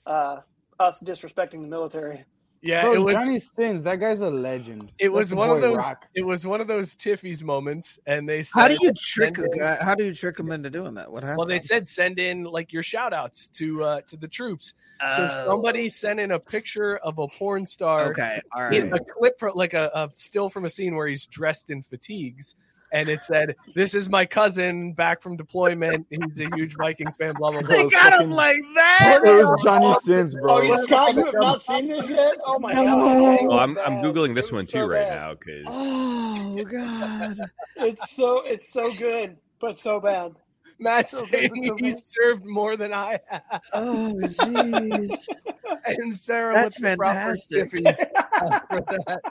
[0.05, 0.37] uh,
[0.79, 2.25] us disrespecting the military.
[2.63, 4.91] Yeah, Bro, it was Johnny Sins, that guy's a legend.
[4.97, 6.07] it Let was the one of those rock.
[6.15, 9.47] it was one of those Tiffy's moments, and they said How do you trick send
[9.47, 9.77] a in- guy?
[9.79, 11.11] How do you trick him into doing that?
[11.11, 11.37] What happened?
[11.37, 14.73] Well, they said send in like your shout outs to uh to the troops.
[15.15, 15.45] So Oh.
[15.45, 19.51] somebody sent in a picture of a porn star okay, all in a clip from
[19.53, 22.55] like a, a still from a scene where he's dressed in fatigues.
[22.91, 26.07] And it said, "This is my cousin back from deployment.
[26.09, 27.75] He's a huge Vikings fan." Blah blah blah.
[27.75, 29.19] They got him like that.
[29.23, 30.61] It was Johnny oh, Sins, Oh, bro.
[30.61, 32.35] you Scott, you have not seen this yet?
[32.45, 32.83] Oh my No.
[32.85, 33.37] god!
[33.49, 35.15] Oh, I'm I'm googling this It was one so too right bad.
[35.15, 37.37] now because Oh God!
[37.77, 40.33] It's so it's so good, but so bad.
[40.79, 43.61] Matt So saying so he served more than I have.
[43.73, 45.09] Oh jeez!
[45.85, 47.71] And Sarah, That's with the proper fantastic.
[47.71, 49.21] For that.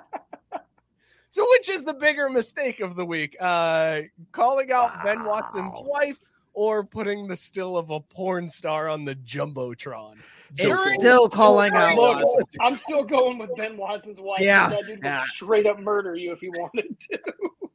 [1.36, 3.36] So, which is the bigger mistake of the week?
[3.38, 4.00] Uh,
[4.32, 6.18] calling out Ben Watson's wife
[6.54, 10.14] or putting the still of a porn star on the jumbotron?
[10.56, 12.26] It's still calling out Look,
[12.58, 14.40] I'm still going with Ben Watson's wife.
[14.40, 17.18] Yeah, that dude would straight up murder you if he wanted to.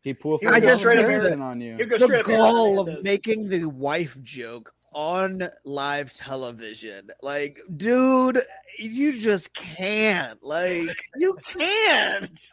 [0.02, 1.02] He pulled I just read it.
[1.04, 1.78] comparison on you.
[1.78, 3.04] He'd The straight goal of Hernandez.
[3.04, 8.42] making the wife joke on live television, like, dude,
[8.80, 10.42] you just can't.
[10.42, 12.52] Like, you can't.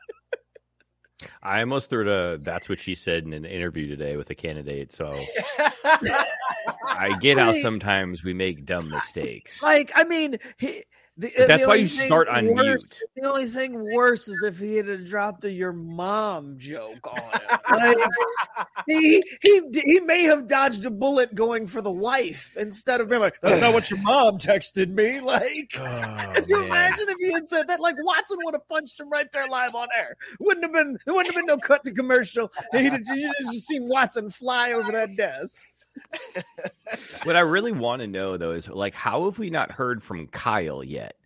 [1.42, 4.34] I almost threw to uh, that's what she said in an interview today with a
[4.34, 4.92] candidate.
[4.92, 5.18] So
[5.84, 9.62] I get how sometimes we make dumb mistakes.
[9.62, 10.84] Like, I mean, he,
[11.18, 13.00] the, that's why you start on worse, mute.
[13.16, 17.98] The only thing worse is if he had dropped a "your mom" joke on it.
[17.98, 23.08] Like, he he he may have dodged a bullet going for the wife instead of
[23.08, 26.66] being like, "That's not what your mom texted me." Like, Oh, could you man.
[26.66, 27.80] imagine if he had said that?
[27.80, 30.16] Like, Watson would have punched him right there live on air.
[30.38, 30.98] Wouldn't have been.
[31.04, 32.52] There wouldn't have been no cut to commercial.
[32.72, 35.62] He'd have just seen Watson fly over that desk.
[37.24, 40.28] What I really want to know though is like, how have we not heard from
[40.28, 41.16] Kyle yet?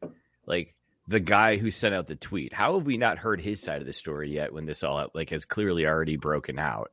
[0.47, 0.75] Like
[1.07, 2.53] the guy who sent out the tweet.
[2.53, 4.53] How have we not heard his side of the story yet?
[4.53, 6.91] When this all like has clearly already broken out.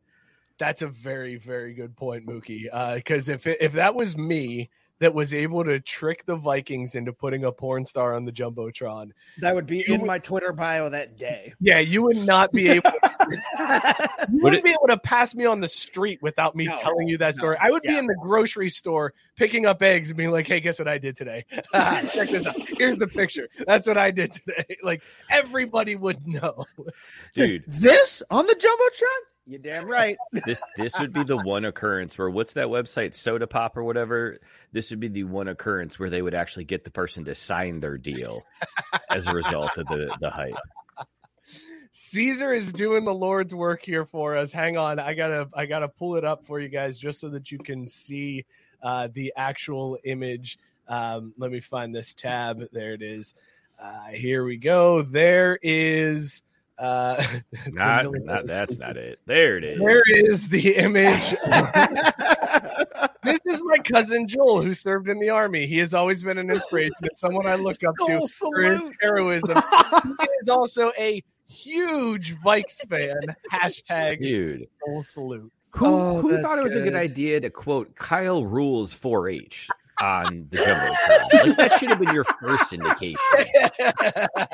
[0.58, 2.66] That's a very, very good point, Mookie.
[2.72, 4.70] Uh, because if it, if that was me,
[5.00, 9.12] that was able to trick the Vikings into putting a porn star on the jumbotron.
[9.40, 11.54] That would be in my Twitter bio that day.
[11.62, 12.92] Yeah, you would not be able.
[14.32, 17.18] you wouldn't be able to pass me on the street without me No, telling you
[17.20, 17.58] that story.
[17.60, 20.80] I would be in the grocery store picking up eggs and being like, "Hey, guess
[20.80, 21.46] what I did today?
[21.52, 22.56] Check this out.
[22.78, 23.50] Here's the picture.
[23.68, 26.66] That's what I did today." Like everybody would know.
[27.36, 29.29] Dude, This on the jumbotron?
[29.50, 30.16] You damn right.
[30.46, 34.38] this this would be the one occurrence where what's that website soda pop or whatever
[34.72, 37.80] this would be the one occurrence where they would actually get the person to sign
[37.80, 38.44] their deal
[39.10, 40.54] as a result of the the hype
[41.92, 44.52] Caesar is doing the Lord's work here for us.
[44.52, 47.52] Hang on, I gotta I gotta pull it up for you guys just so that
[47.52, 48.46] you can see
[48.84, 50.60] uh, the actual image.
[50.88, 52.62] Um, let me find this tab.
[52.72, 53.34] There it is.
[53.82, 55.02] Uh, here we go.
[55.02, 56.44] There is.
[56.80, 57.22] Uh,
[57.68, 61.30] not, military not that's not it there it is There is the image.
[63.24, 65.68] this is my cousin Joel, who served in the army.
[65.68, 68.90] He has always been an inspiration and someone I look up to Skull for his
[69.02, 69.58] heroism.
[70.22, 73.36] he is also a huge Vikes fan.
[73.52, 74.68] Hashtag Dude.
[74.82, 75.52] Skull salute.
[75.72, 76.96] who, Oh, who thought it was a good good.
[76.96, 79.68] idea to quote kyle rules 4-h
[80.02, 83.18] on the jumbotron like that should have been your first indication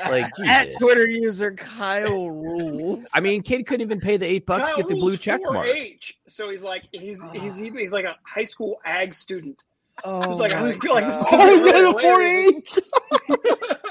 [0.08, 3.08] like At Twitter user Kyle rules.
[3.14, 5.66] i mean kid couldn't even pay the eight bucks to get the blue check mark
[5.66, 7.30] 4-H, so he's like he's ah.
[7.30, 9.62] he's even he's like a high school ag student.
[10.04, 11.32] oh He's like I my feel like this is God.
[11.32, 12.78] Oh, gonna be Oh, really the hilarious.
[12.78, 13.86] 4-H.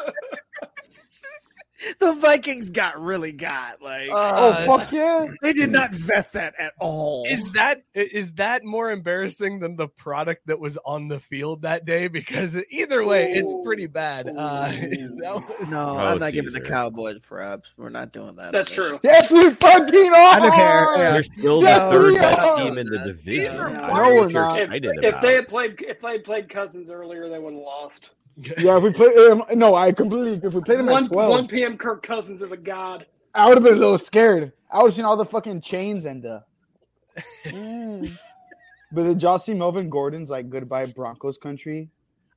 [1.99, 5.25] the Vikings got really got like oh fuck yeah!
[5.41, 7.25] they did not vet that at all.
[7.29, 11.85] Is that is that more embarrassing than the product that was on the field that
[11.85, 12.07] day?
[12.07, 14.27] Because either way, it's pretty bad.
[14.29, 17.71] Uh, that was, no, Oh, I'm not giving the Cowboys props.
[17.77, 18.51] We're not doing that.
[18.53, 18.99] That's on true.
[19.03, 20.13] Yes, we fucking are.
[20.15, 20.85] I don't care.
[20.97, 21.11] Yeah.
[21.13, 22.57] they're still the Yes, third best are.
[22.57, 24.59] team in the division are I No, don't we're not.
[24.59, 28.11] excited If they had played if they had played Cousins earlier, they wouldn't have lost.
[28.37, 30.45] Yeah, if we play, um, no, I completely.
[30.45, 31.77] If we played him One at twelve, one p.m.
[31.77, 33.05] Kirk Cousins is a god.
[33.33, 34.51] I would have been a little scared.
[34.69, 36.43] I would have seen all the fucking chains and the.
[37.45, 38.17] Mm.
[38.91, 41.89] But did y'all see Melvin Gordon's like goodbye Broncos country?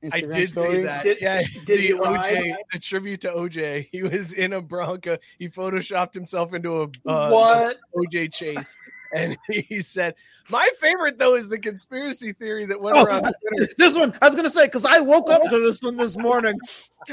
[0.03, 0.75] I Instagram did story?
[0.75, 1.03] see that.
[1.03, 1.93] Did- yeah, did the he?
[1.93, 3.87] OJ, the tribute to OJ.
[3.91, 5.17] He was in a Bronco.
[5.37, 7.77] He photoshopped himself into a uh, what?
[7.95, 8.77] OJ chase,
[9.13, 10.15] and he said,
[10.49, 14.27] "My favorite though is the conspiracy theory that went Oh, around Twitter." this one I
[14.27, 16.57] was gonna say because I woke up to this one this morning.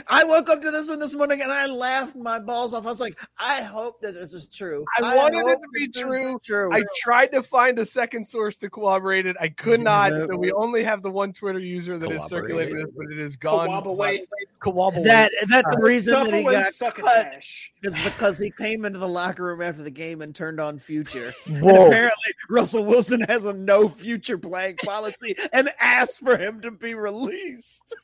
[0.08, 2.86] I woke up to this one this morning and I laughed my balls off.
[2.86, 4.84] I was like, I hope that this is true.
[5.00, 6.40] I wanted it to be true.
[6.44, 6.74] true.
[6.74, 9.36] I tried to find a second source to corroborate it.
[9.40, 10.12] I could not.
[10.12, 10.24] Yeah.
[10.26, 13.36] So we only have the one Twitter user that is circulating this, but it is
[13.36, 13.68] gone.
[13.68, 14.20] Kawabaway.
[14.60, 15.04] Kawabaway.
[15.04, 17.44] that is that the uh, reason that he Suffaway got cut
[17.82, 21.32] is because he came into the locker room after the game and turned on future.
[21.46, 21.85] And Whoa.
[21.88, 26.94] Apparently Russell Wilson has a no future playing policy and asked for him to be
[26.94, 27.94] released.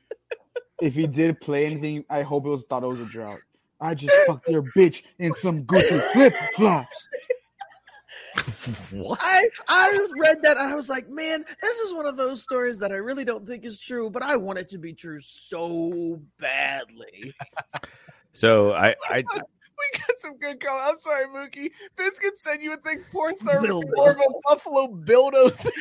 [0.81, 3.41] If he did play anything, I hope it was thought it was a drought.
[3.81, 7.09] I just fucked your bitch in some Gucci flip flops.
[8.93, 12.17] what I I just read that and I was like, man, this is one of
[12.17, 14.93] those stories that I really don't think is true, but I want it to be
[14.93, 17.35] true so badly.
[18.33, 19.23] so i i
[19.93, 20.89] We got some good comments.
[20.89, 21.71] I'm sorry, Mookie.
[21.97, 23.91] Biscuit said you would think porn star would be Dildo.
[23.95, 25.53] more of a Buffalo Bildo.
[25.53, 25.73] thing.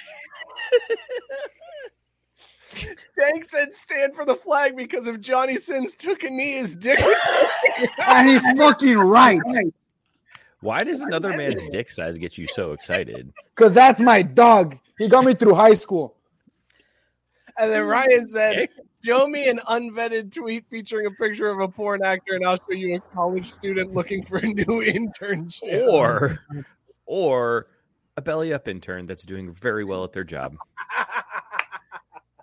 [3.20, 7.00] Tank said stand for the flag because if Johnny Sins took a knee, his dick
[7.04, 9.42] would And he's fucking right.
[10.62, 14.78] why does another man's dick size get you so excited Because that's my dog.
[14.98, 16.16] He got me through high school.
[17.58, 18.70] And then Ryan said,
[19.04, 22.72] Show me an unvetted tweet featuring a picture of a porn actor, and I'll show
[22.74, 25.88] you a college student looking for a new internship.
[25.88, 26.40] or
[27.06, 27.68] or
[28.18, 30.56] a belly up intern that's doing very well at their job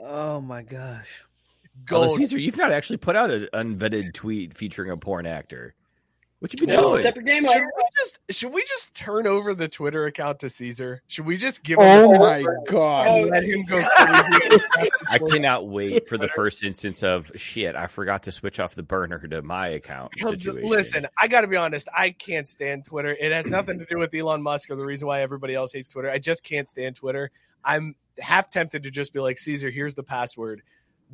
[0.01, 1.23] Oh my gosh.
[1.91, 2.19] Although, Gold.
[2.19, 5.75] Caesar, you've not actually put out an unvetted tweet featuring a porn actor.
[6.41, 6.99] What you been No, doing?
[6.99, 7.53] step your game up.
[7.53, 11.03] Should we just should we just turn over the Twitter account to Caesar?
[11.09, 13.07] Should we just give him Oh the my god.
[13.09, 13.77] and let him go?
[15.11, 17.75] I cannot wait for the first instance of shit.
[17.75, 20.13] I forgot to switch off the burner to my account.
[20.17, 20.69] Situation.
[20.69, 21.89] Listen, I got to be honest.
[21.93, 23.11] I can't stand Twitter.
[23.19, 25.89] It has nothing to do with Elon Musk or the reason why everybody else hates
[25.91, 26.09] Twitter.
[26.11, 27.33] I just can't stand Twitter.
[27.65, 30.63] I'm half tempted to just be like, Caesar, here's the password.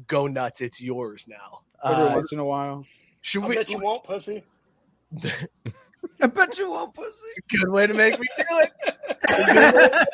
[0.07, 0.61] Go nuts.
[0.61, 1.61] It's yours now.
[1.83, 2.85] Every Uh, once in a while.
[3.22, 3.55] should I we?
[3.55, 4.45] bet you won't, pussy.
[6.21, 7.29] I bet you won't pussy.
[7.51, 8.73] Good way to make me do it.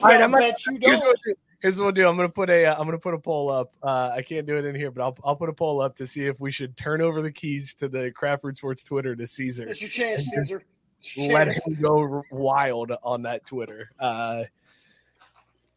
[0.00, 1.08] All right, I I'm gonna, bet you here's don't.
[1.08, 2.08] what, here's what we'll do.
[2.08, 3.72] I'm gonna put a uh, I'm gonna put a poll up.
[3.82, 6.06] Uh, I can't do it in here, but I'll I'll put a poll up to
[6.06, 9.26] see if we should turn over the keys to the Craft Root Sports Twitter to
[9.26, 9.68] Caesar.
[9.68, 10.62] It's your chance, Caesar.
[11.14, 11.66] Your Let chance.
[11.66, 13.90] him go wild on that Twitter.
[13.98, 14.44] Uh,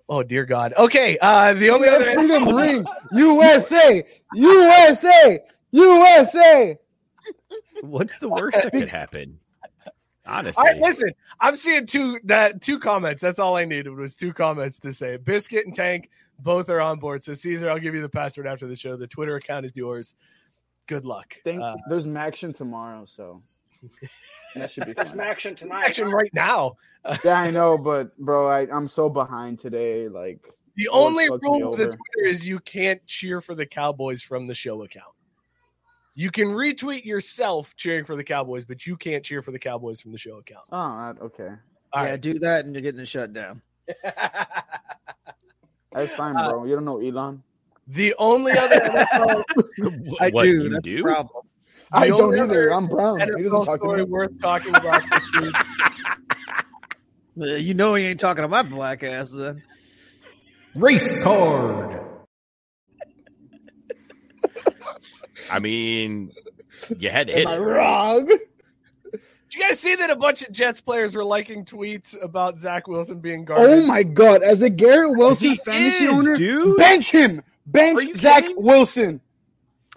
[0.10, 0.74] Oh dear God.
[0.78, 1.18] Okay.
[1.18, 4.04] Uh, the only other freedom ring, USA,
[4.34, 5.40] USA,
[5.72, 6.78] USA.
[7.82, 9.40] What's the worst that could happen?
[10.26, 11.12] Honestly, All right, listen.
[11.42, 13.22] I'm seeing two that two comments.
[13.22, 15.18] That's all I needed was two comments to say.
[15.18, 16.10] Biscuit and Tank
[16.40, 17.24] both are on board.
[17.24, 18.96] So Caesar, I'll give you the password after the show.
[18.96, 20.16] The Twitter account is yours.
[20.88, 21.36] Good luck.
[21.44, 23.42] Think, Uh, there's action tomorrow, so
[24.56, 25.20] that should be There's fun.
[25.20, 25.88] action tonight.
[25.88, 26.76] action right now.
[27.26, 30.08] yeah, I know, but bro, I, I'm so behind today.
[30.08, 30.40] Like
[30.78, 31.86] The only rule me the.
[31.88, 35.14] Twitter is you can't cheer for the Cowboys from the show account.
[36.16, 40.00] You can retweet yourself cheering for the Cowboys, but you can't cheer for the Cowboys
[40.02, 40.66] from the show account.
[40.72, 41.50] Oh, okay.
[41.92, 42.22] All yeah, right.
[42.22, 43.62] do that and you're getting it shut down.
[45.92, 46.66] That's fine, bro.
[46.66, 47.44] you don't know Elon.
[47.88, 49.44] The only other NFL,
[50.20, 50.50] I What, do.
[50.50, 51.04] you That's do?
[51.04, 51.28] the.
[51.92, 52.72] I don't either.
[52.74, 53.20] I'm brown.
[53.20, 54.04] He doesn't NFL talk to me.
[54.04, 55.56] worth talking about this week
[57.40, 59.62] Uh, You know he ain't talking to my black ass then.
[60.76, 62.03] Race card.
[65.52, 66.32] I mean,
[66.98, 67.48] you had to hit.
[67.48, 67.66] Am hit I it.
[67.66, 68.26] wrong?
[68.28, 72.88] Did you guys see that a bunch of Jets players were liking tweets about Zach
[72.88, 73.84] Wilson being oh guarded?
[73.84, 74.42] Oh my god!
[74.42, 76.76] As a Garrett Wilson He fantasy is, owner, dude.
[76.78, 77.44] bench him.
[77.66, 78.62] Bench Zach kidding?
[78.64, 79.22] Wilson.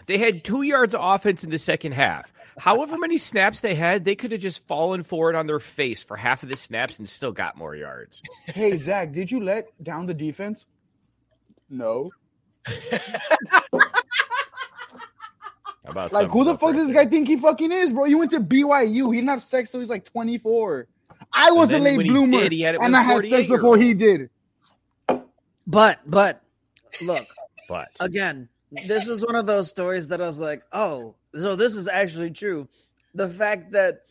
[0.06, 2.32] They had two yards of offense in the second half.
[2.58, 6.16] However many snaps they had, they could have just fallen forward on their face for
[6.16, 8.22] half of the snaps and still got more yards.
[8.46, 10.64] Hey Zach, did you let down the defense?
[11.68, 12.10] No.
[15.86, 18.04] How about Like who the fuck does this guy think he fucking is, bro?
[18.04, 19.12] You went to BYU.
[19.12, 20.88] He didn't have sex till he's like 24.
[21.32, 23.94] I was a late when he bloomer, did, he and I had sex before he
[23.94, 24.30] did.
[25.66, 26.42] But but
[27.02, 27.26] look,
[27.68, 28.48] But again,
[28.86, 32.30] this is one of those stories that I was like, oh, so this is actually
[32.30, 32.68] true.
[33.14, 34.05] The fact that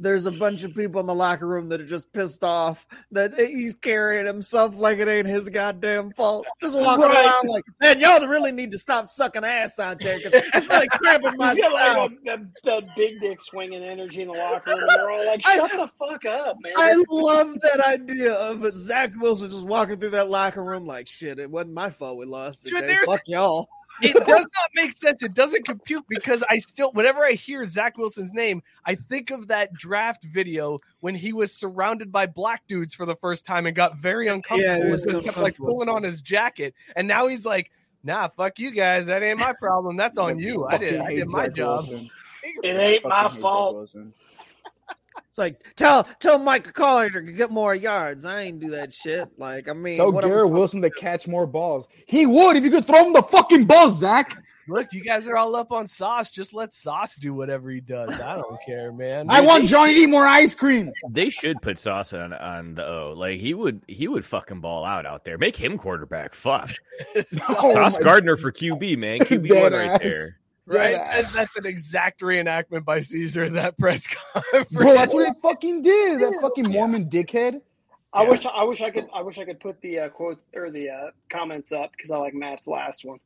[0.00, 3.34] there's a bunch of people in the locker room that are just pissed off that
[3.38, 6.46] he's carrying himself like it ain't his goddamn fault.
[6.60, 7.26] Just walking Right.
[7.26, 10.88] around like, man, y'all really need to stop sucking ass out there because it's really
[10.92, 12.02] cramping my He's style.
[12.02, 14.80] like the, the, the big dick swinging energy in the locker room.
[14.88, 19.12] They're all like, I- "Shut the fuck up, man!" I love that idea of Zach
[19.20, 22.64] Wilson just walking through that locker room like, shit, it wasn't my fault we lost
[22.64, 23.68] Dude, Fuck y'all.
[24.02, 25.22] It does not make sense.
[25.22, 29.48] It doesn't compute because I still, whenever I hear Zach Wilson's name, I think of
[29.48, 33.74] that draft video when he was surrounded by black dudes for the first time and
[33.74, 34.78] got very uncomfortable.
[34.78, 37.70] Yeah, it was and kept like pulling on his jacket, and now he's like,
[38.02, 39.06] "Nah, fuck you guys.
[39.06, 39.96] That ain't my problem.
[39.96, 40.66] That's on you.
[40.66, 42.10] I did, I did my Zach job." Wilson.
[42.62, 43.76] it ain't my Fucking Zach fault.
[43.76, 44.14] Wilson.
[45.30, 48.24] It's like tell tell Mike Collier to get more yards.
[48.24, 49.28] I ain't do that shit.
[49.38, 51.86] Like I mean, Tell what Garrett Wilson to catch more balls.
[52.06, 54.36] He would if you could throw him the fucking ball, Zach.
[54.68, 56.30] Look, you guys are all up on Sauce.
[56.30, 58.12] Just let Sauce do whatever he does.
[58.20, 59.26] I don't care, man.
[59.28, 60.92] I want Johnny to eat more ice cream.
[61.10, 63.14] they should put Sauce on, on the O.
[63.16, 65.38] Like he would he would fucking ball out out there.
[65.38, 66.34] Make him quarterback.
[66.34, 66.70] Fuck.
[67.48, 69.18] Oh Sauce my- Gardner for QB, man.
[69.20, 69.98] QB one right ass.
[70.00, 70.38] there.
[70.66, 70.92] Right?
[70.96, 74.70] Dead That's, that's an exact reenactment by Caesar that press conference.
[74.70, 76.20] Bro, that's what he fucking did.
[76.20, 77.60] That fucking Mormon dickhead.
[78.12, 78.28] I Yeah.
[78.30, 80.90] wish I wish I could I wish I could put the uh, quotes or the
[80.90, 83.18] uh, comments up because I like Matt's last one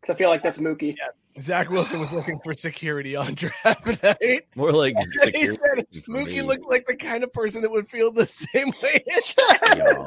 [0.00, 0.96] because I feel like that's Mookie.
[1.40, 4.46] Zach Wilson was looking for security on draft night.
[4.56, 4.96] More like
[5.32, 6.24] he said for me.
[6.24, 9.04] Mookie looks like the kind of person that would feel the same way.
[9.16, 9.36] as
[9.76, 10.06] Y'all.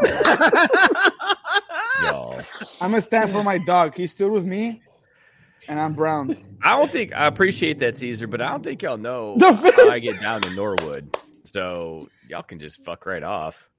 [2.01, 2.41] Y'all.
[2.81, 3.95] I'm gonna stand for my dog.
[3.95, 4.81] He stood with me,
[5.67, 6.37] and I'm brown.
[6.61, 9.89] I don't think I appreciate that, Caesar, but I don't think y'all know The how
[9.89, 11.15] I get down in Norwood.
[11.45, 13.69] So y'all can just fuck right off.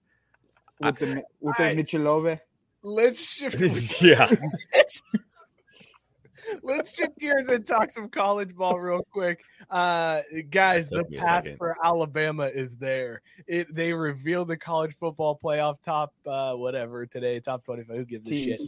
[0.81, 2.41] With the with the Michelove.
[2.83, 4.01] Let's shift.
[4.03, 4.31] yeah.
[6.63, 9.45] Let's shift gears and talk some college ball real quick.
[9.71, 13.23] Uh, guys, the Took me a path for Alabama is there.
[13.47, 17.97] It they revealed the college football playoff top uh, whatever today, top twenty five.
[17.97, 18.61] Who gives a shit?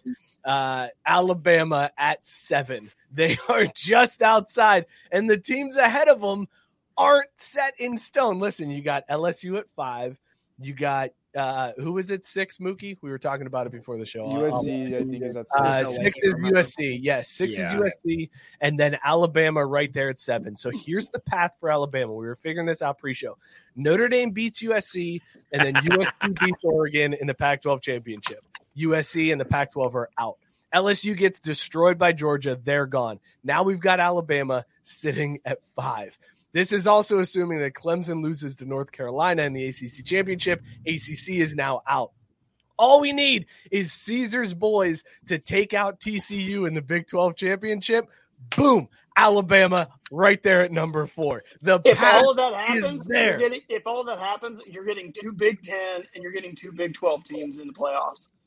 [0.45, 2.91] Uh, Alabama at seven.
[3.13, 6.49] They are just outside, and the teams ahead of them
[6.97, 8.41] aren't set in stone.
[8.41, 10.19] Listen, you got LSU at five.
[10.59, 12.25] You got uh, who was it?
[12.25, 12.97] Six, Mookie.
[13.03, 14.25] We were talking about it before the show.
[14.27, 15.97] I'll- I'll- USC, I think is at uh, six.
[15.97, 16.99] six is USC.
[17.03, 17.75] Yes, six Yeah.
[17.75, 18.31] is USC,
[18.61, 20.57] and then Alabama right there at seven.
[20.57, 22.13] So here's the path for Alabama.
[22.15, 23.37] We were figuring this out pre-show.
[23.77, 25.21] Notre Dame beats USC,
[25.53, 28.45] and then USC beats Oregon in the Pac-12 championship.
[28.77, 30.39] USC and the Pac-12 are out.
[30.75, 32.59] LSU gets destroyed by Georgia.
[32.63, 33.21] They're gone.
[33.45, 36.19] Now we've got Alabama sitting at five.
[36.57, 40.63] This is also assuming that Clemson loses to North Carolina in the ACC championship.
[40.87, 42.13] ACC is now out.
[42.79, 48.07] All we need is Caesar's boys to take out TCU in the Big 12 championship.
[48.57, 51.45] Boom, Alabama right there at number four.
[51.61, 53.39] The If path all of that is happens, there.
[53.39, 56.73] you're getting if all that happens, you're getting two Big Ten and you're getting two
[56.73, 58.31] Big Twelve teams in the playoffs.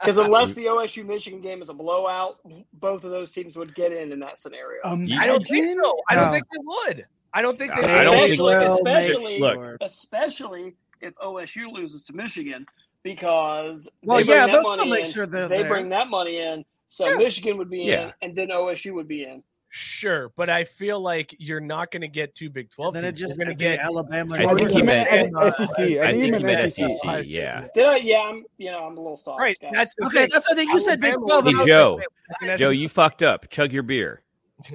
[0.00, 2.38] Because unless the OSU Michigan game is a blowout,
[2.72, 4.80] both of those teams would get in in that scenario.
[4.84, 6.00] I don't think so.
[6.08, 7.06] I don't think they would.
[7.32, 7.82] I don't think they.
[7.82, 9.76] I don't think- especially, Well, especially, look.
[9.80, 12.66] especially if OSU loses to Michigan,
[13.02, 15.68] because Well, they bring yeah, that they'll money still make in, sure they're there.
[15.68, 19.42] bring that money in, so Michigan would be in, and then OSU would be in.
[19.72, 22.92] Sure, but I feel like you're not going to get two Big Twelve.
[22.94, 24.34] Then it just going to get Alabama.
[24.34, 25.30] I think he meant SEC.
[25.30, 26.90] I I think he think meant meant SEC.
[26.90, 27.24] SEC.
[27.24, 27.68] Yeah.
[27.72, 27.96] Did I?
[27.98, 28.44] Yeah, I'm.
[28.58, 29.40] You know, I'm a little soft.
[29.40, 29.70] Right, guys.
[29.72, 30.72] that's the Okay, that's what I think.
[30.72, 31.44] You said Big 12.
[31.44, 32.00] Hey and I was Joe,
[32.42, 33.48] like, Joe, you fucked up.
[33.48, 34.22] Chug your beer.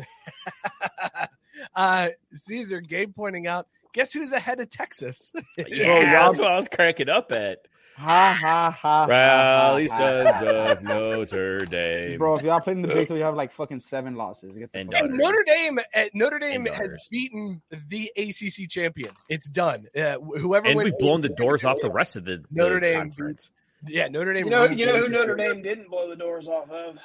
[1.75, 3.67] uh, Caesar Gabe pointing out.
[3.93, 5.31] Guess who's ahead of Texas?
[5.67, 7.59] Yeah, that's what I was cracking up at.
[7.97, 9.05] Ha ha ha.
[9.05, 10.71] Rally ha, ha, Sons ha.
[10.71, 12.17] of Notre Dame.
[12.17, 14.51] Bro, if y'all played in the Big 12, you have like fucking seven losses.
[14.57, 19.11] Get the And fuck Notre Dame, uh, Notre Dame has beaten the ACC champion.
[19.29, 19.87] It's done.
[19.95, 22.81] Uh, whoever And wins we've blown the doors off the rest of the Notre the
[22.81, 23.49] Dame conference.
[23.87, 24.45] Yeah, Notre Dame.
[24.45, 26.97] You know, you know who Notre Dame didn't blow the doors off of?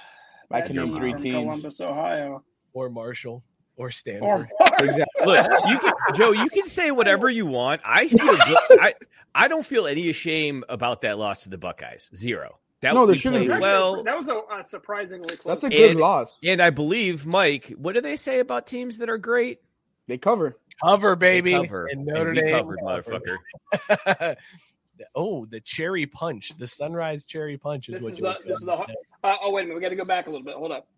[0.50, 1.34] I can name team three teams.
[1.34, 2.42] Columbus, Ohio.
[2.72, 3.44] or Marshall
[3.80, 4.48] or Or Stanford.
[4.80, 5.26] Exactly.
[5.26, 7.80] Look, you can, Joe, you can say whatever you want.
[7.84, 8.56] I feel good.
[8.80, 8.94] I
[9.34, 12.10] I don't feel any shame about that loss to the Buckeyes.
[12.14, 12.58] Zero.
[12.82, 13.58] That No, there shouldn't be.
[13.58, 14.02] well.
[14.04, 15.60] that was a, a surprisingly close.
[15.60, 16.40] That's a good And- loss.
[16.44, 19.60] And I believe, Mike, what do they say about teams that are great?
[20.08, 20.58] They cover.
[20.82, 21.52] Cover, They baby.
[21.52, 21.86] cover.
[21.86, 22.58] And And Notre we Dame.
[22.58, 24.36] covered, motherfucker.
[25.14, 28.58] oh, the cherry punch, the sunrise cherry punch is This what is you the this
[28.58, 28.72] is the.
[28.72, 30.54] Uh, oh wait a minute, we got to go back a little bit.
[30.54, 30.88] Hold up.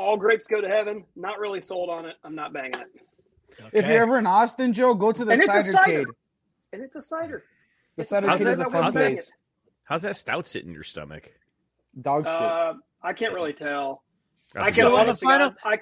[0.00, 1.04] All grapes go to heaven.
[1.16, 2.16] Not really sold on it.
[2.24, 3.02] I'm not banging it.
[3.72, 5.84] If you're ever in Austin, Joe, go to the And it's a cider cider.
[6.04, 6.06] cade.
[6.72, 7.44] And it's a cider.
[7.96, 9.32] The It's a cider How's cade that- is a I fun how's wouldn't that- place.
[9.84, 11.32] How's that stout sit in your stomach?
[12.00, 12.32] Dog shit.
[12.34, 14.02] Uh, I can't really tell.
[14.54, 15.78] That's I a can good So on the honestly, final- I, I,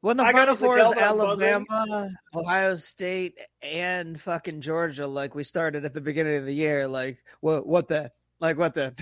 [0.00, 1.48] When the I Final honestly Four is tell by the buzzing.
[1.48, 6.86] Alabama, Ohio State, and fucking Georgia, like we started at the beginning of the year,
[6.86, 7.66] like what?
[7.66, 8.12] What the?
[8.40, 8.94] Like what the?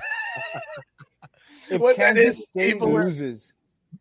[1.70, 3.55] if what that Kansas State loses, we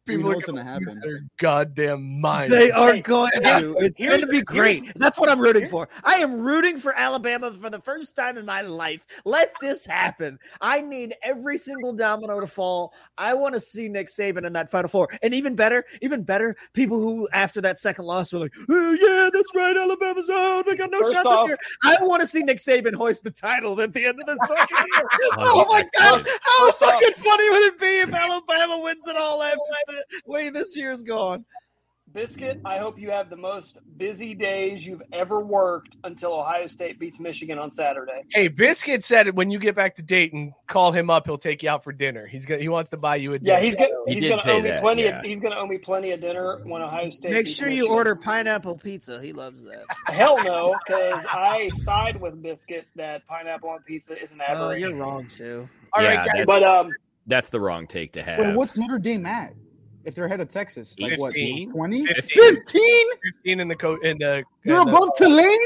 [0.06, 1.00] People are what's going gonna to happen.
[1.04, 2.54] their goddamn minds.
[2.54, 3.76] They are Hey, going here's- to.
[3.78, 4.92] It's going to be great.
[4.96, 5.90] That's what I'm rooting for.
[6.04, 9.06] I am rooting for Alabama for the first time in my life.
[9.26, 10.38] Let this happen.
[10.62, 12.94] I need every single domino to fall.
[13.18, 15.10] I want to see Nick Saban in that Final Four.
[15.24, 19.30] And even better, even better, people who after that second loss were like, "Oh yeah,
[19.34, 20.66] that's right, Alabama's out.
[20.68, 23.24] They got no First shot off- this year." I want to see Nick Saban hoist
[23.24, 25.06] the title at the end of this fucking year.
[25.40, 29.58] oh my god, how fucking funny would it be if Alabama wins it all after
[29.88, 31.46] the way this year's gone?
[32.16, 36.98] Biscuit, I hope you have the most busy days you've ever worked until Ohio State
[36.98, 38.22] beats Michigan on Saturday.
[38.30, 41.26] Hey, Biscuit said when you get back to Dayton, call him up.
[41.26, 42.26] He'll take you out for dinner.
[42.26, 43.56] He's gonna he wants to buy you a dinner.
[43.56, 45.20] Yeah, he's gonna He he's gonna say owe me plenty yeah.
[45.20, 47.32] of he's gonna owe me plenty of dinner when Ohio State.
[47.34, 49.22] Make beats sure you order pineapple pizza.
[49.22, 49.84] He loves that.
[50.06, 54.96] Hell no, because I side with Biscuit that pineapple on pizza is an Oh, you're
[54.96, 55.68] wrong too.
[55.92, 56.46] All right, Yeah, guys.
[56.46, 56.92] But um,
[57.28, 58.40] That's the wrong take to have.
[58.40, 59.54] Wait, what's Notre Dame at?
[60.06, 61.34] If they're ahead of Texas, like what?
[61.34, 61.72] 15?
[61.72, 62.06] 20?
[62.06, 62.56] 15.
[62.56, 63.08] 15?
[63.44, 65.58] 15 in the co- in the You're in the- above Tulane?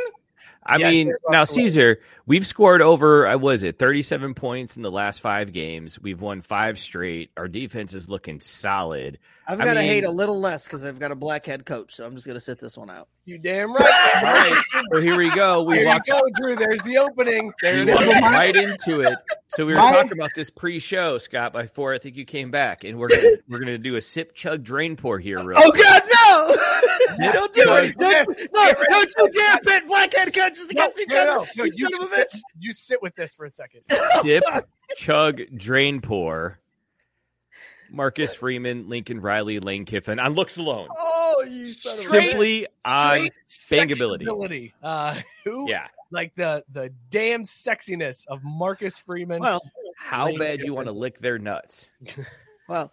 [0.65, 1.45] I Yeah, mean, now about win.
[1.47, 3.25] Caesar, we've scored over.
[3.27, 5.99] Uh, I was it thirty-seven points in the last five games.
[5.99, 7.31] We've won five straight.
[7.37, 9.19] Our defense is looking solid.
[9.47, 12.05] I've got to hate a little less because I've got a black head coach, so
[12.05, 13.07] I'm just gonna sit this one out.
[13.25, 13.81] You damn right.
[14.15, 15.63] All right, so here we go.
[15.63, 16.55] We walk you walked, go, Drew.
[16.55, 17.51] There's the opening.
[17.63, 18.07] There we it is.
[18.21, 19.17] right into it.
[19.47, 21.53] So we were My- talking about this pre-show, Scott.
[21.53, 24.63] Before I think you came back, and we're gonna, we're gonna do a sip, chug,
[24.63, 25.37] drain, pour here.
[25.43, 25.81] Real Oh quick.
[25.83, 26.55] God, no!
[27.17, 27.97] don't do it!
[27.97, 31.25] Don't, no, don't you dare pit black head coaches No, against each other!
[31.25, 32.39] no, no, you you, son of a sit, bitch!
[32.59, 33.81] you sit with this for a second.
[34.21, 34.43] sip,
[34.95, 36.59] chug, drain, pour.
[37.91, 40.87] Marcus Freeman, Lincoln Riley, Lane Kiffin on looks alone.
[40.95, 44.73] Oh, you son of a Straight- Simply on Straight bangability.
[44.83, 45.67] Uh, who?
[45.69, 45.87] Yeah.
[46.11, 49.39] Like the the damn sexiness of Marcus Freeman.
[49.41, 49.61] Well,
[49.97, 51.87] How Lane bad you want to lick their nuts?
[52.67, 52.91] well,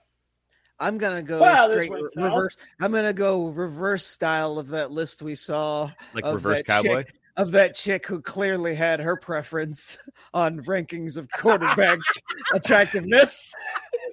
[0.79, 2.57] I'm gonna go Wow, straight re- reverse.
[2.81, 7.05] I'm gonna go reverse style of that list we saw Like of reverse that cowboy?
[7.05, 9.99] chick- of that chick who clearly had her preference
[10.35, 11.99] on rankings of quarterback
[12.55, 13.55] attractiveness.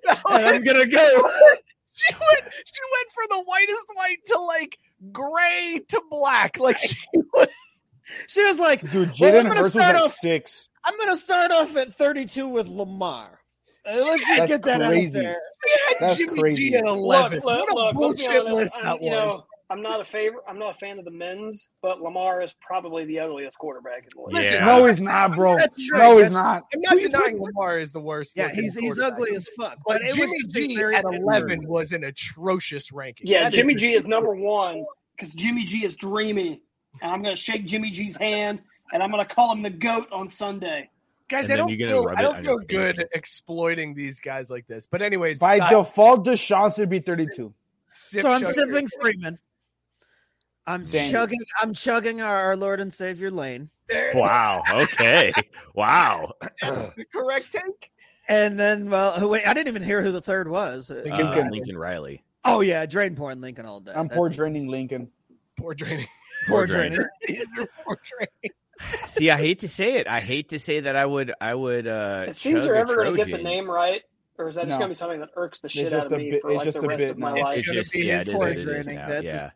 [0.08, 1.08] And I'm gonna go.
[1.94, 4.78] she went she went from the whitest white to like
[5.12, 6.60] gray to black.
[6.60, 6.98] Like she
[7.34, 7.48] was
[8.28, 10.70] She was like, Dude, Well, I'm gonna Hurts was start at off- six.
[10.86, 13.40] I'm gonna start off at 32 with Lamar.
[13.86, 15.20] Let's just That's get that crazy.
[15.20, 15.42] out there.
[15.66, 16.70] she had That's Jimmy crazy.
[16.70, 17.40] G at eleven.
[17.44, 19.18] Look, look, what a look, let's be bullshit list I'm, that you was.
[19.18, 20.44] know, I'm not a favorite.
[20.48, 24.10] I'm not a fan of the men's, but Lamar is probably the ugliest quarterback in
[24.16, 24.36] the league.
[24.38, 24.66] Listen, Yeah.
[24.66, 25.58] No, he's not, bro.
[25.58, 25.98] That's true.
[25.98, 26.64] No, he's That's- not.
[26.74, 28.38] I'm not denying Lamar is the worst.
[28.38, 29.78] Yeah, he's he's ugly as fuck.
[29.86, 31.70] But But Jimmy just a G very at eleven move.
[31.70, 33.28] was an atrocious ranking.
[33.28, 34.86] Yeah, That Jimmy is- G is number one
[35.18, 36.62] because Jimmy G is dreamy,
[37.02, 39.70] and I'm going to shake Jimmy G's hand, and I'm going to call him the
[39.72, 40.90] goat on Sunday.
[41.34, 43.06] Guys, And I don't you're feel, rub I don't on feel good face.
[43.16, 44.86] exploiting these guys like this.
[44.86, 47.52] But anyways, By Scott, default, Deshaun should be 32.
[47.88, 49.40] sip, so I'm chug, sipping Freeman.
[50.68, 51.12] I'm Dang.
[51.12, 51.40] chugging.
[51.62, 53.70] I'm chugging our, our Lord and Savior Lane,
[54.14, 54.62] Wow.
[54.72, 55.34] Okay.
[55.74, 56.34] wow.
[56.62, 57.92] the correct take.
[58.28, 60.92] and then well, who- wait, I didn't even hear who the third was.
[60.92, 61.50] Uh, Uh, Lincoln.
[61.52, 62.24] Lincoln Riley.
[62.46, 63.92] oh yeah, drain porn Lincoln all day.
[63.96, 64.36] I'm That's poor it.
[64.36, 65.10] draining Lincoln.
[65.60, 66.06] Poor draining.
[66.48, 66.94] Poor draining.
[66.94, 67.10] draining.
[67.28, 68.56] These are poor draining.
[69.06, 70.08] See, I hate to say it.
[70.08, 71.34] I hate to say that I would.
[71.40, 71.88] I would.
[71.88, 74.02] uh Is chug Caesar a ever going to get the name right,
[74.38, 74.78] or is that just No.
[74.80, 76.80] going to be something that irks the shit out of me bit- for like just
[76.80, 77.44] the rest bit of my now.
[77.46, 77.58] life?
[77.58, 78.96] It's just yeah, it is what poor it is draining.
[78.96, 79.08] now.
[79.08, 79.50] That's Yeah.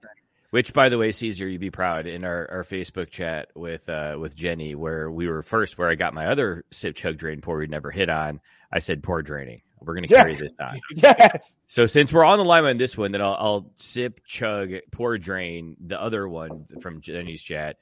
[0.49, 4.15] Which, by the way, Caesar, you'd be proud in our, our Facebook chat with uh,
[4.18, 7.57] with Jenny, where we were first, where I got my other sip chug drain pour
[7.57, 8.39] we never hit on.
[8.72, 9.61] I said pour draining.
[9.81, 10.39] We're going to carry Yes.
[10.39, 10.80] this on.
[10.95, 11.56] Yes.
[11.68, 15.18] So since we're on the line on this one, then I'll, I'll sip chug pour
[15.18, 17.77] drain the other one from Jenny's chat.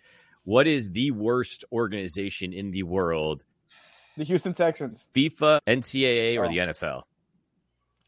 [0.46, 3.44] What is the worst organization in the world?
[4.18, 5.08] The Houston Texans.
[5.14, 6.50] FIFA, NCAA, or Oh.
[6.50, 7.04] the NFL?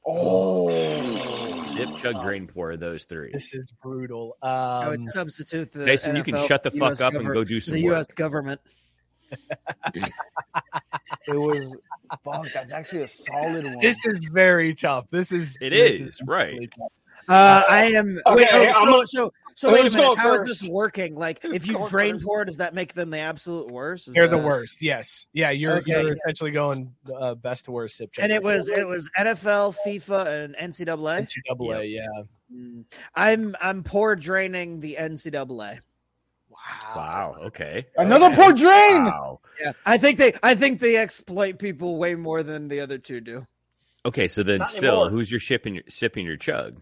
[0.05, 1.63] Oh.
[1.65, 3.31] Sip chug drain pour those three.
[3.33, 4.37] This is brutal.
[4.41, 5.85] I Um, would substitute the.
[5.85, 7.93] Jason, you can shut the fuck US up and go do some the work.
[7.95, 8.07] U.S.
[8.13, 8.61] government.
[11.27, 11.75] It was
[12.23, 12.47] fuck.
[12.53, 13.79] That's actually a solid one.
[13.81, 15.09] this is very tough.
[15.09, 16.53] This is It this is, right.
[16.53, 16.87] really tough.
[17.27, 18.21] Uh, I am.
[18.25, 19.95] Okay, wait, oh, so, not- so, so wait a minute.
[19.95, 20.61] going How is first?
[20.61, 21.15] this working?
[21.15, 22.25] Like, if you drain first?
[22.25, 24.07] pour, does that make them the absolute worst?
[24.07, 24.83] Is They're the worst.
[24.83, 25.25] Yes.
[25.33, 25.49] Yeah.
[25.49, 26.01] You're Okay.
[26.01, 28.11] you're essentially going uh, best to worst sip.
[28.19, 31.27] And it was it was NFL, FIFA, and NCAA.
[31.49, 31.91] NCAA.
[31.91, 32.05] Yeah.
[32.53, 32.85] Mm.
[33.15, 35.79] I'm I'm pour draining the NCAA.
[36.49, 36.93] Wow.
[36.95, 37.35] Wow.
[37.47, 37.85] Okay.
[37.97, 38.35] Another Okay.
[38.35, 39.05] poor drain.
[39.05, 39.39] Wow.
[39.61, 43.21] Yeah, I think they I think they exploit people way more than the other two
[43.21, 43.45] do.
[44.05, 45.09] Okay, so then Not still, anymore.
[45.09, 46.81] who's your shipping your sipping your chug?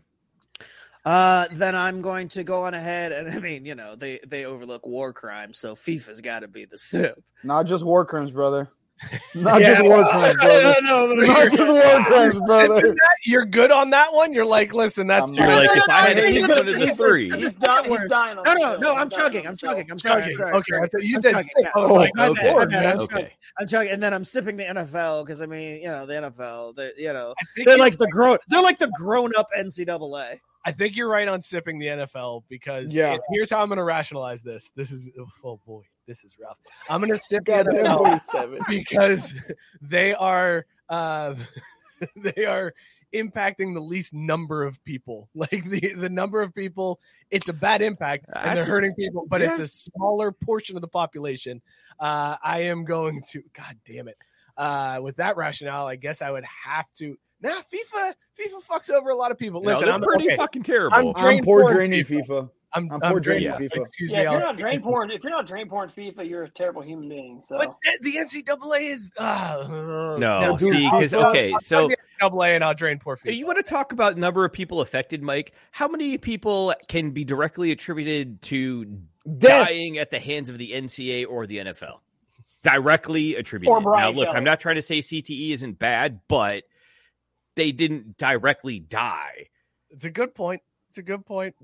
[1.06, 4.46] Uh, then I'm going to go on ahead, and I mean, you know, they they
[4.46, 7.22] overlook war crimes, so FIFA's got to be the sip.
[7.44, 8.70] Not just war crimes, brother.
[9.36, 9.74] Not Yeah.
[9.74, 10.76] just war crimes, brother.
[10.84, 12.96] No, but Not just war crimes, brother.
[13.26, 14.34] You're good on that one.
[14.34, 15.46] You're like, listen, that's I'm true.
[15.46, 17.30] You're not- like, if I had to He's choose gonna- one of the he's- three,
[17.30, 17.90] He's, dying.
[17.92, 18.38] He's dying.
[18.38, 18.80] On No, the no, hill.
[18.80, 18.94] no.
[18.94, 19.48] He's I'm dying chugging.
[19.48, 19.92] I'm the chugging.
[19.92, 20.24] I'm sorry.
[20.24, 20.56] I'm Chugging.
[20.56, 21.68] Okay, I thought you said sip.
[21.76, 22.42] I was Oh, like, okay.
[22.42, 22.86] bad, my bad.
[22.86, 23.14] I'm Okay.
[23.16, 23.32] chugging.
[23.60, 26.76] I'm chugging, and then I'm sipping the NFL because I mean, you know, the NFL.
[26.78, 27.34] They, you know,
[27.66, 28.38] they're like the grown.
[28.48, 30.40] They're like the grown-up NCAA.
[30.66, 33.14] I think you're right on sipping the NFL because Yeah.
[33.16, 34.72] it- here's how I'm going to rationalize this.
[34.76, 35.10] This is
[35.44, 36.58] oh boy, this is rough.
[36.90, 38.60] I'm going to sip the Goddamn NFL 47.
[38.68, 39.34] because
[39.82, 41.36] they are uh,
[42.16, 42.74] they are
[43.14, 45.30] impacting the least number of people.
[45.36, 49.26] Like the the number of people, it's a bad impact, and they're That's- hurting people,
[49.30, 51.62] but it's a smaller portion of the population.
[52.00, 54.18] Uh, I am going to, God damn it.
[54.58, 57.18] Uh, with that rationale, I guess I would have to.
[57.42, 59.62] Nah, FIFA, FIFA fucks over a lot of people.
[59.62, 60.36] Listen, they're I'm pretty okay.
[60.36, 60.96] fucking terrible.
[60.98, 62.28] I'm I'm drain poor draining FIFA.
[62.28, 62.50] FIFA.
[62.74, 63.82] I'm, I'm I'm poor draining draining FIFA.
[63.82, 64.26] Excuse Yeah, me.
[64.26, 67.08] if you're not drain porn, if you're not drain porn FIFA, you're a terrible human
[67.08, 67.42] being.
[67.44, 72.56] So But the NCAA is uh, No, dude, see, because okay, I'll so the NCAA
[72.56, 73.38] and I'll drain poor FIFA.
[73.38, 75.54] you want to talk about number of people affected, Mike?
[75.72, 78.86] How many people can be directly attributed to
[79.38, 79.68] Death.
[79.68, 82.00] dying at the hands of the NCAA or the NFL?
[82.64, 83.84] Directly attributed.
[83.86, 84.38] Now, look, Kelly.
[84.38, 86.64] I'm not trying to say CTE isn't bad, but
[87.56, 89.48] they didn't directly die.
[89.90, 90.62] It's a good point.
[90.90, 91.56] It's a good point.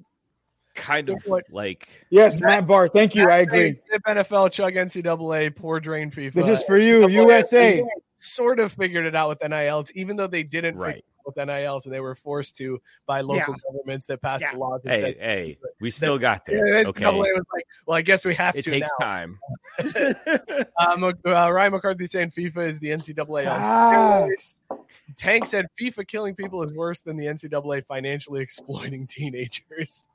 [0.74, 1.46] Kind Good of point.
[1.52, 2.88] like Yes, Matt Barr.
[2.88, 3.30] Thank you.
[3.30, 3.80] I agree.
[3.92, 6.34] Sip NFL, chug NCAA, poor drain FIFA.
[6.34, 7.84] This is for you, NCAA USA.
[8.16, 11.04] Sort of figured it out with NILs, even though they didn't Right.
[11.26, 14.54] It out with NILs and they were forced to by local governments that passed Yeah.
[14.54, 14.82] the laws.
[14.86, 16.84] And hey, said, hey, we still got there.
[16.84, 17.04] the Okay.
[17.04, 19.06] NCAA was like, well, I guess we have It to takes now.
[19.06, 19.40] time.
[20.80, 21.12] Um, uh,
[21.52, 23.48] Ryan McCarthy saying FIFA is the NCAA.
[23.50, 24.62] on Facts.
[24.70, 24.86] steroids.
[25.18, 30.08] Tank said FIFA killing people is worse than the NCAA financially exploiting teenagers.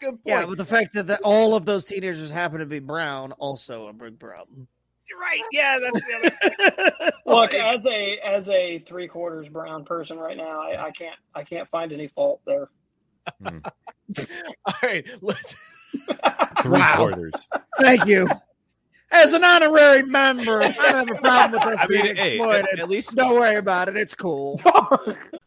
[0.00, 0.20] Good point.
[0.24, 3.88] Yeah, but the fact that, that all of those teenagers happen to be brown also
[3.88, 4.68] a big problem.
[5.08, 5.42] You're right.
[5.52, 7.12] Yeah, that's the other.
[7.26, 11.44] look as a as a three quarters brown person right now, I, I can't I
[11.44, 12.68] can't find any fault there.
[13.42, 13.58] Hmm.
[14.66, 15.54] All right, let's.
[16.62, 16.96] Three Wow.
[16.96, 17.32] quarters.
[17.80, 18.28] Thank you.
[19.10, 22.34] As an honorary member, I don't have a problem with us I mean, being hey,
[22.36, 22.66] exploited.
[22.74, 23.96] at- at least- don't worry about it.
[23.96, 24.60] It's cool.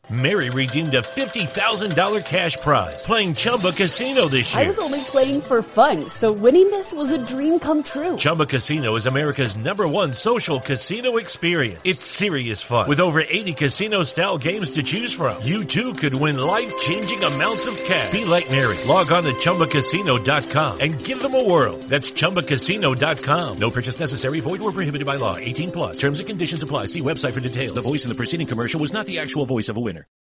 [0.09, 4.63] Mary redeemed a $50,000 cash prize playing Chumba Casino this year.
[4.65, 8.17] I was only playing for fun, so winning this was a dream come true.
[8.17, 11.79] Chumba Casino is America's number one social casino experience.
[11.85, 12.89] It's serious fun.
[12.89, 17.23] With over 80 casino style games to choose from, you too could win life changing
[17.23, 18.11] amounts of cash.
[18.11, 18.75] Be like Mary.
[18.89, 21.77] Log on to chumbacasino.com and give them a whirl.
[21.87, 23.50] That's chumbacasino.com.
[23.59, 24.39] No purchase necessary.
[24.39, 25.37] Void or prohibited by law.
[25.37, 25.99] 18 plus.
[25.99, 26.87] Terms and conditions apply.
[26.87, 27.75] See website for details.
[27.75, 30.05] The voice in the preceding commercial was not the actual voice of a winner.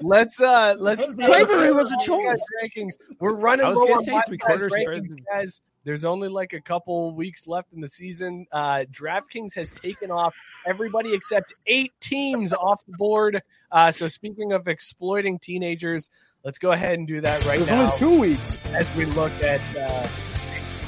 [0.00, 2.40] Let's uh let's Slavery was a choice.
[2.62, 2.94] Rankings.
[3.20, 5.60] We're running low on say three quarters rankings, guys.
[5.84, 8.46] There's only like a couple weeks left in the season.
[8.52, 10.34] Uh DraftKings has taken off
[10.66, 13.42] everybody except eight teams off the board.
[13.70, 16.08] Uh so speaking of exploiting teenagers,
[16.44, 18.58] let's go ahead and do that right There's now only two weeks.
[18.66, 20.06] as we look at uh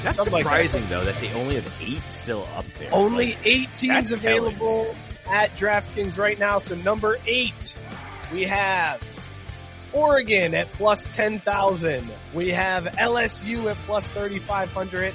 [0.03, 0.69] That's something like that.
[0.69, 2.89] surprising though that they only have eight still up there.
[2.93, 4.95] Only Like, eight teams that's available
[5.27, 6.59] at DraftKings right now.
[6.59, 7.75] So number eight,
[8.35, 9.01] we have
[9.93, 12.11] Oregon at plus 10,000.
[12.33, 15.13] We have LSU at plus 3,500.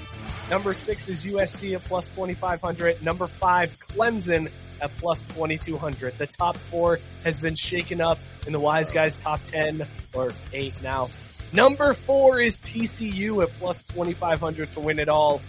[0.48, 3.02] Number six is USC at plus 2,500.
[3.02, 6.16] Number five, Clemson at plus 2,200.
[6.16, 10.82] The top four has been shaken up in the Wise Guys top 10 or eight
[10.82, 11.10] now.
[11.52, 15.42] Number four is TCU at plus 2,500 to win it all.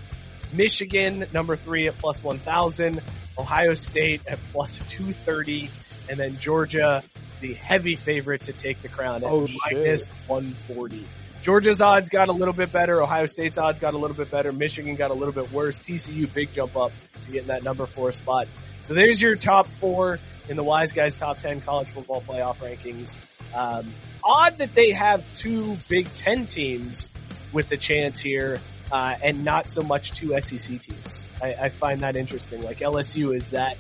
[0.52, 3.02] Michigan, number three at plus 1,000.
[3.38, 5.70] Ohio State at plus 230.
[6.10, 7.02] And then Georgia,
[7.42, 10.14] the heavy favorite to take the crown at Oh, minus shit.
[10.28, 11.06] 140.
[11.44, 13.02] Georgia's odds got a little bit better.
[13.02, 14.52] Ohio State's odds got a little bit better.
[14.52, 15.80] Michigan got a little bit worse.
[15.80, 16.92] TCU, big jump up
[17.24, 18.48] to get in that number four spot.
[18.84, 20.20] So there's your top four
[20.50, 23.18] in the Wise Guys top 10 college football playoff rankings.
[23.56, 23.92] Um,
[24.24, 27.10] odd that they have two Big Ten teams
[27.52, 28.60] with the chance here,
[28.92, 31.28] uh, and not so much two SEC teams.
[31.42, 32.62] I, I find that interesting.
[32.62, 33.78] Like LSU is that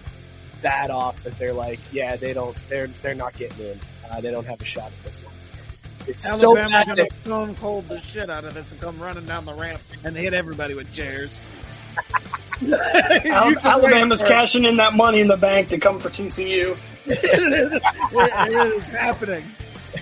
[0.61, 3.79] that off that they're like, yeah, they don't, they're they're not getting in.
[4.09, 5.33] Uh, they don't have a shot at this one.
[6.07, 9.45] It's Alabama bad gonna stone cold the shit out of this and come running down
[9.45, 11.39] the ramp and hit everybody with chairs.
[12.61, 16.77] Alabama's cashing in that money in the bank to come for TCU.
[17.05, 19.43] it is happening.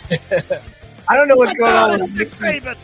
[1.08, 2.76] I don't know what's going on with Nick Saban.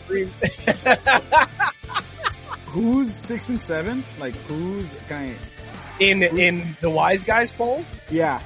[2.66, 4.04] Who's six and seven?
[4.18, 5.36] Like who's kind?
[6.00, 7.84] In in the Wise Guys poll.
[8.10, 8.40] Yeah.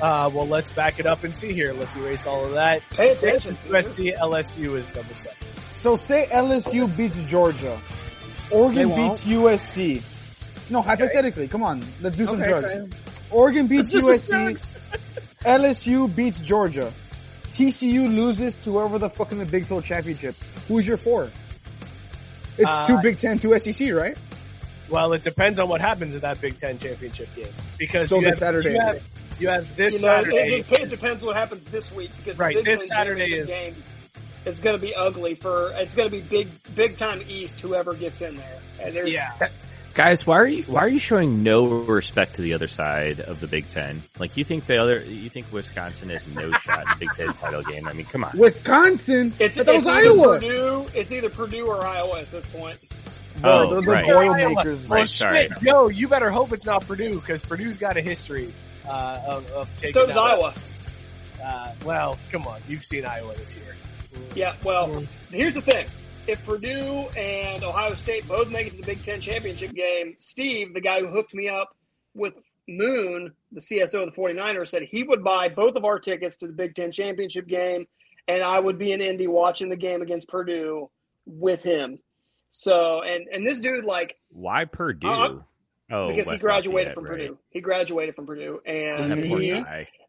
[0.00, 1.72] Uh, well, let's back it up and see here.
[1.72, 2.82] Let's erase all of that.
[2.90, 3.56] Pay attention.
[3.68, 5.36] USC LSU is number seven.
[5.74, 7.78] So say LSU beats Georgia,
[8.50, 10.02] Oregon beats USC.
[10.70, 12.74] No, hypothetically, come on, let's do some Okay, drugs.
[12.74, 12.92] okay.
[13.30, 14.70] Oregon beats Let's do some USC.
[15.44, 16.92] LSU beats Georgia.
[17.48, 20.34] TCU loses to whoever the fuck in the Big 12 championship.
[20.66, 21.30] Who's your four?
[22.58, 24.16] It's Uh, two Big Ten, two SEC, right?
[24.94, 27.48] Well, it depends on what happens in that Big Ten championship game
[27.78, 28.72] because So you this have, Saturday.
[28.74, 29.02] You have,
[29.40, 30.36] you have this You know, it- Saturday.
[30.60, 33.46] It, it depends what happens this week because Right, the Big this Ten Saturday is-
[33.46, 33.74] game
[34.44, 35.72] is going to be ugly for.
[35.76, 37.60] It's going to be big, big time East.
[37.60, 39.48] Whoever gets in there, and there's yeah,
[39.94, 43.40] Guys, why are you why are you showing no respect to the other side of
[43.40, 44.02] the Big Ten?
[44.18, 47.32] Like you think the other you think Wisconsin has no shot in the Big Ten
[47.34, 47.88] title game?
[47.88, 48.36] I mean, come on.
[48.36, 49.32] Wisconsin.
[49.40, 50.38] it's, I thought it it's either Iowa.
[50.40, 50.86] Purdue.
[50.94, 52.78] It's either Purdue or Iowa at this point.
[53.42, 54.04] Oh, they're the right.
[54.06, 54.86] Boilermakers.
[54.88, 55.48] Well, Right, sorry.
[55.48, 58.52] shit, Joe, you better hope it's not Purdue because Purdue's got a history
[58.86, 59.92] uh, of, of taking.
[59.94, 60.54] So does out- Iowa.
[61.44, 63.76] Uh, well, come on, you've seen Iowa this year.
[64.34, 64.54] Yeah.
[64.64, 65.86] Well, here's the thing:
[66.26, 70.72] if Purdue and Ohio State both make it to the Big Ten championship game, Steve,
[70.72, 71.76] the guy who hooked me up
[72.14, 72.34] with
[72.68, 76.46] Moon, the CSO of the 49ers, said he would buy both of our tickets to
[76.46, 77.86] the Big Ten championship game,
[78.26, 80.88] and I would be in Indy watching the game against Purdue
[81.26, 81.98] with him.
[82.56, 85.08] So, and and this dude, like, Why Purdue?
[85.08, 85.38] Uh,
[85.90, 87.10] oh, because he graduated Lafayette, from right.
[87.10, 89.64] Purdue, he graduated from Purdue, and he,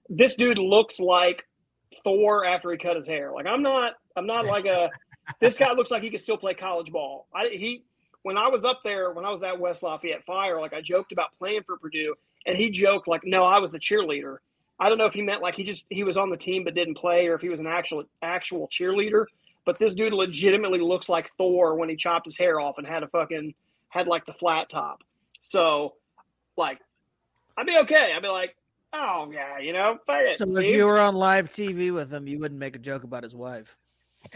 [0.10, 1.44] this dude looks like
[2.04, 3.32] Thor after he cut his hair.
[3.34, 4.92] Like I'm not, I'm not like a.
[5.42, 7.28] this guy looks like he could still play college ball.
[7.34, 7.84] I he
[8.22, 11.12] when I was up there when I was at West Lafayette Fire, like I joked
[11.12, 12.14] about playing for Purdue,
[12.46, 14.38] and he joked like, "No, I was a cheerleader."
[14.80, 16.76] I don't know if he meant like he just he was on the team but
[16.76, 19.26] didn't play, or if he was an actual actual cheerleader.
[19.66, 23.04] But this dude legitimately looks like Thor when he chopped his hair off and had
[23.04, 23.56] a fucking
[23.90, 25.04] had like the flat top.
[25.42, 25.94] So,
[26.58, 26.80] like,
[27.58, 28.14] I'd be okay.
[28.16, 28.56] I'd be like,
[28.94, 30.38] oh yeah, you know, fuck it.
[30.38, 33.24] So if you were on live TV with him, you wouldn't make a joke about
[33.24, 33.76] his wife.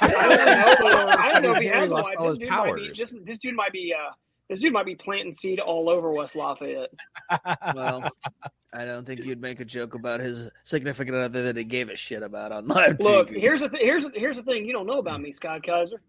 [0.00, 1.06] I don't know.
[1.18, 2.06] I don't know if he He has a wife.
[2.18, 2.98] This his dude might be powers.
[2.98, 4.12] this, this dude might be uh
[4.48, 6.92] this dude might be planting seed all over West Lafayette.
[7.74, 8.08] Well,
[8.72, 11.96] I don't think you'd make a joke about his significant other that he gave a
[11.96, 13.40] shit about on live Look, TV.
[13.40, 16.00] here's the th- here's here's the thing you don't know about me, Scott Kaiser,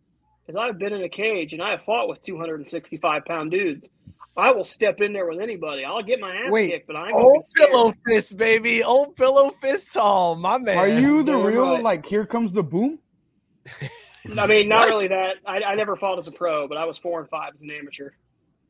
[0.47, 3.89] is I've been in a cage and I have fought with 265 pound dudes.
[4.35, 5.83] I will step in there with anybody.
[5.83, 6.69] I'll get my ass Wait.
[6.69, 8.83] kicked, but I'm gonna Old get pillow fist, baby.
[8.83, 10.77] Old pillow fist hall, my man.
[10.77, 11.83] Are you the damn real right.
[11.83, 12.99] like here comes the boom?
[14.37, 14.89] I mean, not What?
[14.89, 15.37] really that.
[15.45, 17.71] I, I never fought as a pro, but I was four and five as an
[17.71, 18.11] amateur,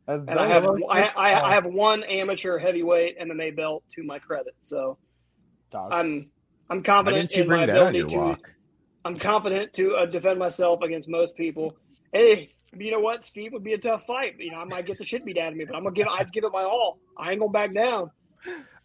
[0.08, 1.42] That's and I have I, I.
[1.50, 4.56] I have one amateur heavyweight MMA belt to my credit.
[4.62, 4.98] So
[5.70, 5.92] Dog.
[5.92, 6.30] I'm
[6.70, 8.18] I'm confident in my bring that on ability to.
[8.18, 8.52] walk?
[9.06, 11.76] I'm confident to uh, defend myself against most people.
[12.14, 13.24] Hey, you know what?
[13.24, 14.36] Steve would be a tough fight.
[14.40, 16.08] You know, I might get the shit beat out of me, but I'm gonna give.
[16.08, 17.00] I'd give it my all.
[17.18, 18.12] I ain't gonna back down.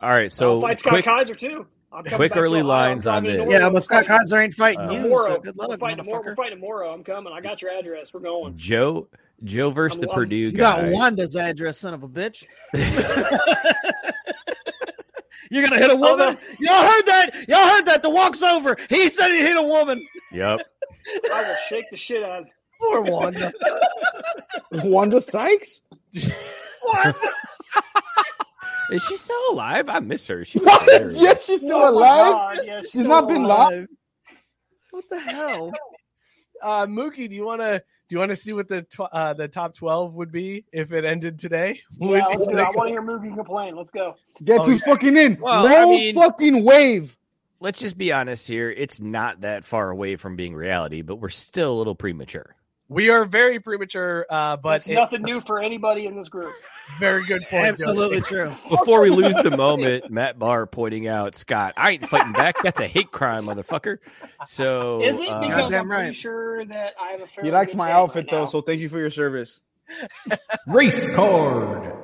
[0.00, 1.66] All right, so I'll fight Scott quick, Kaiser too.
[1.92, 3.52] I'm quick back to early lines I'm on driving to this.
[3.52, 3.74] Yeah, Norfolk.
[3.74, 5.02] but Scott Fighting Kaiser ain't fighting Uh, you.
[5.02, 5.28] tomorrow.
[5.28, 6.22] So good we're luck, fighting tomorrow.
[6.24, 6.90] We're fighting tomorrow.
[6.92, 7.32] I'm coming.
[7.32, 8.12] I got your address.
[8.14, 8.56] We're going.
[8.56, 9.08] Joe
[9.44, 10.82] Joe versus the I'm- I'm- Purdue You guy.
[10.82, 12.44] got Wanda's address, son of a bitch.
[15.50, 16.38] You're gonna hit a woman?
[16.60, 17.30] Y'all heard that?
[17.48, 18.02] Y'all heard that?
[18.02, 18.76] The walk's over.
[18.88, 20.06] He said he hit a woman.
[20.32, 20.60] Yep.
[21.32, 22.46] I will shake the shit out of.
[22.80, 23.52] Poor Wanda.
[24.72, 25.80] Wanda Sykes?
[26.80, 27.16] What?
[28.90, 29.88] Is she still alive?
[29.88, 30.44] I miss her.
[30.44, 30.82] She What?
[30.90, 31.20] hilarious.
[31.20, 32.32] yes, she's still Oh alive.
[32.32, 33.72] God, yes, she's still not been alive.
[33.72, 33.86] live.
[34.90, 35.72] What the hell?
[36.62, 39.32] Uh, Mookie, do you want to do you want to see what the tw- uh,
[39.34, 41.80] the top twelve would be if it ended today?
[41.98, 42.58] Yeah, let's do.
[42.58, 43.76] I want to hear Mookie complain.
[43.76, 44.16] Let's go.
[44.42, 44.92] Guess Oh, who's yeah.
[44.94, 45.38] fucking in?
[45.40, 47.16] Well, Roll I mean- fucking wave.
[47.60, 48.70] Let's just be honest here.
[48.70, 52.56] It's not that far away from being reality, but we're still a little premature.
[52.92, 56.54] We are very premature, uh, but That's it- nothing new for anybody in this group.
[57.00, 57.62] very good point.
[57.78, 57.90] Joe.
[57.90, 58.54] Absolutely true.
[58.68, 62.56] Before we lose the moment, Matt Barr pointing out Scott, I ain't fighting back.
[62.62, 63.98] That's a hate crime, motherfucker.
[64.46, 66.16] So Is it uh, because Goddamn I'm pretty right.
[66.16, 68.98] sure that I have a He likes my outfit right though, so thank you for
[68.98, 69.60] your service.
[70.66, 71.94] Race card.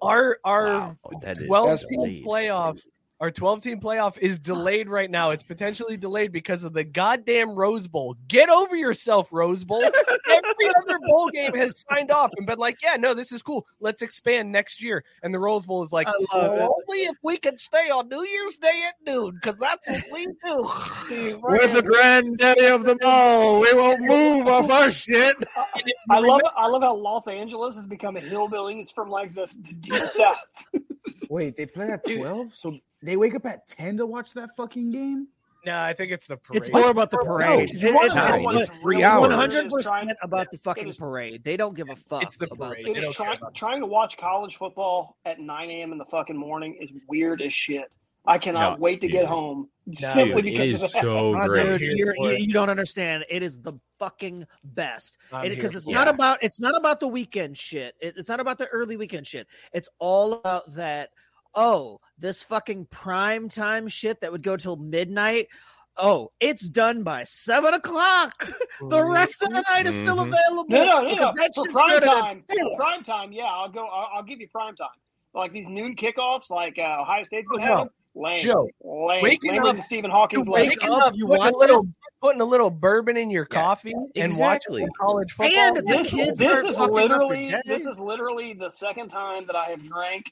[0.00, 2.80] Our our Wow, that is twelve team playoff.
[3.18, 5.30] Our 12 team playoff is delayed right now.
[5.30, 8.14] It's potentially delayed because of the goddamn Rose Bowl.
[8.28, 9.82] Get over yourself, Rose Bowl.
[9.82, 13.66] Every other bowl game has signed off and been like, yeah, no, this is cool.
[13.80, 15.02] Let's expand next year.
[15.22, 16.60] And the Rose Bowl is like, I love it.
[16.60, 20.26] only if we can stay on New Year's Day at noon, because that's what we
[20.26, 21.40] do.
[21.42, 23.60] We're the granddaddy of them all.
[23.60, 25.36] We won't move off our shit.
[26.10, 29.72] I love I love how Los Angeles has become a hillbillies from like the, the
[29.72, 30.36] deep south.
[31.30, 34.90] Wait, they play at twelve, so they wake up at ten to watch that fucking
[34.90, 35.28] game.
[35.64, 36.62] No, I think it's the parade.
[36.62, 37.70] It's more about the parade.
[37.72, 39.22] You wanna know It's three hours.
[39.22, 41.42] One hundred percent about the fucking is- parade.
[41.42, 42.22] They don't give a fuck.
[42.22, 42.86] It's the about parade.
[42.86, 45.90] It They is don't trying about trying to watch college football at 9 a.m.
[45.92, 47.90] in the fucking morning is weird as shit.
[48.28, 49.12] I cannot No, wait to dude.
[49.14, 51.64] get home No, simply Dude, because is of so great.
[51.64, 53.24] dude, Here you're- you, you don't understand.
[53.28, 56.14] It is the fucking best because here it's for not it.
[56.14, 57.94] about it's not about the weekend shit.
[58.00, 59.46] It- it's not about the early weekend shit.
[59.72, 61.10] It's all about that.
[61.56, 65.48] Oh, this fucking prime time shit that would go till midnight.
[65.96, 68.48] Oh, it's done by seven o'clock.
[68.90, 70.28] The rest of the night is still Mhm.
[70.28, 70.66] available.
[70.68, 71.32] No, no, no, no.
[71.54, 73.86] For prime time, for prime time, yeah, I'll go.
[73.86, 74.88] I'll, I'll give you prime time.
[75.32, 77.90] Like these noon kickoffs, like uh, Ohio State's been Oh, having.
[78.14, 81.38] Lame, Joe, lame, waking lamer up- Stephen Hawking's you wake Waking up, up, you putting
[81.42, 81.88] watch a little,
[82.22, 84.82] putting a little bourbon in your Yeah, coffee and exactly.
[84.82, 85.58] watching college football.
[85.58, 89.08] And the This, kids this is fucking up your literally this is literally the second
[89.08, 90.24] time that I have drank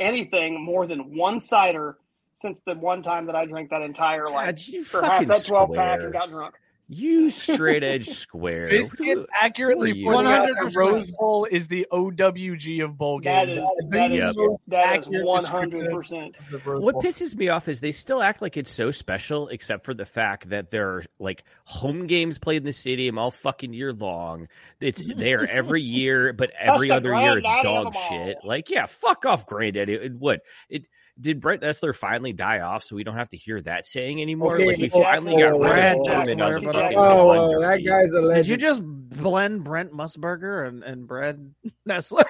[0.00, 1.96] anything more than one cider
[2.36, 5.44] since the one time that I drank that entire like God, you for half that
[5.44, 6.54] twelve pack and got drunk.
[6.92, 8.68] You straight edge square.
[8.70, 10.04] Biscuit Who- accurately who are you?
[10.10, 10.74] pointing out that 100%.
[10.76, 13.58] Rose Bowl is the OWG of bowl That games.
[13.58, 14.28] is The that Yep.
[14.30, 16.38] is most that is accurate one description hundred percent.
[16.40, 19.46] of the Rose What pisses me off is they still act like it's so special,
[19.48, 23.30] except for the fact that there are like home games played in the stadium all
[23.30, 24.48] fucking year long.
[24.80, 28.38] It's there every year, but every other year it's granddaddy dog shit.
[28.42, 29.92] Like, yeah, fuck off, granddaddy.
[29.94, 30.86] It would it.
[31.20, 34.54] Did Brent Nessler finally die off so we don't have to hear that saying anymore?
[34.54, 36.60] Okay, like we well, finally well, got rid Brad of Nessler, him and on the
[36.60, 37.86] but- fucking Oh, uh, that Feed.
[37.86, 38.22] guy's a legend.
[38.22, 38.48] Did legend.
[38.48, 41.54] you just blend Brent Musburger and, and Brad
[41.88, 42.24] Nessler?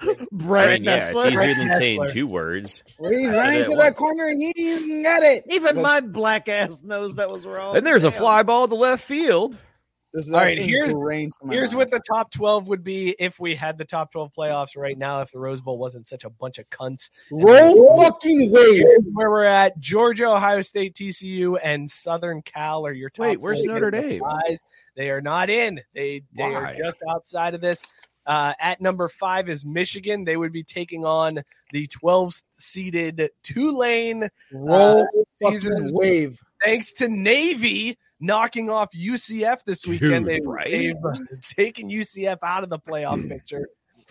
[0.00, 1.32] Brent Brent, yeah, it's Nessler.
[1.32, 1.78] easier than Nessler.
[1.78, 2.82] saying two words.
[2.98, 5.44] Well, he's I said running to that corner and he didn't even get it.
[5.50, 7.76] Even my That's- black ass knows that was wrong.
[7.76, 8.18] And there's a Damn.
[8.20, 9.56] fly ball to left field.
[10.14, 11.78] This is All right, here's- ingrained to my Here's mind.
[11.78, 15.22] what the top 12 would be if we had the top 12 playoffs right now,
[15.22, 17.10] if the Rose Bowl wasn't such a bunch of cunts.
[17.32, 18.84] roll fucking wave.
[19.12, 23.64] Where we're at Georgia, Ohio State, TCU, and Southern Cal are your top Wait, where's
[23.66, 24.04] four Notre games.
[24.08, 24.20] Dame?
[24.22, 24.60] Guys,
[24.96, 25.80] They are not in.
[25.96, 27.82] They they are just outside of this.
[28.26, 30.24] Uh, at number five is Michigan.
[30.24, 31.42] They would be taking on
[31.72, 34.28] the 12th seeded Tulane.
[34.52, 35.04] Roll uh,
[35.42, 35.90] fucking seasons.
[35.92, 36.38] wave.
[36.64, 40.24] Thanks to Navy knocking off UCF this weekend.
[40.26, 40.70] Dude, They've, right?
[40.70, 40.94] they've
[41.56, 43.68] taken UCF out of the playoff picture.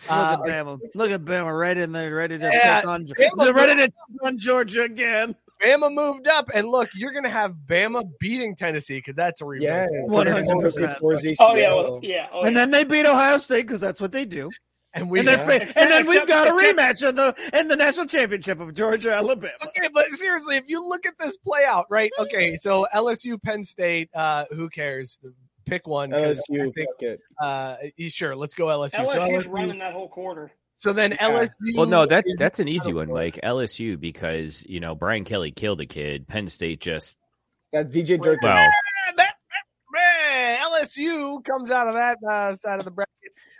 [0.08, 0.78] Look Uh, at Bama.
[0.94, 3.92] Look at Bama right in there, ready to Yeah, take on Bama- ready to take
[4.22, 5.34] on Georgia again.
[5.64, 9.46] Bama moved up, and look, you're going to have Bama beating Tennessee because that's a
[9.58, 10.26] Yeah, rematch.
[10.28, 11.36] 100%.
[11.40, 12.28] Oh yeah, well, yeah.
[12.32, 12.60] Oh, and yeah.
[12.60, 14.50] then they beat Ohio State because that's what they do.
[14.94, 17.68] And we and then, Except- and then we've got a except- rematch in the in
[17.68, 19.52] the national championship of Georgia Alabama.
[19.66, 22.12] Okay, but seriously, if you look at this play out, right?
[22.18, 25.18] Okay, so LSU, Penn State, uh, who cares?
[25.66, 26.10] Pick one.
[26.10, 27.20] 'cause LSU, I think, fuck it.
[27.42, 27.76] uh,
[28.08, 29.04] sure, let's go LSU.
[29.06, 30.52] So LSU's LSU running that whole quarter.
[30.76, 31.50] So then LSU.
[31.74, 33.08] Well, no, that is- that's an easy one.
[33.08, 36.28] Like LSU, because you know Brian Kelly killed a kid.
[36.28, 37.16] Penn State just
[37.72, 38.42] That DJ Jerk.
[38.42, 38.68] well, Man,
[40.84, 43.12] LSU comes out of that uh, side of the bracket.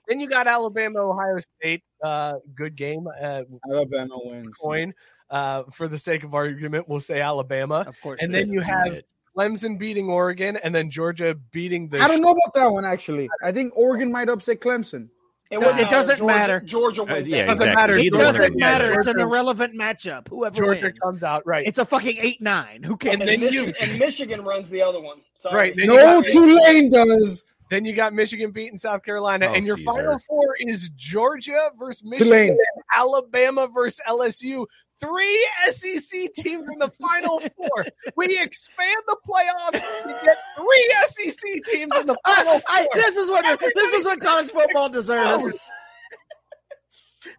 [0.08, 1.82] Then you got Alabama, Ohio State.
[2.02, 3.06] Uh, good game.
[3.20, 4.56] Uh, Alabama wins.
[4.56, 4.94] coin.
[5.30, 7.84] Uh, for the sake of argument, we'll say Alabama.
[7.86, 8.22] Of course.
[8.22, 9.02] And then you have
[9.36, 12.00] Clemson beating Oregon, and then Georgia beating the.
[12.00, 13.28] I don't know about that one actually.
[13.42, 15.08] I think Oregon might upset Clemson.
[15.54, 16.60] It, wouldn't It doesn't Georgia, matter.
[16.60, 17.30] Georgia uh, wins.
[17.30, 17.46] yeah, that.
[17.46, 17.74] doesn't exactly.
[17.82, 17.94] matter.
[17.96, 18.58] It Neither doesn't together.
[18.84, 18.92] matter.
[18.98, 20.28] It's an irrelevant matchup.
[20.28, 20.98] Whoever Georgia wins.
[21.02, 21.66] comes out right.
[21.66, 22.82] It's a fucking eight nine.
[22.82, 23.14] Who cares?
[23.14, 25.18] And, then you- Michigan, and Michigan runs the other one.
[25.34, 25.56] Sorry.
[25.56, 27.44] Right, then No, Tulane does.
[27.74, 29.90] Then you got Michigan beating South Carolina, Oh, and your Caesar.
[29.90, 32.58] final four is Georgia versus Michigan, Tulane.
[32.94, 34.64] Alabama versus LSU.
[35.00, 37.86] Three SEC teams in the final four.
[38.14, 39.72] We expand the playoffs
[40.04, 42.90] to get three SEC teams in the final I, four.
[42.94, 43.44] this is what
[43.74, 45.68] this is what college football deserves.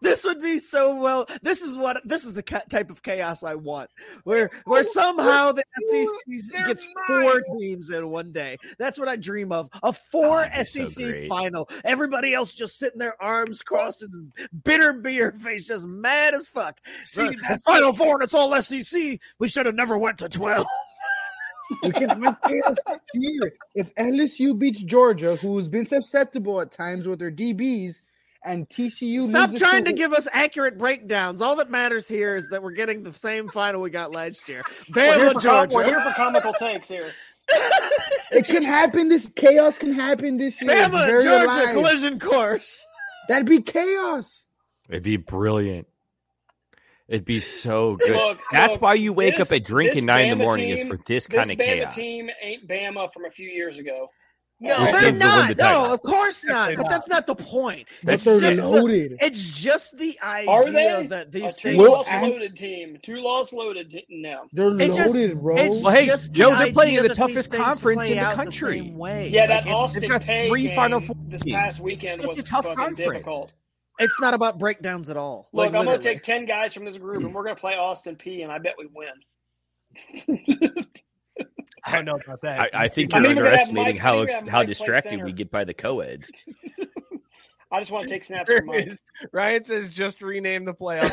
[0.02, 1.28] This would be so well.
[1.42, 3.90] This is what this is the ca- type of chaos I want,
[4.24, 7.22] where where somehow the SEC gets mine.
[7.24, 8.58] four teams in one day.
[8.78, 9.70] That's what I dream of.
[9.76, 11.70] A oh, four Oh, that'd so SEC final.
[11.84, 14.32] Everybody else just sitting their arms crossed and
[14.64, 16.80] bitter beer face, just mad as fuck.
[17.04, 19.20] See, The that's- final four and it's all SEC.
[19.40, 20.66] We should have never went to twelve.
[21.82, 23.54] We can have chaos this year.
[23.74, 28.02] If LSU beats Georgia, who's been susceptible at times with their DBs,
[28.46, 31.42] and TCU Stop trying to give us accurate breakdowns.
[31.42, 34.64] All that matters here is that we're getting the same final we got last year.
[34.96, 37.12] We're here, Bama, for com- we're here for comical takes here.
[38.32, 39.10] It can happen.
[39.10, 40.72] This chaos can happen this year.
[40.72, 41.74] Bama, very Georgia, alive.
[41.74, 42.86] collision course.
[43.28, 44.48] That'd be chaos.
[44.90, 45.88] it'd be brilliant.
[47.08, 48.10] It'd be so good.
[48.16, 50.44] Look, That's look, why you wake this- up at drink this at nine in the
[50.44, 51.96] Bama morning is for this This kind of Bama chaos.
[51.96, 54.10] team ain't Bama from a few years ago.
[54.62, 55.58] No, Your they're kids will win not.
[55.58, 55.64] the.
[55.64, 56.54] No, of course not.
[56.70, 57.88] Definitely But that's not the point.
[58.06, 59.18] But It's they're just the, loaded.
[59.20, 61.08] it's just the idea Are they?
[61.08, 61.78] that these two things.
[61.78, 62.98] Will- loss loaded team.
[63.04, 63.90] Two loss loaded.
[63.90, 64.44] Te- no.
[64.54, 65.58] They're It's just- loaded, bro.
[65.58, 68.36] it's Well, hey, just the Joe, they're playing in the toughest conference in the out
[68.36, 68.80] country.
[68.80, 69.28] same way.
[69.28, 71.56] Yeah, Like, that it's- Austin they've got Pay three game Final Four this teams.
[71.56, 72.98] past It's weekend such was a tough conference.
[72.98, 73.52] difficult.
[74.00, 75.50] It's not about breakdowns at all.
[75.52, 77.60] Look, Like, I'm going to take 10 guys from this group and we're going to
[77.62, 79.08] play Austin Peay, and I bet we win.
[81.86, 82.74] I don't know about that.
[82.74, 85.64] I, I think you're even gonna underestimating Mike- how ex- how distracted we get by
[85.64, 86.32] the co-eds.
[87.72, 88.94] I just want to take snaps from Mike.
[89.32, 91.12] Ryan says just rename the playoffs.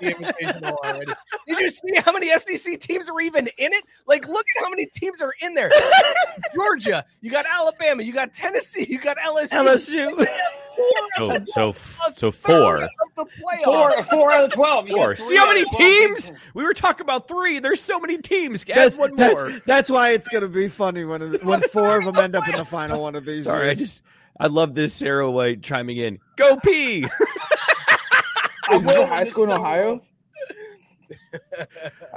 [0.00, 1.12] to already.
[1.46, 3.84] Did you see how many SEC teams are even in it?
[4.06, 5.70] Like, look at how many teams are in there.
[6.54, 9.48] Georgia, you got Alabama, you got Tennessee, you got LSU.
[9.50, 10.26] LSU.
[11.16, 11.72] So so
[12.16, 12.76] so four.
[12.84, 13.64] Of the playoffs.
[13.64, 14.88] Four, four out of 12.
[14.88, 15.16] Four.
[15.16, 16.28] three See how many of 12 big teams?
[16.28, 16.40] teams.
[16.54, 17.58] We were talking about three.
[17.58, 18.62] There's so many teams.
[18.68, 19.60] Add That's, one that's, more.
[19.66, 22.56] that's why it's going to be funny when when four of them end up in
[22.56, 23.44] the final one of these.
[23.44, 24.02] Sorry, I just
[24.40, 26.18] I love this Sarah White chiming in.
[26.36, 27.06] Go pee.
[28.72, 30.00] Is this a high school in this Ohio?
[31.34, 31.66] Over.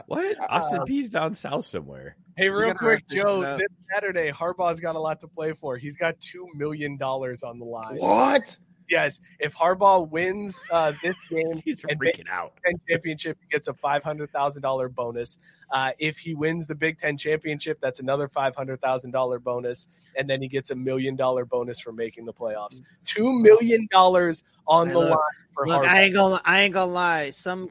[0.07, 0.37] what?
[0.49, 2.15] Austin Peay's down south somewhere.
[2.35, 3.57] Hey, real quick, Joe.
[3.57, 5.77] This Saturday, Harbaugh's got a lot to play for.
[5.77, 7.97] He's got two million dollars on the line.
[7.97, 8.57] What?
[8.89, 12.53] Yes, if Harbaugh wins uh, this game He's and freaking out.
[12.63, 15.37] Ten championship, he gets a five hundred thousand dollar bonus.
[15.71, 19.87] Uh, if he wins the Big Ten championship, that's another five hundred thousand dollar bonus,
[20.17, 22.81] and then he gets a million dollar bonus for making the playoffs.
[23.03, 25.19] Two million dollars on Hey, the look, line
[25.53, 25.87] for Look, Harbaugh.
[25.87, 27.29] I ain't gonna, I ain't gonna lie.
[27.31, 27.69] Some,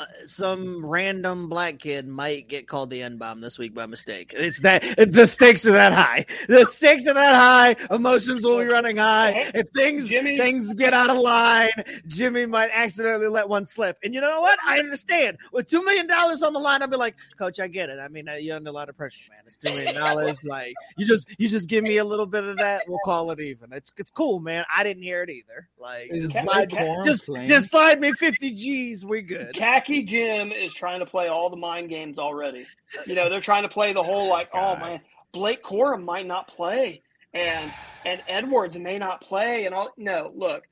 [0.00, 4.32] uh, some random black kid might get called the N bomb this week by mistake.
[4.34, 6.24] It's that the stakes are that high.
[6.48, 7.94] The stakes are that high.
[7.94, 9.50] Emotions will be running high.
[9.54, 11.70] If things Jimmy- things get out of line,
[12.06, 13.98] Jimmy might accidentally let one slip.
[14.02, 14.58] And you know what?
[14.66, 15.36] I understand.
[15.52, 17.98] With two million dollars on the line, I'd be like, Coach, I get it.
[17.98, 19.40] I mean, uh, you're under a lot of pressure, man.
[19.46, 20.42] It's two million dollars.
[20.44, 22.84] like you just, you just give me a little bit of that.
[22.88, 23.70] We'll call it even.
[23.74, 24.64] It's, it's cool, man.
[24.74, 25.68] I didn't hear it either.
[25.78, 26.70] Like, just slide,
[27.04, 29.04] just, just slide me fifty G's.
[29.04, 29.54] We good.
[29.54, 32.66] Khaki Jim is trying to play all the mind games already.
[33.06, 34.80] You know, they're trying to play the whole like, oh God.
[34.80, 35.00] man,
[35.32, 37.02] Blake Corum might not play,
[37.34, 37.70] and
[38.04, 39.90] and Edwards may not play, and all.
[39.96, 40.64] No, look,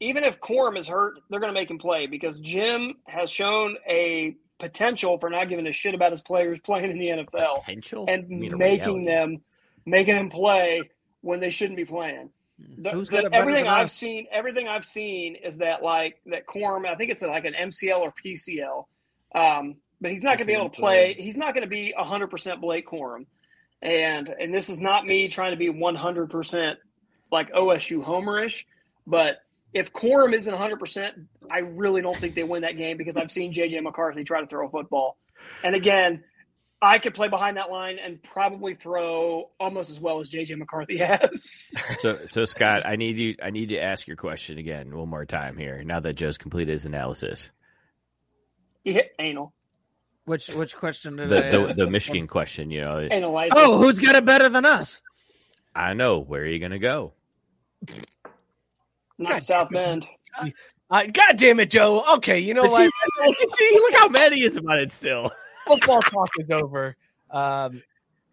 [0.00, 3.76] even if Corum is hurt, they're going to make him play because Jim has shown
[3.88, 8.06] a potential for not giving a shit about his players playing in the NFL Potential
[8.08, 9.06] and You mean a making reality.
[9.06, 9.42] them
[9.84, 10.82] making them play
[11.20, 12.30] when they shouldn't be playing.
[12.58, 13.92] The- Who's the- got better everything I've us?
[13.92, 16.86] seen, everything I've seen is that like that Corum.
[16.86, 18.86] I think it's like an MCL or PCL,
[19.34, 21.14] um, but he's not going to be able to play.
[21.18, 23.26] He's not going to be hundred percent Blake Corum,
[23.82, 26.78] and and this is not me trying to be one hundred percent
[27.30, 28.64] like OSU homerish,
[29.06, 29.38] but
[29.74, 31.14] if Corum isn't 100, percent
[31.50, 34.46] I really don't think they win that game because I've seen JJ McCarthy try to
[34.46, 35.18] throw a football,
[35.62, 36.24] and again,
[36.82, 40.98] I could play behind that line and probably throw almost as well as JJ McCarthy
[40.98, 41.70] has.
[42.00, 43.34] So, so Scott, I need you.
[43.42, 45.82] I need to ask your question again one more time here.
[45.84, 47.50] Now that Joe's completed his analysis,
[48.84, 49.52] he hit anal.
[50.26, 51.76] Which which question did the I the, ask?
[51.76, 52.70] the Michigan question.
[52.70, 53.50] You know, Analyze.
[53.54, 55.00] Oh, who's got it better than us?
[55.74, 57.12] I know where are you going to go.
[59.18, 60.06] Not South Bend.
[60.38, 62.02] Uh, God damn it, Joe.
[62.16, 62.90] Okay, you know But what?
[63.38, 65.30] see, see, look how mad he is about it still.
[65.66, 66.96] Football talk is over.
[67.30, 67.82] Um,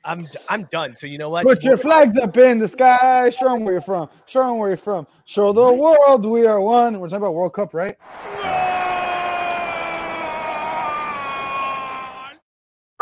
[0.05, 0.95] I'm I'm done.
[0.95, 1.45] So you know what?
[1.45, 3.29] Put your flags up in the sky.
[3.29, 4.09] Show them where you're from.
[4.25, 5.07] Show them where you're from.
[5.25, 6.99] Show the world we are one.
[6.99, 7.95] We're talking about World Cup, right?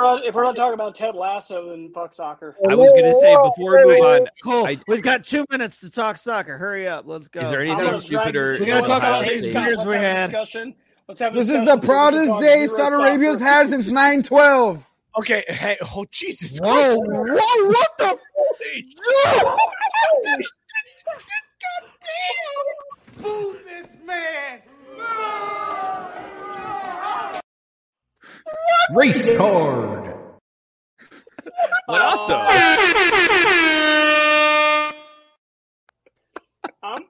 [0.04, 2.56] If we're not talking about Ted Lasso, then fuck soccer.
[2.68, 4.28] I was going to say before we move on.
[4.44, 6.58] Cole, I- we've got two minutes to talk soccer.
[6.58, 7.06] Hurry up.
[7.06, 7.42] Let's go.
[7.42, 8.54] Is there anything gonna stupider?
[8.54, 9.54] this- We gotta talk about these State?
[9.54, 10.32] Years we had.
[10.32, 10.74] discussion.
[11.12, 12.96] Let's have This is the so we can proudest day Saudi.
[12.96, 14.88] Arabia's had since 912.
[15.20, 15.44] Okay.
[15.46, 15.78] Hey.
[15.94, 17.02] Oh Jesus Whoa, Christ.
[17.04, 18.18] whoa, what the?
[23.16, 24.62] Fool this man!
[28.96, 30.16] Race card.
[31.88, 32.36] But also,
[36.82, 37.04] I'm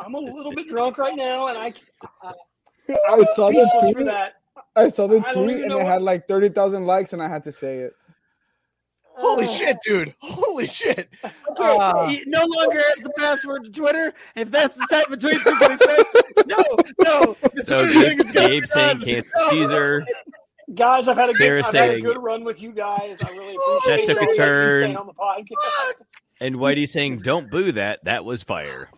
[0.00, 1.72] I'm a little bit drunk right now, and I
[2.22, 2.32] uh,
[2.88, 4.08] I saw the tweet.
[4.76, 7.52] I saw the tweet and it what- had like 30,000 likes and I had to
[7.52, 7.92] say it.
[9.20, 10.14] Holy shit, dude.
[10.20, 11.08] Holy shit.
[11.24, 14.14] Okay, Uh, he no longer has the password to Twitter.
[14.36, 16.62] If that's the type of tweets you can expect, no,
[17.00, 17.36] no.
[17.52, 19.08] The so Gabe, is Gabe saying done.
[19.08, 19.50] Kansas No.
[19.50, 20.06] Caesar.
[20.74, 23.18] Guys, I've had a good, I've had a good run with you guys.
[23.24, 24.96] I really Oh, appreciate That took a y'all letting me turn.
[24.96, 25.94] on the podcast.
[26.40, 28.04] And Whitey saying, "Don't boo that.
[28.04, 28.88] That was fire."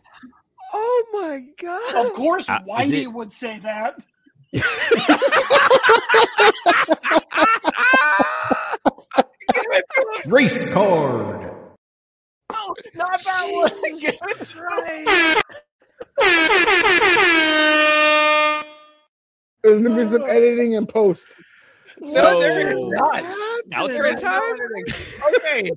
[0.73, 2.07] Oh my god!
[2.07, 4.05] Of course, Uh, Whitey it- would say that.
[10.27, 11.51] Race card.
[12.95, 13.71] not that one.
[14.01, 15.43] Give it to
[19.63, 21.35] There's gonna be some editing and post.
[22.01, 23.23] No, there is not.
[23.73, 24.41] Outro time.
[25.37, 25.71] Okay.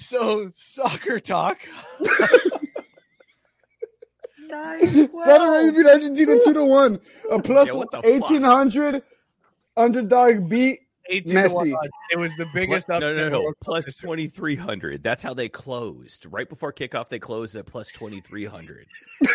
[0.00, 1.58] So soccer talk.
[4.48, 6.98] Saudi Arabia beat Argentina 2 to 1.
[7.32, 8.04] A plus Yeah, what the fuck?
[8.04, 9.02] 1800
[9.76, 10.80] underdog beat
[11.10, 11.74] 18 to one Messi.
[12.12, 12.54] It was the What?
[12.54, 13.40] biggest No, upset no, no.
[13.42, 14.06] World Cup Plus history.
[14.06, 15.02] twenty three hundred.
[15.02, 16.26] That's how they closed.
[16.30, 18.86] Right before kickoff, they closed at plus twenty three hundred.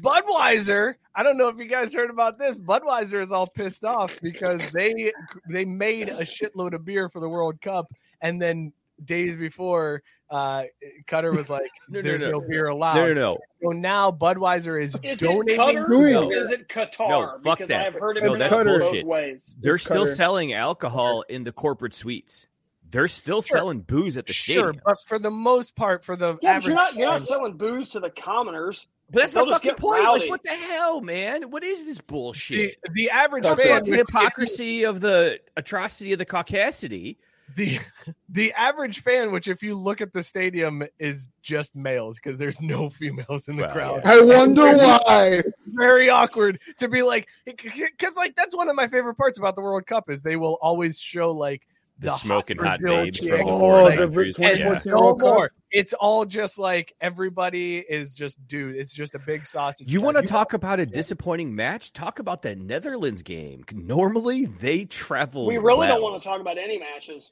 [0.00, 2.58] Budweiser, I don't know if you guys heard about this.
[2.58, 5.12] Budweiser is all pissed off because they
[5.48, 8.72] they made a shitload of beer for the World Cup, and then
[9.04, 10.64] days before, uh,
[11.06, 12.30] Cutter was like, No, no, "There's no.
[12.32, 13.38] no, beer allowed." No, no, no.
[13.62, 15.54] So now Budweiser is, Is donating.
[15.54, 17.08] it Qatar Doing- is it Qatar?
[17.08, 17.86] No, fuck because that.
[17.86, 19.06] I've heard it No, no, that's both bullshit.
[19.06, 19.54] ways.
[19.60, 20.16] They're It's still Qatar.
[20.16, 22.46] selling alcohol in the corporate suites.
[22.90, 23.56] They're still Sure.
[23.58, 24.82] selling booze at the Sure, stadium.
[24.84, 27.56] but for the most part, for the Yeah, but average, you're not you're not selling
[27.56, 28.86] booze to the commoners.
[29.10, 30.02] But that's my They'll just fucking point.
[30.04, 30.20] rowdy.
[30.22, 31.50] Like, what the hell, man?
[31.50, 32.76] What is this bullshit?
[32.94, 37.16] the average That's fan, the hypocrisy of the atrocity of the caucasity.
[37.56, 37.78] The
[38.28, 42.60] the average fan, which if you look at the stadium, is just males because there's
[42.60, 44.02] no females in the Well, crowd.
[44.04, 45.42] I wonder why.
[45.66, 49.62] Very awkward to be like, because like that's one of my favorite parts about the
[49.62, 51.66] World Cup is they will always show like
[51.98, 54.38] The smoking hot Brazil babes from the Oh, the countries.
[54.38, 55.28] and 2014 no World Cup.
[55.28, 55.52] more.
[55.70, 58.76] It's all just like everybody is just dude.
[58.76, 59.90] It's just a big sausage.
[59.90, 61.94] You want to talk about a disappointing match?
[61.94, 63.64] Talk about that Netherlands game.
[63.72, 65.46] Normally, they travel.
[65.46, 65.88] We really well.
[65.88, 67.30] don't want to talk about any matches.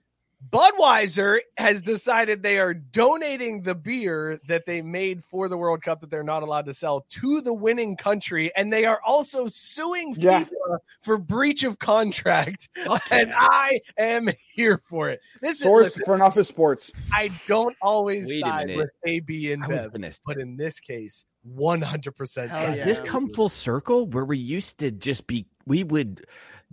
[0.48, 6.00] Budweiser has decided they are donating the beer that they made for the World Cup
[6.00, 10.14] that they're not allowed to sell to the winning country, and they are also suing
[10.16, 10.44] Yeah.
[10.44, 12.68] FIFA for breach of contract.
[13.10, 15.20] And I am here for it.
[15.40, 16.90] This Source is listen, Front Office Sports.
[17.12, 21.24] I don't always Wait side with AB and I was Bev, but in this case,
[21.42, 22.50] one hundred percent.
[22.50, 22.84] Hell Has yeah.
[22.84, 25.46] this come full circle where we used to just be?
[25.66, 26.24] We would.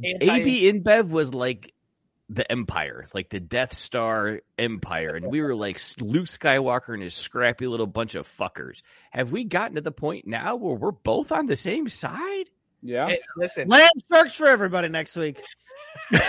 [0.03, 1.73] Anti- AB InBev was like
[2.29, 7.13] the Empire, like the Death Star Empire, and we were like Luke Skywalker and his
[7.13, 8.81] scrappy little bunch of fuckers.
[9.11, 12.49] Have we gotten to the point now where we're both on the same side?
[12.81, 13.15] Yeah.
[13.37, 15.41] listen, Land sharks for everybody next week.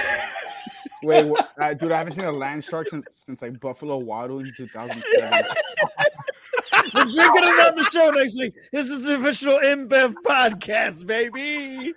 [1.02, 4.30] Wait, wh- uh, dude, I haven't seen a land shark since since like Buffalo Wild
[4.32, 5.44] Wings 2007.
[6.94, 8.54] We're drinking it on the show next week.
[8.72, 11.94] This is the official InBev podcast, baby.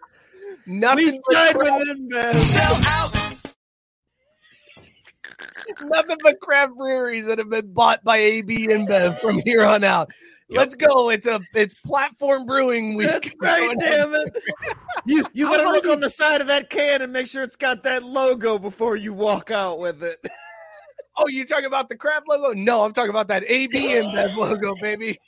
[0.66, 2.40] nothing We but side with InBev.
[2.42, 3.21] Sell out.
[5.84, 10.10] Nothing but craft breweries that have been bought by AB InBev from here on out.
[10.50, 11.10] Let's go.
[11.10, 13.08] It's a it's platform brewing week.
[13.08, 14.36] That's right, damn it.
[15.06, 17.42] You you How better look you- on the side of that can and make sure
[17.42, 20.20] it's got that logo before you walk out with it.
[21.18, 22.54] Oh, you talking about the craft logo?
[22.54, 25.20] No, I'm talking about that AB InBev logo, baby.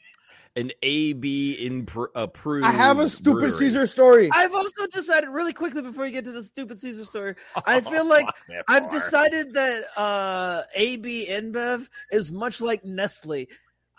[0.56, 2.64] An AB in approved.
[2.64, 3.52] I have a stupid brewery.
[3.54, 4.30] Caesar story.
[4.32, 7.36] I've also decided really quickly before you get to the stupid Caesar story.
[7.66, 8.28] I feel like
[8.68, 13.48] I've decided that uh, AB InBev is much like Nestle.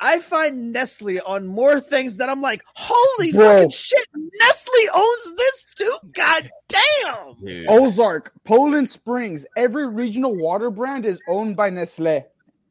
[0.01, 3.49] I find Nestle on more things that I'm like, holy Bro.
[3.49, 5.99] fucking shit, Nestle owns this too.
[6.13, 7.35] God damn.
[7.45, 7.67] Dude.
[7.69, 12.25] Ozark, Poland Springs, every regional water brand is owned by Nestle.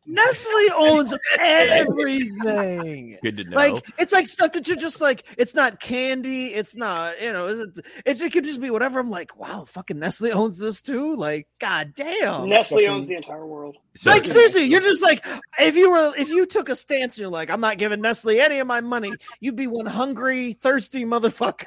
[0.05, 3.17] Nestle owns everything.
[3.23, 3.57] Good to know.
[3.57, 7.47] Like it's like stuff that you're just like it's not candy, it's not you know
[7.47, 8.99] it's, it's it could just be whatever.
[8.99, 11.15] I'm like, wow, fucking Nestle owns this too.
[11.15, 13.77] Like, god damn, Nestle fucking- owns the entire world.
[13.95, 15.25] So- like seriously, you're just like
[15.59, 18.59] if you were if you took a stance, you're like, I'm not giving Nestle any
[18.59, 19.13] of my money.
[19.39, 21.65] You'd be one hungry, thirsty motherfucker.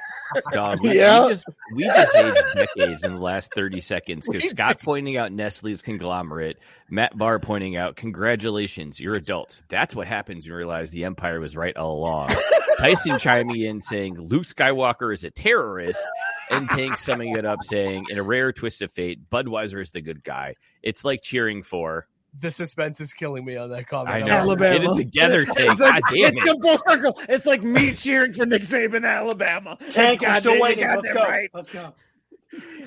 [0.51, 1.23] Dog, we, Yeah.
[1.23, 5.31] we just we just aged decades in the last 30 seconds because Scott pointing out
[5.31, 6.57] Nestle's conglomerate,
[6.89, 7.95] Matt Barr pointing out,
[8.27, 9.63] congratulations, you're adults.
[9.69, 12.29] That's what happens when you realize the Empire was right all along.
[12.77, 16.05] Tyson chiming in saying Luke Skywalker is a terrorist,
[16.51, 20.01] and Tank summing it up saying, in a rare twist of fate, Budweiser is the
[20.01, 20.55] good guy.
[20.83, 22.05] It's like cheering for.
[22.37, 24.13] The suspense is killing me on that comment.
[24.13, 24.33] I know.
[24.33, 24.77] Alabama.
[24.77, 25.59] Get it together, Tank.
[25.59, 26.43] It's, like, God damn it's it.
[26.43, 27.19] come full circle.
[27.29, 29.77] It's like me cheering for Nick Saban, Alabama.
[29.89, 30.83] Tank, we're God still waiting.
[30.83, 31.23] got Let's that go.
[31.23, 31.49] right.
[31.53, 31.93] Let's go.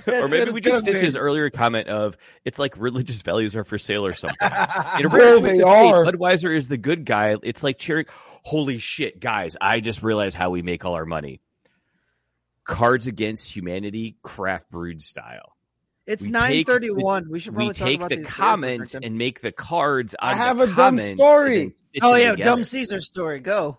[0.06, 3.78] Or maybe we just stitch his earlier comment of it's like religious values are for
[3.78, 4.36] sale or something.
[4.40, 5.64] In a twist they fate.
[5.64, 7.36] Budweiser is the good guy.
[7.42, 8.06] It's like cheering.
[8.42, 9.56] Holy shit, guys!
[9.60, 11.40] I just realized how we make all our money.
[12.64, 15.56] Cards Against Humanity, craft brewed style.
[16.06, 17.30] It's nine thirty one.
[17.30, 20.16] We should probably take the comments and make the cards.
[20.18, 21.74] I have a dumb story.
[22.02, 23.40] Oh yeah, dumb Caesar story.
[23.40, 23.78] Go.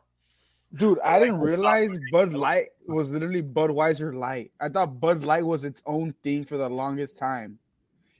[0.73, 4.52] Dude, I didn't realize Bud Light was literally Budweiser Light.
[4.60, 7.60] I thought Bud Light was its own thing for the longest time.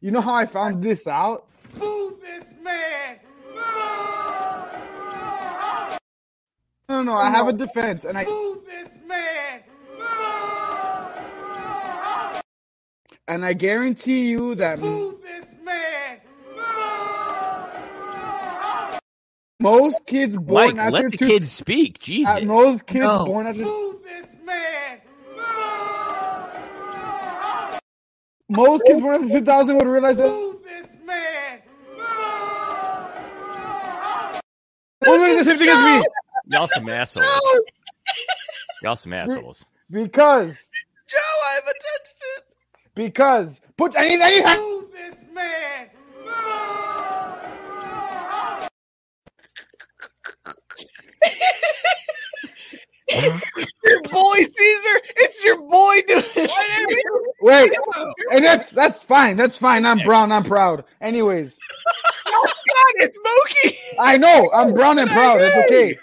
[0.02, 1.48] You know how I found this out?
[1.80, 3.20] Boo this man!
[6.90, 7.14] No, no, no.
[7.14, 9.62] I have a defense, and I this man!
[13.30, 16.20] and I guarantee you that this man!
[19.62, 22.00] Most kids born Mike, after let the two, kids speak.
[22.00, 22.38] Jesus.
[22.38, 23.18] uh, most kids No.
[23.18, 25.00] born after Boo this man!
[28.50, 30.28] most kids born after 2000 would realize that.
[30.30, 31.62] Boo this man!
[35.02, 36.08] What was the same thing as me?
[36.48, 37.58] Y'all some assholes.
[38.82, 39.66] Y'all some assholes.
[39.92, 40.70] Because
[41.08, 42.46] Joe, I haven't touched it.
[42.96, 45.88] because put I need I need Boo this man!
[53.84, 57.34] Your boy Caesar, it's your boy doing it.
[57.42, 57.72] wait,
[58.32, 59.36] and that's that's fine.
[59.38, 59.86] That's fine.
[59.86, 60.32] I'm brown.
[60.32, 60.86] I'm proud.
[61.02, 61.60] Anyways,
[62.28, 63.76] Oh God, it's Mookie.
[64.00, 65.42] I know I'm brown and proud.
[65.42, 65.98] It's okay.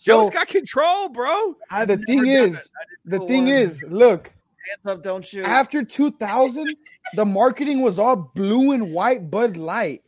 [0.00, 1.54] Joe's So got control, bro.
[1.70, 2.68] uh, the thing is,
[3.04, 3.52] the thing one.
[3.54, 4.32] is, look.
[4.68, 5.44] Hands up, don't shoot.
[5.46, 6.76] After 2000,
[7.14, 10.02] the marketing was all blue and white Bud Light.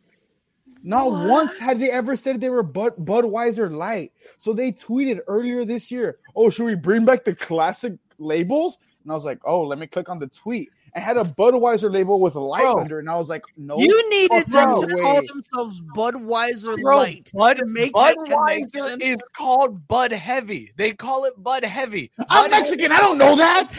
[0.82, 4.12] Not once had they ever said they were Bud Budweiser Light.
[4.39, 9.12] So they tweeted earlier this year, "Oh, should we bring back the classic labels?" And
[9.12, 12.20] I was like, "Oh, let me click on the tweet." I had a Budweiser label
[12.20, 12.78] with a light Bro.
[12.81, 16.97] under, and I was like, "No, you needed them fucking to call themselves Budweiser Bro,
[16.97, 20.73] Light Bud, to make Budweiser is called Bud Heavy.
[20.77, 22.11] They call it Bud Heavy.
[22.19, 22.93] I'm Bud Mexican.
[22.93, 23.78] I don't know that.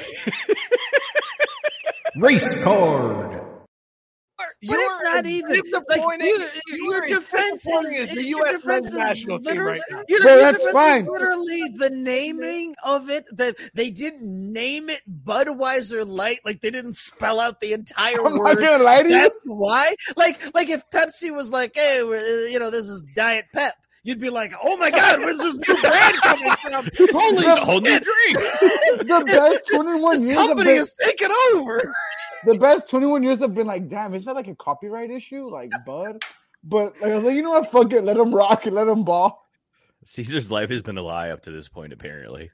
[2.16, 3.51] Race card.
[4.64, 6.28] But it's not even like disappointing.
[6.28, 9.60] you, You your are defense disappointing is the your US defense men's is national team
[9.60, 10.04] right now.
[10.08, 11.06] Your, Bro, your that's fine.
[11.08, 14.22] literally the naming of it that they didn't
[14.54, 18.60] name it Budweiser Light, like they didn't spell out the entire oh I'm not word.
[18.60, 19.16] gonna lie to you.
[19.16, 19.96] That's why.
[20.16, 21.98] Like, like if Pepsi was like, "Hey,
[22.52, 23.74] you know, this is Diet Pep,"
[24.04, 26.90] you'd be like, "Oh my God, where's this new brand coming from?
[27.14, 29.08] Holy The Whole new shit!" drink.
[29.08, 31.94] the best 21 This years have company been, is taking over.
[32.46, 35.48] The best 21 years have been like, damn, is that like a copyright issue?
[35.50, 36.22] Like, bud.
[36.64, 37.72] But like, I was like, you know what?
[37.72, 38.04] Fuck it.
[38.04, 39.48] Let him rock and let him ball.
[40.04, 42.50] Caesar's life has been a lie up to this point, apparently.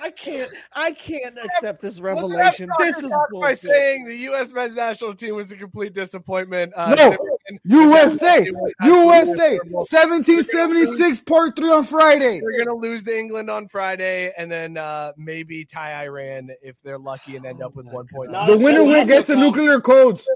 [0.00, 0.50] I can't.
[0.72, 2.68] I can't accept this revelation.
[2.78, 4.52] This is talk by saying the U.S.
[4.52, 6.72] men's national team was a complete disappointment.
[6.76, 7.18] Uh, No, Zimmerman-
[7.64, 12.40] USA, It was absolutely USA, 1776, part three on Friday.
[12.42, 16.98] We're gonna lose to England on Friday, and then uh, maybe tie Iran if they're
[16.98, 18.30] lucky and end up with one point.
[18.30, 20.28] The winner will gets the nuclear codes.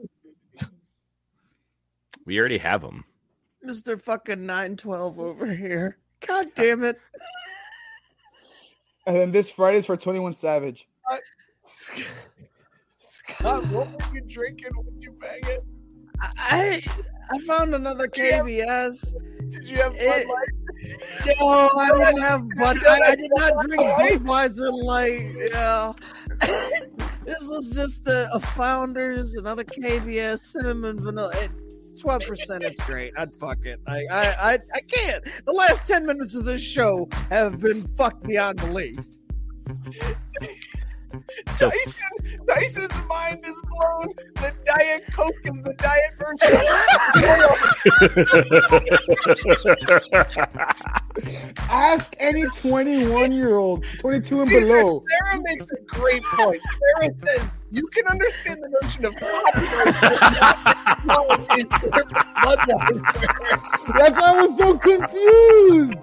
[2.25, 3.05] We already have them.
[3.63, 5.99] Mister Fucking Nine Twelve over here.
[6.27, 7.01] God damn it!
[9.07, 10.89] And then this Friday's for 21 Savage.
[11.65, 12.07] Scott,
[13.69, 15.65] what were you drinking when you bang it?
[16.39, 16.83] I
[17.33, 19.15] I found another KBS.
[19.51, 20.49] Did you have Bud Light?
[21.41, 22.85] No, I didn't have Bud.
[22.87, 23.83] I, I did not drink
[24.25, 25.35] Budweiser Light.
[25.51, 25.93] Yeah.
[27.25, 31.33] this was just a, a Founders, another KBS cinnamon vanilla.
[32.01, 32.65] Twelve percent.
[32.65, 33.13] It's great.
[33.17, 33.81] I'd fuck it.
[33.87, 35.25] I, I I I can't.
[35.45, 38.99] The last ten minutes of this show have been fucked beyond belief.
[41.57, 42.03] So Tyson,
[42.49, 44.09] Tyson's mind is blown.
[44.35, 46.57] The Diet Coke is the Diet Virgin.
[51.71, 55.03] Ask any 21 year old, 22 and below.
[55.25, 56.61] Sarah makes a great point.
[57.01, 59.95] Sarah says you can understand the notion of copyright.
[63.97, 65.95] That's why I was so confused.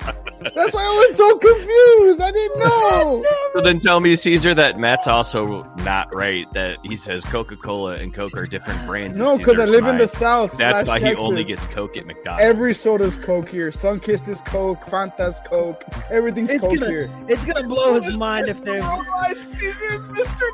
[0.55, 2.21] That's why I was so confused.
[2.21, 3.25] I didn't know.
[3.53, 6.51] So then tell me, Caesar, that Matt's also not right.
[6.53, 9.17] That he says Coca Cola and Coke are different brands.
[9.17, 10.09] No, because I Caesar's live in the.
[10.09, 12.43] South That's slash why he only gets Coke at McDonald's.
[12.43, 13.69] Every soda's Coke here.
[13.69, 14.83] Sunkist is Coke.
[14.85, 15.83] Fanta's Coke.
[16.09, 17.11] Everything's It's Coke gonna here.
[17.27, 20.49] it's gonna blow oh, his mind if they're Worldwide Caesar Mr.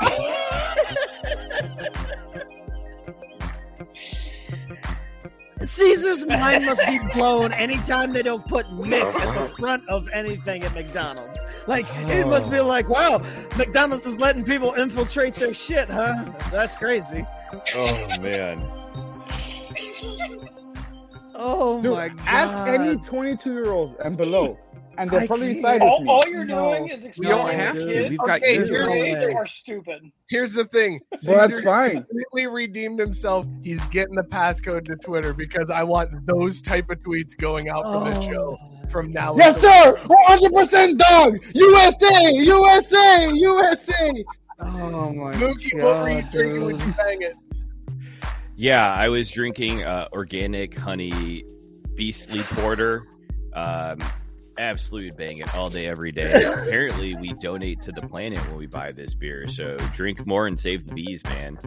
[0.00, 0.39] 912.
[5.62, 10.62] Caesar's mind must be blown anytime they don't put Mick at the front of anything
[10.64, 11.44] at McDonald's.
[11.66, 12.28] Like it oh.
[12.28, 13.22] must be like, wow,
[13.56, 16.32] McDonald's is letting people infiltrate their shit, huh?
[16.50, 17.26] That's crazy.
[17.74, 18.66] Oh man.
[21.34, 22.20] Oh Dude, my god.
[22.26, 24.58] ask any 22 year old and below,
[25.00, 25.60] and they'll I probably can't.
[25.62, 26.08] side with All, me.
[26.10, 26.68] all you're No.
[26.76, 27.92] doing is We don't explaining have to to.
[27.92, 29.34] kids We've got Okay, years your of here's, age way.
[29.34, 30.02] are stupid.
[30.28, 31.00] here's the thing.
[31.26, 31.90] Well, that's fine.
[32.04, 33.46] completely redeemed himself.
[33.62, 37.84] He's getting the passcode to Twitter because I want those type of tweets going out
[37.84, 38.58] from the show
[38.90, 39.36] from now.
[39.36, 39.98] Yes, until- sir.
[40.28, 41.38] 100% dog.
[41.54, 44.24] USA, USA, USA.
[44.62, 47.36] Oh my Mookie, what were you God, drinking when you bang it?
[48.56, 51.42] Yeah, I was drinking uh, organic honey
[51.96, 53.06] beastly porter.
[53.54, 53.98] Um,
[54.60, 56.30] absolutely bang it all day, every day.
[56.44, 59.48] Apparently, we donate to the planet when we buy this beer.
[59.48, 61.58] So drink more and save the bees, man.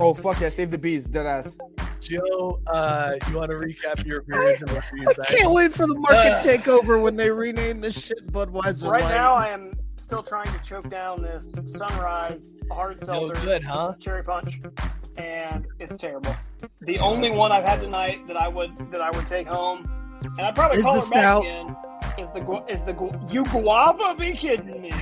[0.00, 0.48] Oh fuck yeah!
[0.48, 1.56] Save the bees, dead ass.
[2.00, 5.28] Joe, uh, you want to recap your beers and what you I banged?
[5.28, 6.40] can't wait for the market Uh.
[6.42, 9.10] takeover when they rename this shit Budweiser Right Light.
[9.14, 13.94] now, I am still trying to choke down this Sunrise hard No seltzer good, huh?
[14.00, 14.60] cherry punch,
[15.16, 16.34] and it's terrible.
[16.80, 19.88] The only one I've had tonight that I would that I would take home,
[20.22, 21.42] and I'd probably Is call the her back stout.
[21.42, 21.76] again,
[22.18, 24.14] is the gu- is the gu- you guava?
[24.18, 24.92] Be kidding me?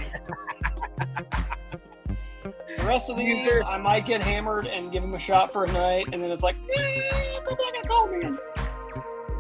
[2.43, 3.63] The rest of these, Caesar.
[3.65, 6.43] I might get hammered and give them a shot for a night, and then it's
[6.43, 8.39] like, eh, but then I call me.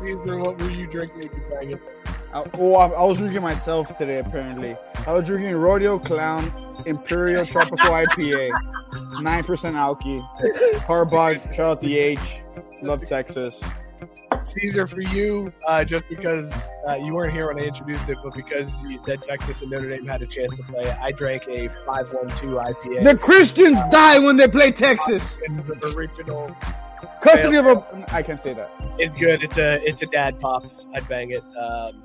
[0.00, 1.80] Caesar, what were you drinking when you bang?
[2.32, 4.18] I, oh, I, I was drinking myself today.
[4.18, 4.76] Apparently,
[5.06, 6.50] I was drinking Rodeo Clown
[6.86, 8.50] Imperial Tropical IPA,
[9.20, 10.26] nine percent alky.
[10.86, 12.40] Karbach, shout out the H.
[12.82, 13.62] Love Texas.
[14.44, 18.35] Caesar, for you, uh, just because uh, you weren't here when I introduced it, but
[18.35, 21.69] because you said Texas and Notre Dame had a chance to play, I drank a
[21.86, 23.05] 512 IPA.
[23.05, 25.36] The Christians die when they play Texas.
[25.43, 26.56] It's an original.
[27.23, 28.05] Custody of a.
[28.14, 28.70] I can't say that.
[28.98, 29.43] It's good.
[29.43, 30.64] It's a it's a dad pop.
[30.94, 31.43] I'd bang it.
[31.56, 32.02] Um,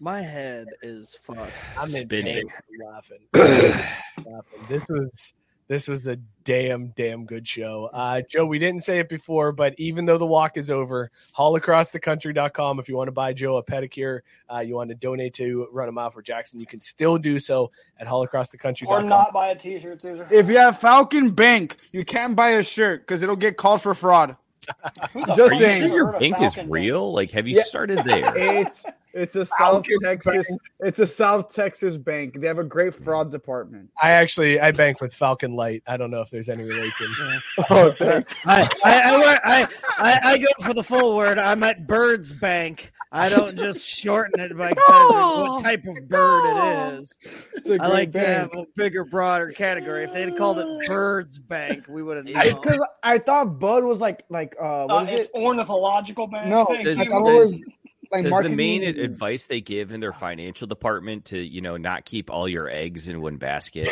[0.00, 1.52] My head is fucked.
[1.76, 2.48] I'm Spinning.
[2.84, 3.18] laughing.
[3.34, 4.62] laughing.
[4.68, 5.32] This was
[5.68, 7.90] this was a damn damn good show.
[7.92, 12.80] Uh, Joe, we didn't say it before, but even though the walk is over, haulacrossthecountry.com.
[12.80, 14.20] If you want to buy Joe a pedicure,
[14.52, 17.38] uh, you want to donate to Run a Mile for Jackson, you can still do
[17.38, 17.70] so
[18.00, 18.88] at haulacrossthecountry.com.
[18.88, 20.26] Or not buy a T-shirt, Caesar.
[20.30, 23.94] If you have Falcon Bank, you can't buy a shirt because it'll get called for
[23.94, 24.36] fraud.
[25.36, 25.82] Just Are you saying.
[25.82, 27.12] sure your bank is real?
[27.12, 27.62] Like, have you Yeah.
[27.64, 28.32] started there?
[28.66, 28.84] It's
[29.14, 30.48] it's a South Falcon Texas.
[30.48, 30.60] Bank.
[30.80, 32.38] It's a South Texas bank.
[32.40, 33.88] They have a great fraud department.
[34.00, 35.82] I actually I bank with Falcon Light.
[35.86, 37.06] I don't know if there's any relation.
[37.70, 37.94] Oh.
[38.00, 39.68] I, I, I, I,
[39.98, 41.38] I, I go for the full word.
[41.38, 42.92] I'm at Bird's Bank.
[43.10, 44.78] I don't just shorten it by type
[45.10, 47.18] of, what type of bird it is.
[47.54, 50.04] It's a I great like to have a bigger, broader category.
[50.04, 53.84] If they had called it Bird's Bank, we would have It's because I thought Bud
[53.84, 55.40] was like like uh Uh, what is it's it?
[55.40, 56.48] ornithological bank.
[56.48, 57.10] No, Thank Does, I you.
[57.10, 57.64] thought it was
[58.10, 58.56] like does the marketing.
[58.56, 62.68] main advice they give in their financial department to you know not keep all your
[62.68, 63.88] eggs in one basket?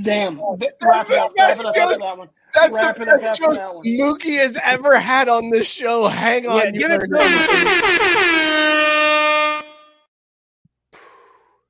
[0.00, 0.40] Damn.
[0.40, 1.32] Wrap it up.
[1.36, 2.28] Wrap best joke.
[2.56, 2.72] After.
[2.72, 3.70] That's Wrap the best joke that.
[3.84, 6.08] Mookie has ever had on this show.
[6.08, 7.26] Hang on, Yeah, give it heard to him.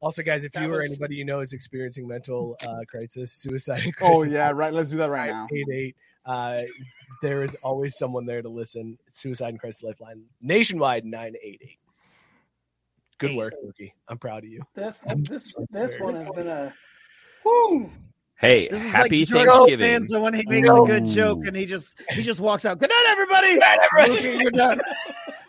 [0.01, 3.81] Also, guys, if That you or anybody you know is experiencing mental uh, crisis, suicide
[3.81, 3.95] crisis.
[4.03, 4.73] Oh crisis, yeah, right.
[4.73, 5.49] Let's do that right now.
[5.53, 5.97] eight eight.
[6.25, 6.61] Uh,
[7.23, 8.97] there is always someone there to listen.
[9.11, 11.79] Suicide and Crisis Lifeline nationwide nine eight eight.
[13.19, 13.95] Good work, Rookie.
[14.09, 14.63] I'm proud of you.
[14.75, 16.73] This this this one has been a
[17.45, 17.91] woo.
[18.39, 19.79] Hey, This is happy like George Thanksgiving.
[19.79, 22.79] Costanza when he makes a good joke and he just he just walks out.
[22.79, 23.49] Good night, everybody.
[23.55, 24.39] Good night, everybody.
[24.43, 24.81] You're done.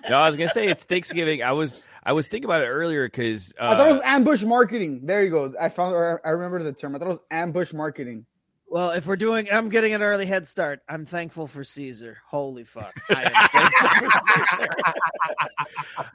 [0.10, 1.44] No, I was gonna say it's Thanksgiving.
[1.44, 4.44] I was I was thinking about it earlier because uh, I thought it was ambush
[4.44, 5.02] marketing.
[5.04, 5.54] There you go.
[5.60, 5.94] I found.
[5.94, 6.96] Or I remember the term.
[6.96, 8.26] I thought it was ambush marketing.
[8.70, 10.82] Well, if we're doing, I'm getting an early head start.
[10.90, 12.18] I'm thankful for Caesar.
[12.28, 12.94] Holy fuck!
[13.10, 13.32] I am
[13.72, 14.70] thankful for Caesar.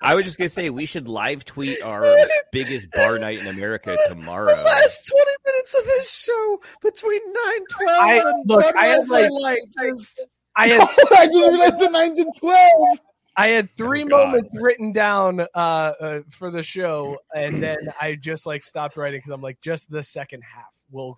[0.03, 2.05] I was just gonna say we should live tweet our
[2.53, 4.55] biggest bar night in America tomorrow.
[4.55, 9.11] The Last 20 minutes of this show between 912 I- and look, I had, Budweiser
[9.11, 10.23] like- Light just
[10.55, 10.83] I had
[11.19, 12.99] I just realized the nine to twelve.
[13.35, 18.15] I had three Oh, moments written down uh, uh, for the show, and then I
[18.15, 20.67] just like stopped writing because I'm like, just the second half.
[20.91, 21.15] We'll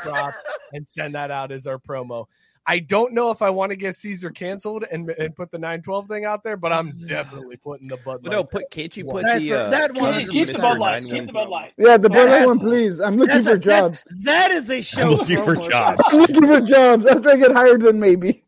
[0.00, 0.34] cut and drop
[0.72, 2.26] and send that out as our promo.
[2.66, 6.08] I don't know if I want to get Caesar canceled and, and put the 912
[6.08, 9.24] thing out there, but I'm definitely putting the Bud But no, put can't you put
[9.24, 10.60] That- the uh, that one can't is- Keep the Mr.
[10.60, 11.02] Bud Light.
[11.02, 11.72] 91 Keep the Bud Light.
[11.78, 13.00] Yeah, the That Bud Light one, please.
[13.00, 14.04] I'm looking for a, jobs.
[14.24, 15.10] that is a show.
[15.14, 16.02] looking for jobs.
[16.08, 17.06] I'm looking for jobs.
[17.06, 18.44] After I get hired, then maybe.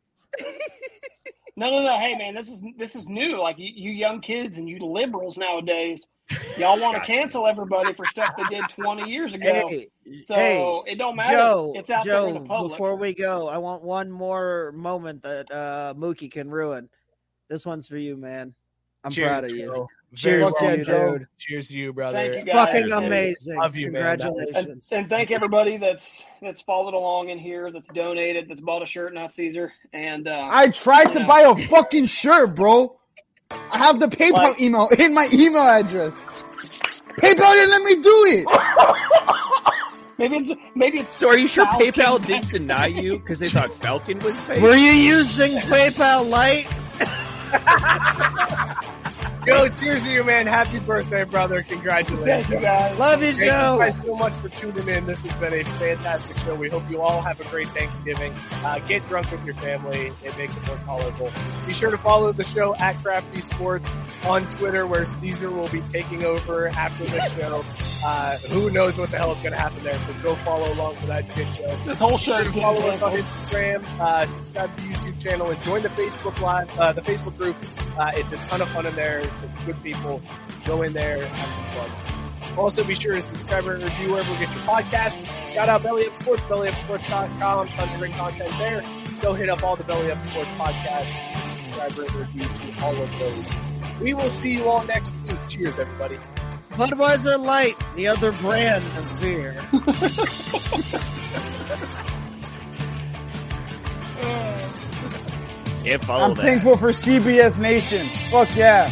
[1.55, 1.97] No, no, no.
[1.99, 3.39] Hey, man, this is this is new.
[3.41, 6.09] Like you, you young kids and you liberals nowadays,
[6.59, 9.69] y'all want to cancel everybody for stuff they did 20 years ago.
[9.69, 9.89] Hey,
[10.19, 11.37] so hey, it don't matter.
[11.37, 12.73] Joe, it's out Joe, there in the public.
[12.73, 16.89] before we go, I want one more moment that uh, Mookie can ruin.
[17.49, 18.55] This one's for you, man.
[19.05, 19.67] I'm Cheers, proud of you.
[19.67, 19.89] Joe.
[20.15, 21.13] Cheers Very to you, done.
[21.13, 21.27] dude.
[21.39, 22.17] Cheers to you, brother.
[22.17, 22.67] Thank you, guys.
[22.67, 23.57] Fucking amazing.
[23.57, 24.07] Love you, man.
[24.07, 24.93] And, Congratulations.
[24.93, 29.15] and thank everybody that's that's followed along in here, that's donated, that's bought a shirt,
[29.15, 29.73] not Caesar.
[29.93, 31.27] And uh, I tried to know.
[31.27, 32.99] buy a fucking shirt, bro.
[33.73, 36.25] I have the PayPal Like- email in my email address.
[37.17, 38.47] PayPal didn't let me do it.
[40.19, 41.93] maybe it's maybe it's So are you sure Falcon.
[41.93, 44.61] PayPal didn't deny you because they thought Falcon was fake?
[44.63, 46.67] Were you using PayPal Lite?
[49.45, 50.47] Joe, cheers to you, man.
[50.47, 51.63] Happy birthday, brother.
[51.63, 52.25] Congratulations.
[52.25, 52.97] Thank you guys.
[52.99, 53.75] Love you, Thank Joe.
[53.75, 55.05] you guys so much for tuning in.
[55.05, 56.55] This has been a fantastic show.
[56.55, 58.33] We hope you all have a great Thanksgiving.
[58.53, 60.13] Uh, get drunk with your family.
[60.25, 61.31] It makes it more tolerable.
[61.67, 63.91] Be sure to follow the show at Crafty Sports
[64.27, 67.65] on Twitter where Caesar will be taking over after the show.
[68.05, 69.95] Uh, who knows what the hell is going to happen there.
[70.05, 71.75] So go follow along for that shit show.
[71.85, 73.13] This whole show is getting Follow us on.
[73.17, 77.37] Instagram, uh, subscribe to the YouTube channel, and join the Facebook live, uh, the Facebook
[77.37, 77.57] group.
[77.97, 79.23] Uh, it's a ton of fun in there.
[79.43, 80.23] It's good people.
[80.65, 82.59] Go in there, have some fun.
[82.59, 85.53] Also, be sure to subscribe and review wherever you get your podcast.
[85.55, 87.69] Shout out Belly Up Sports, bellyupsports.com.
[87.69, 88.83] Tons of great content there.
[89.23, 91.65] Go hit up all the Belly Up Sports podcasts.
[91.65, 92.45] Subscribe and review
[92.75, 94.01] to all of those.
[94.01, 95.39] We will see you all next week.
[95.49, 96.19] Cheers, everybody.
[96.73, 99.57] Budweiser Light, the other brand of beer.
[105.85, 106.43] Can't follow I'm that.
[106.43, 108.07] thankful for CBS Nation.
[108.31, 108.89] Fuck yeah.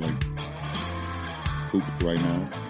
[0.00, 0.20] Like
[1.70, 2.69] poop right now.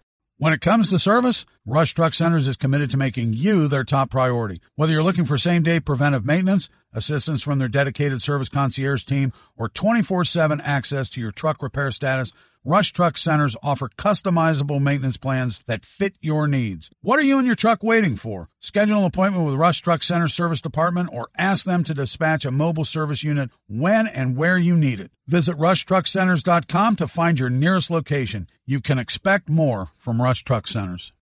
[0.41, 4.09] When it comes to service, Rush Truck Centers is committed to making you their top
[4.09, 4.59] priority.
[4.73, 9.33] Whether you're looking for same day preventive maintenance, assistance from their dedicated service concierge team,
[9.55, 15.17] or 24 7 access to your truck repair status, Rush Truck Centers offer customizable maintenance
[15.17, 16.91] plans that fit your needs.
[17.01, 18.49] What are you and your truck waiting for?
[18.59, 22.51] Schedule an appointment with Rush Truck Center Service Department or ask them to dispatch a
[22.51, 25.09] mobile service unit when and where you need it.
[25.25, 28.45] Visit rushtruckcenters.com to find your nearest location.
[28.67, 31.13] You can expect more from Rush Truck Centers.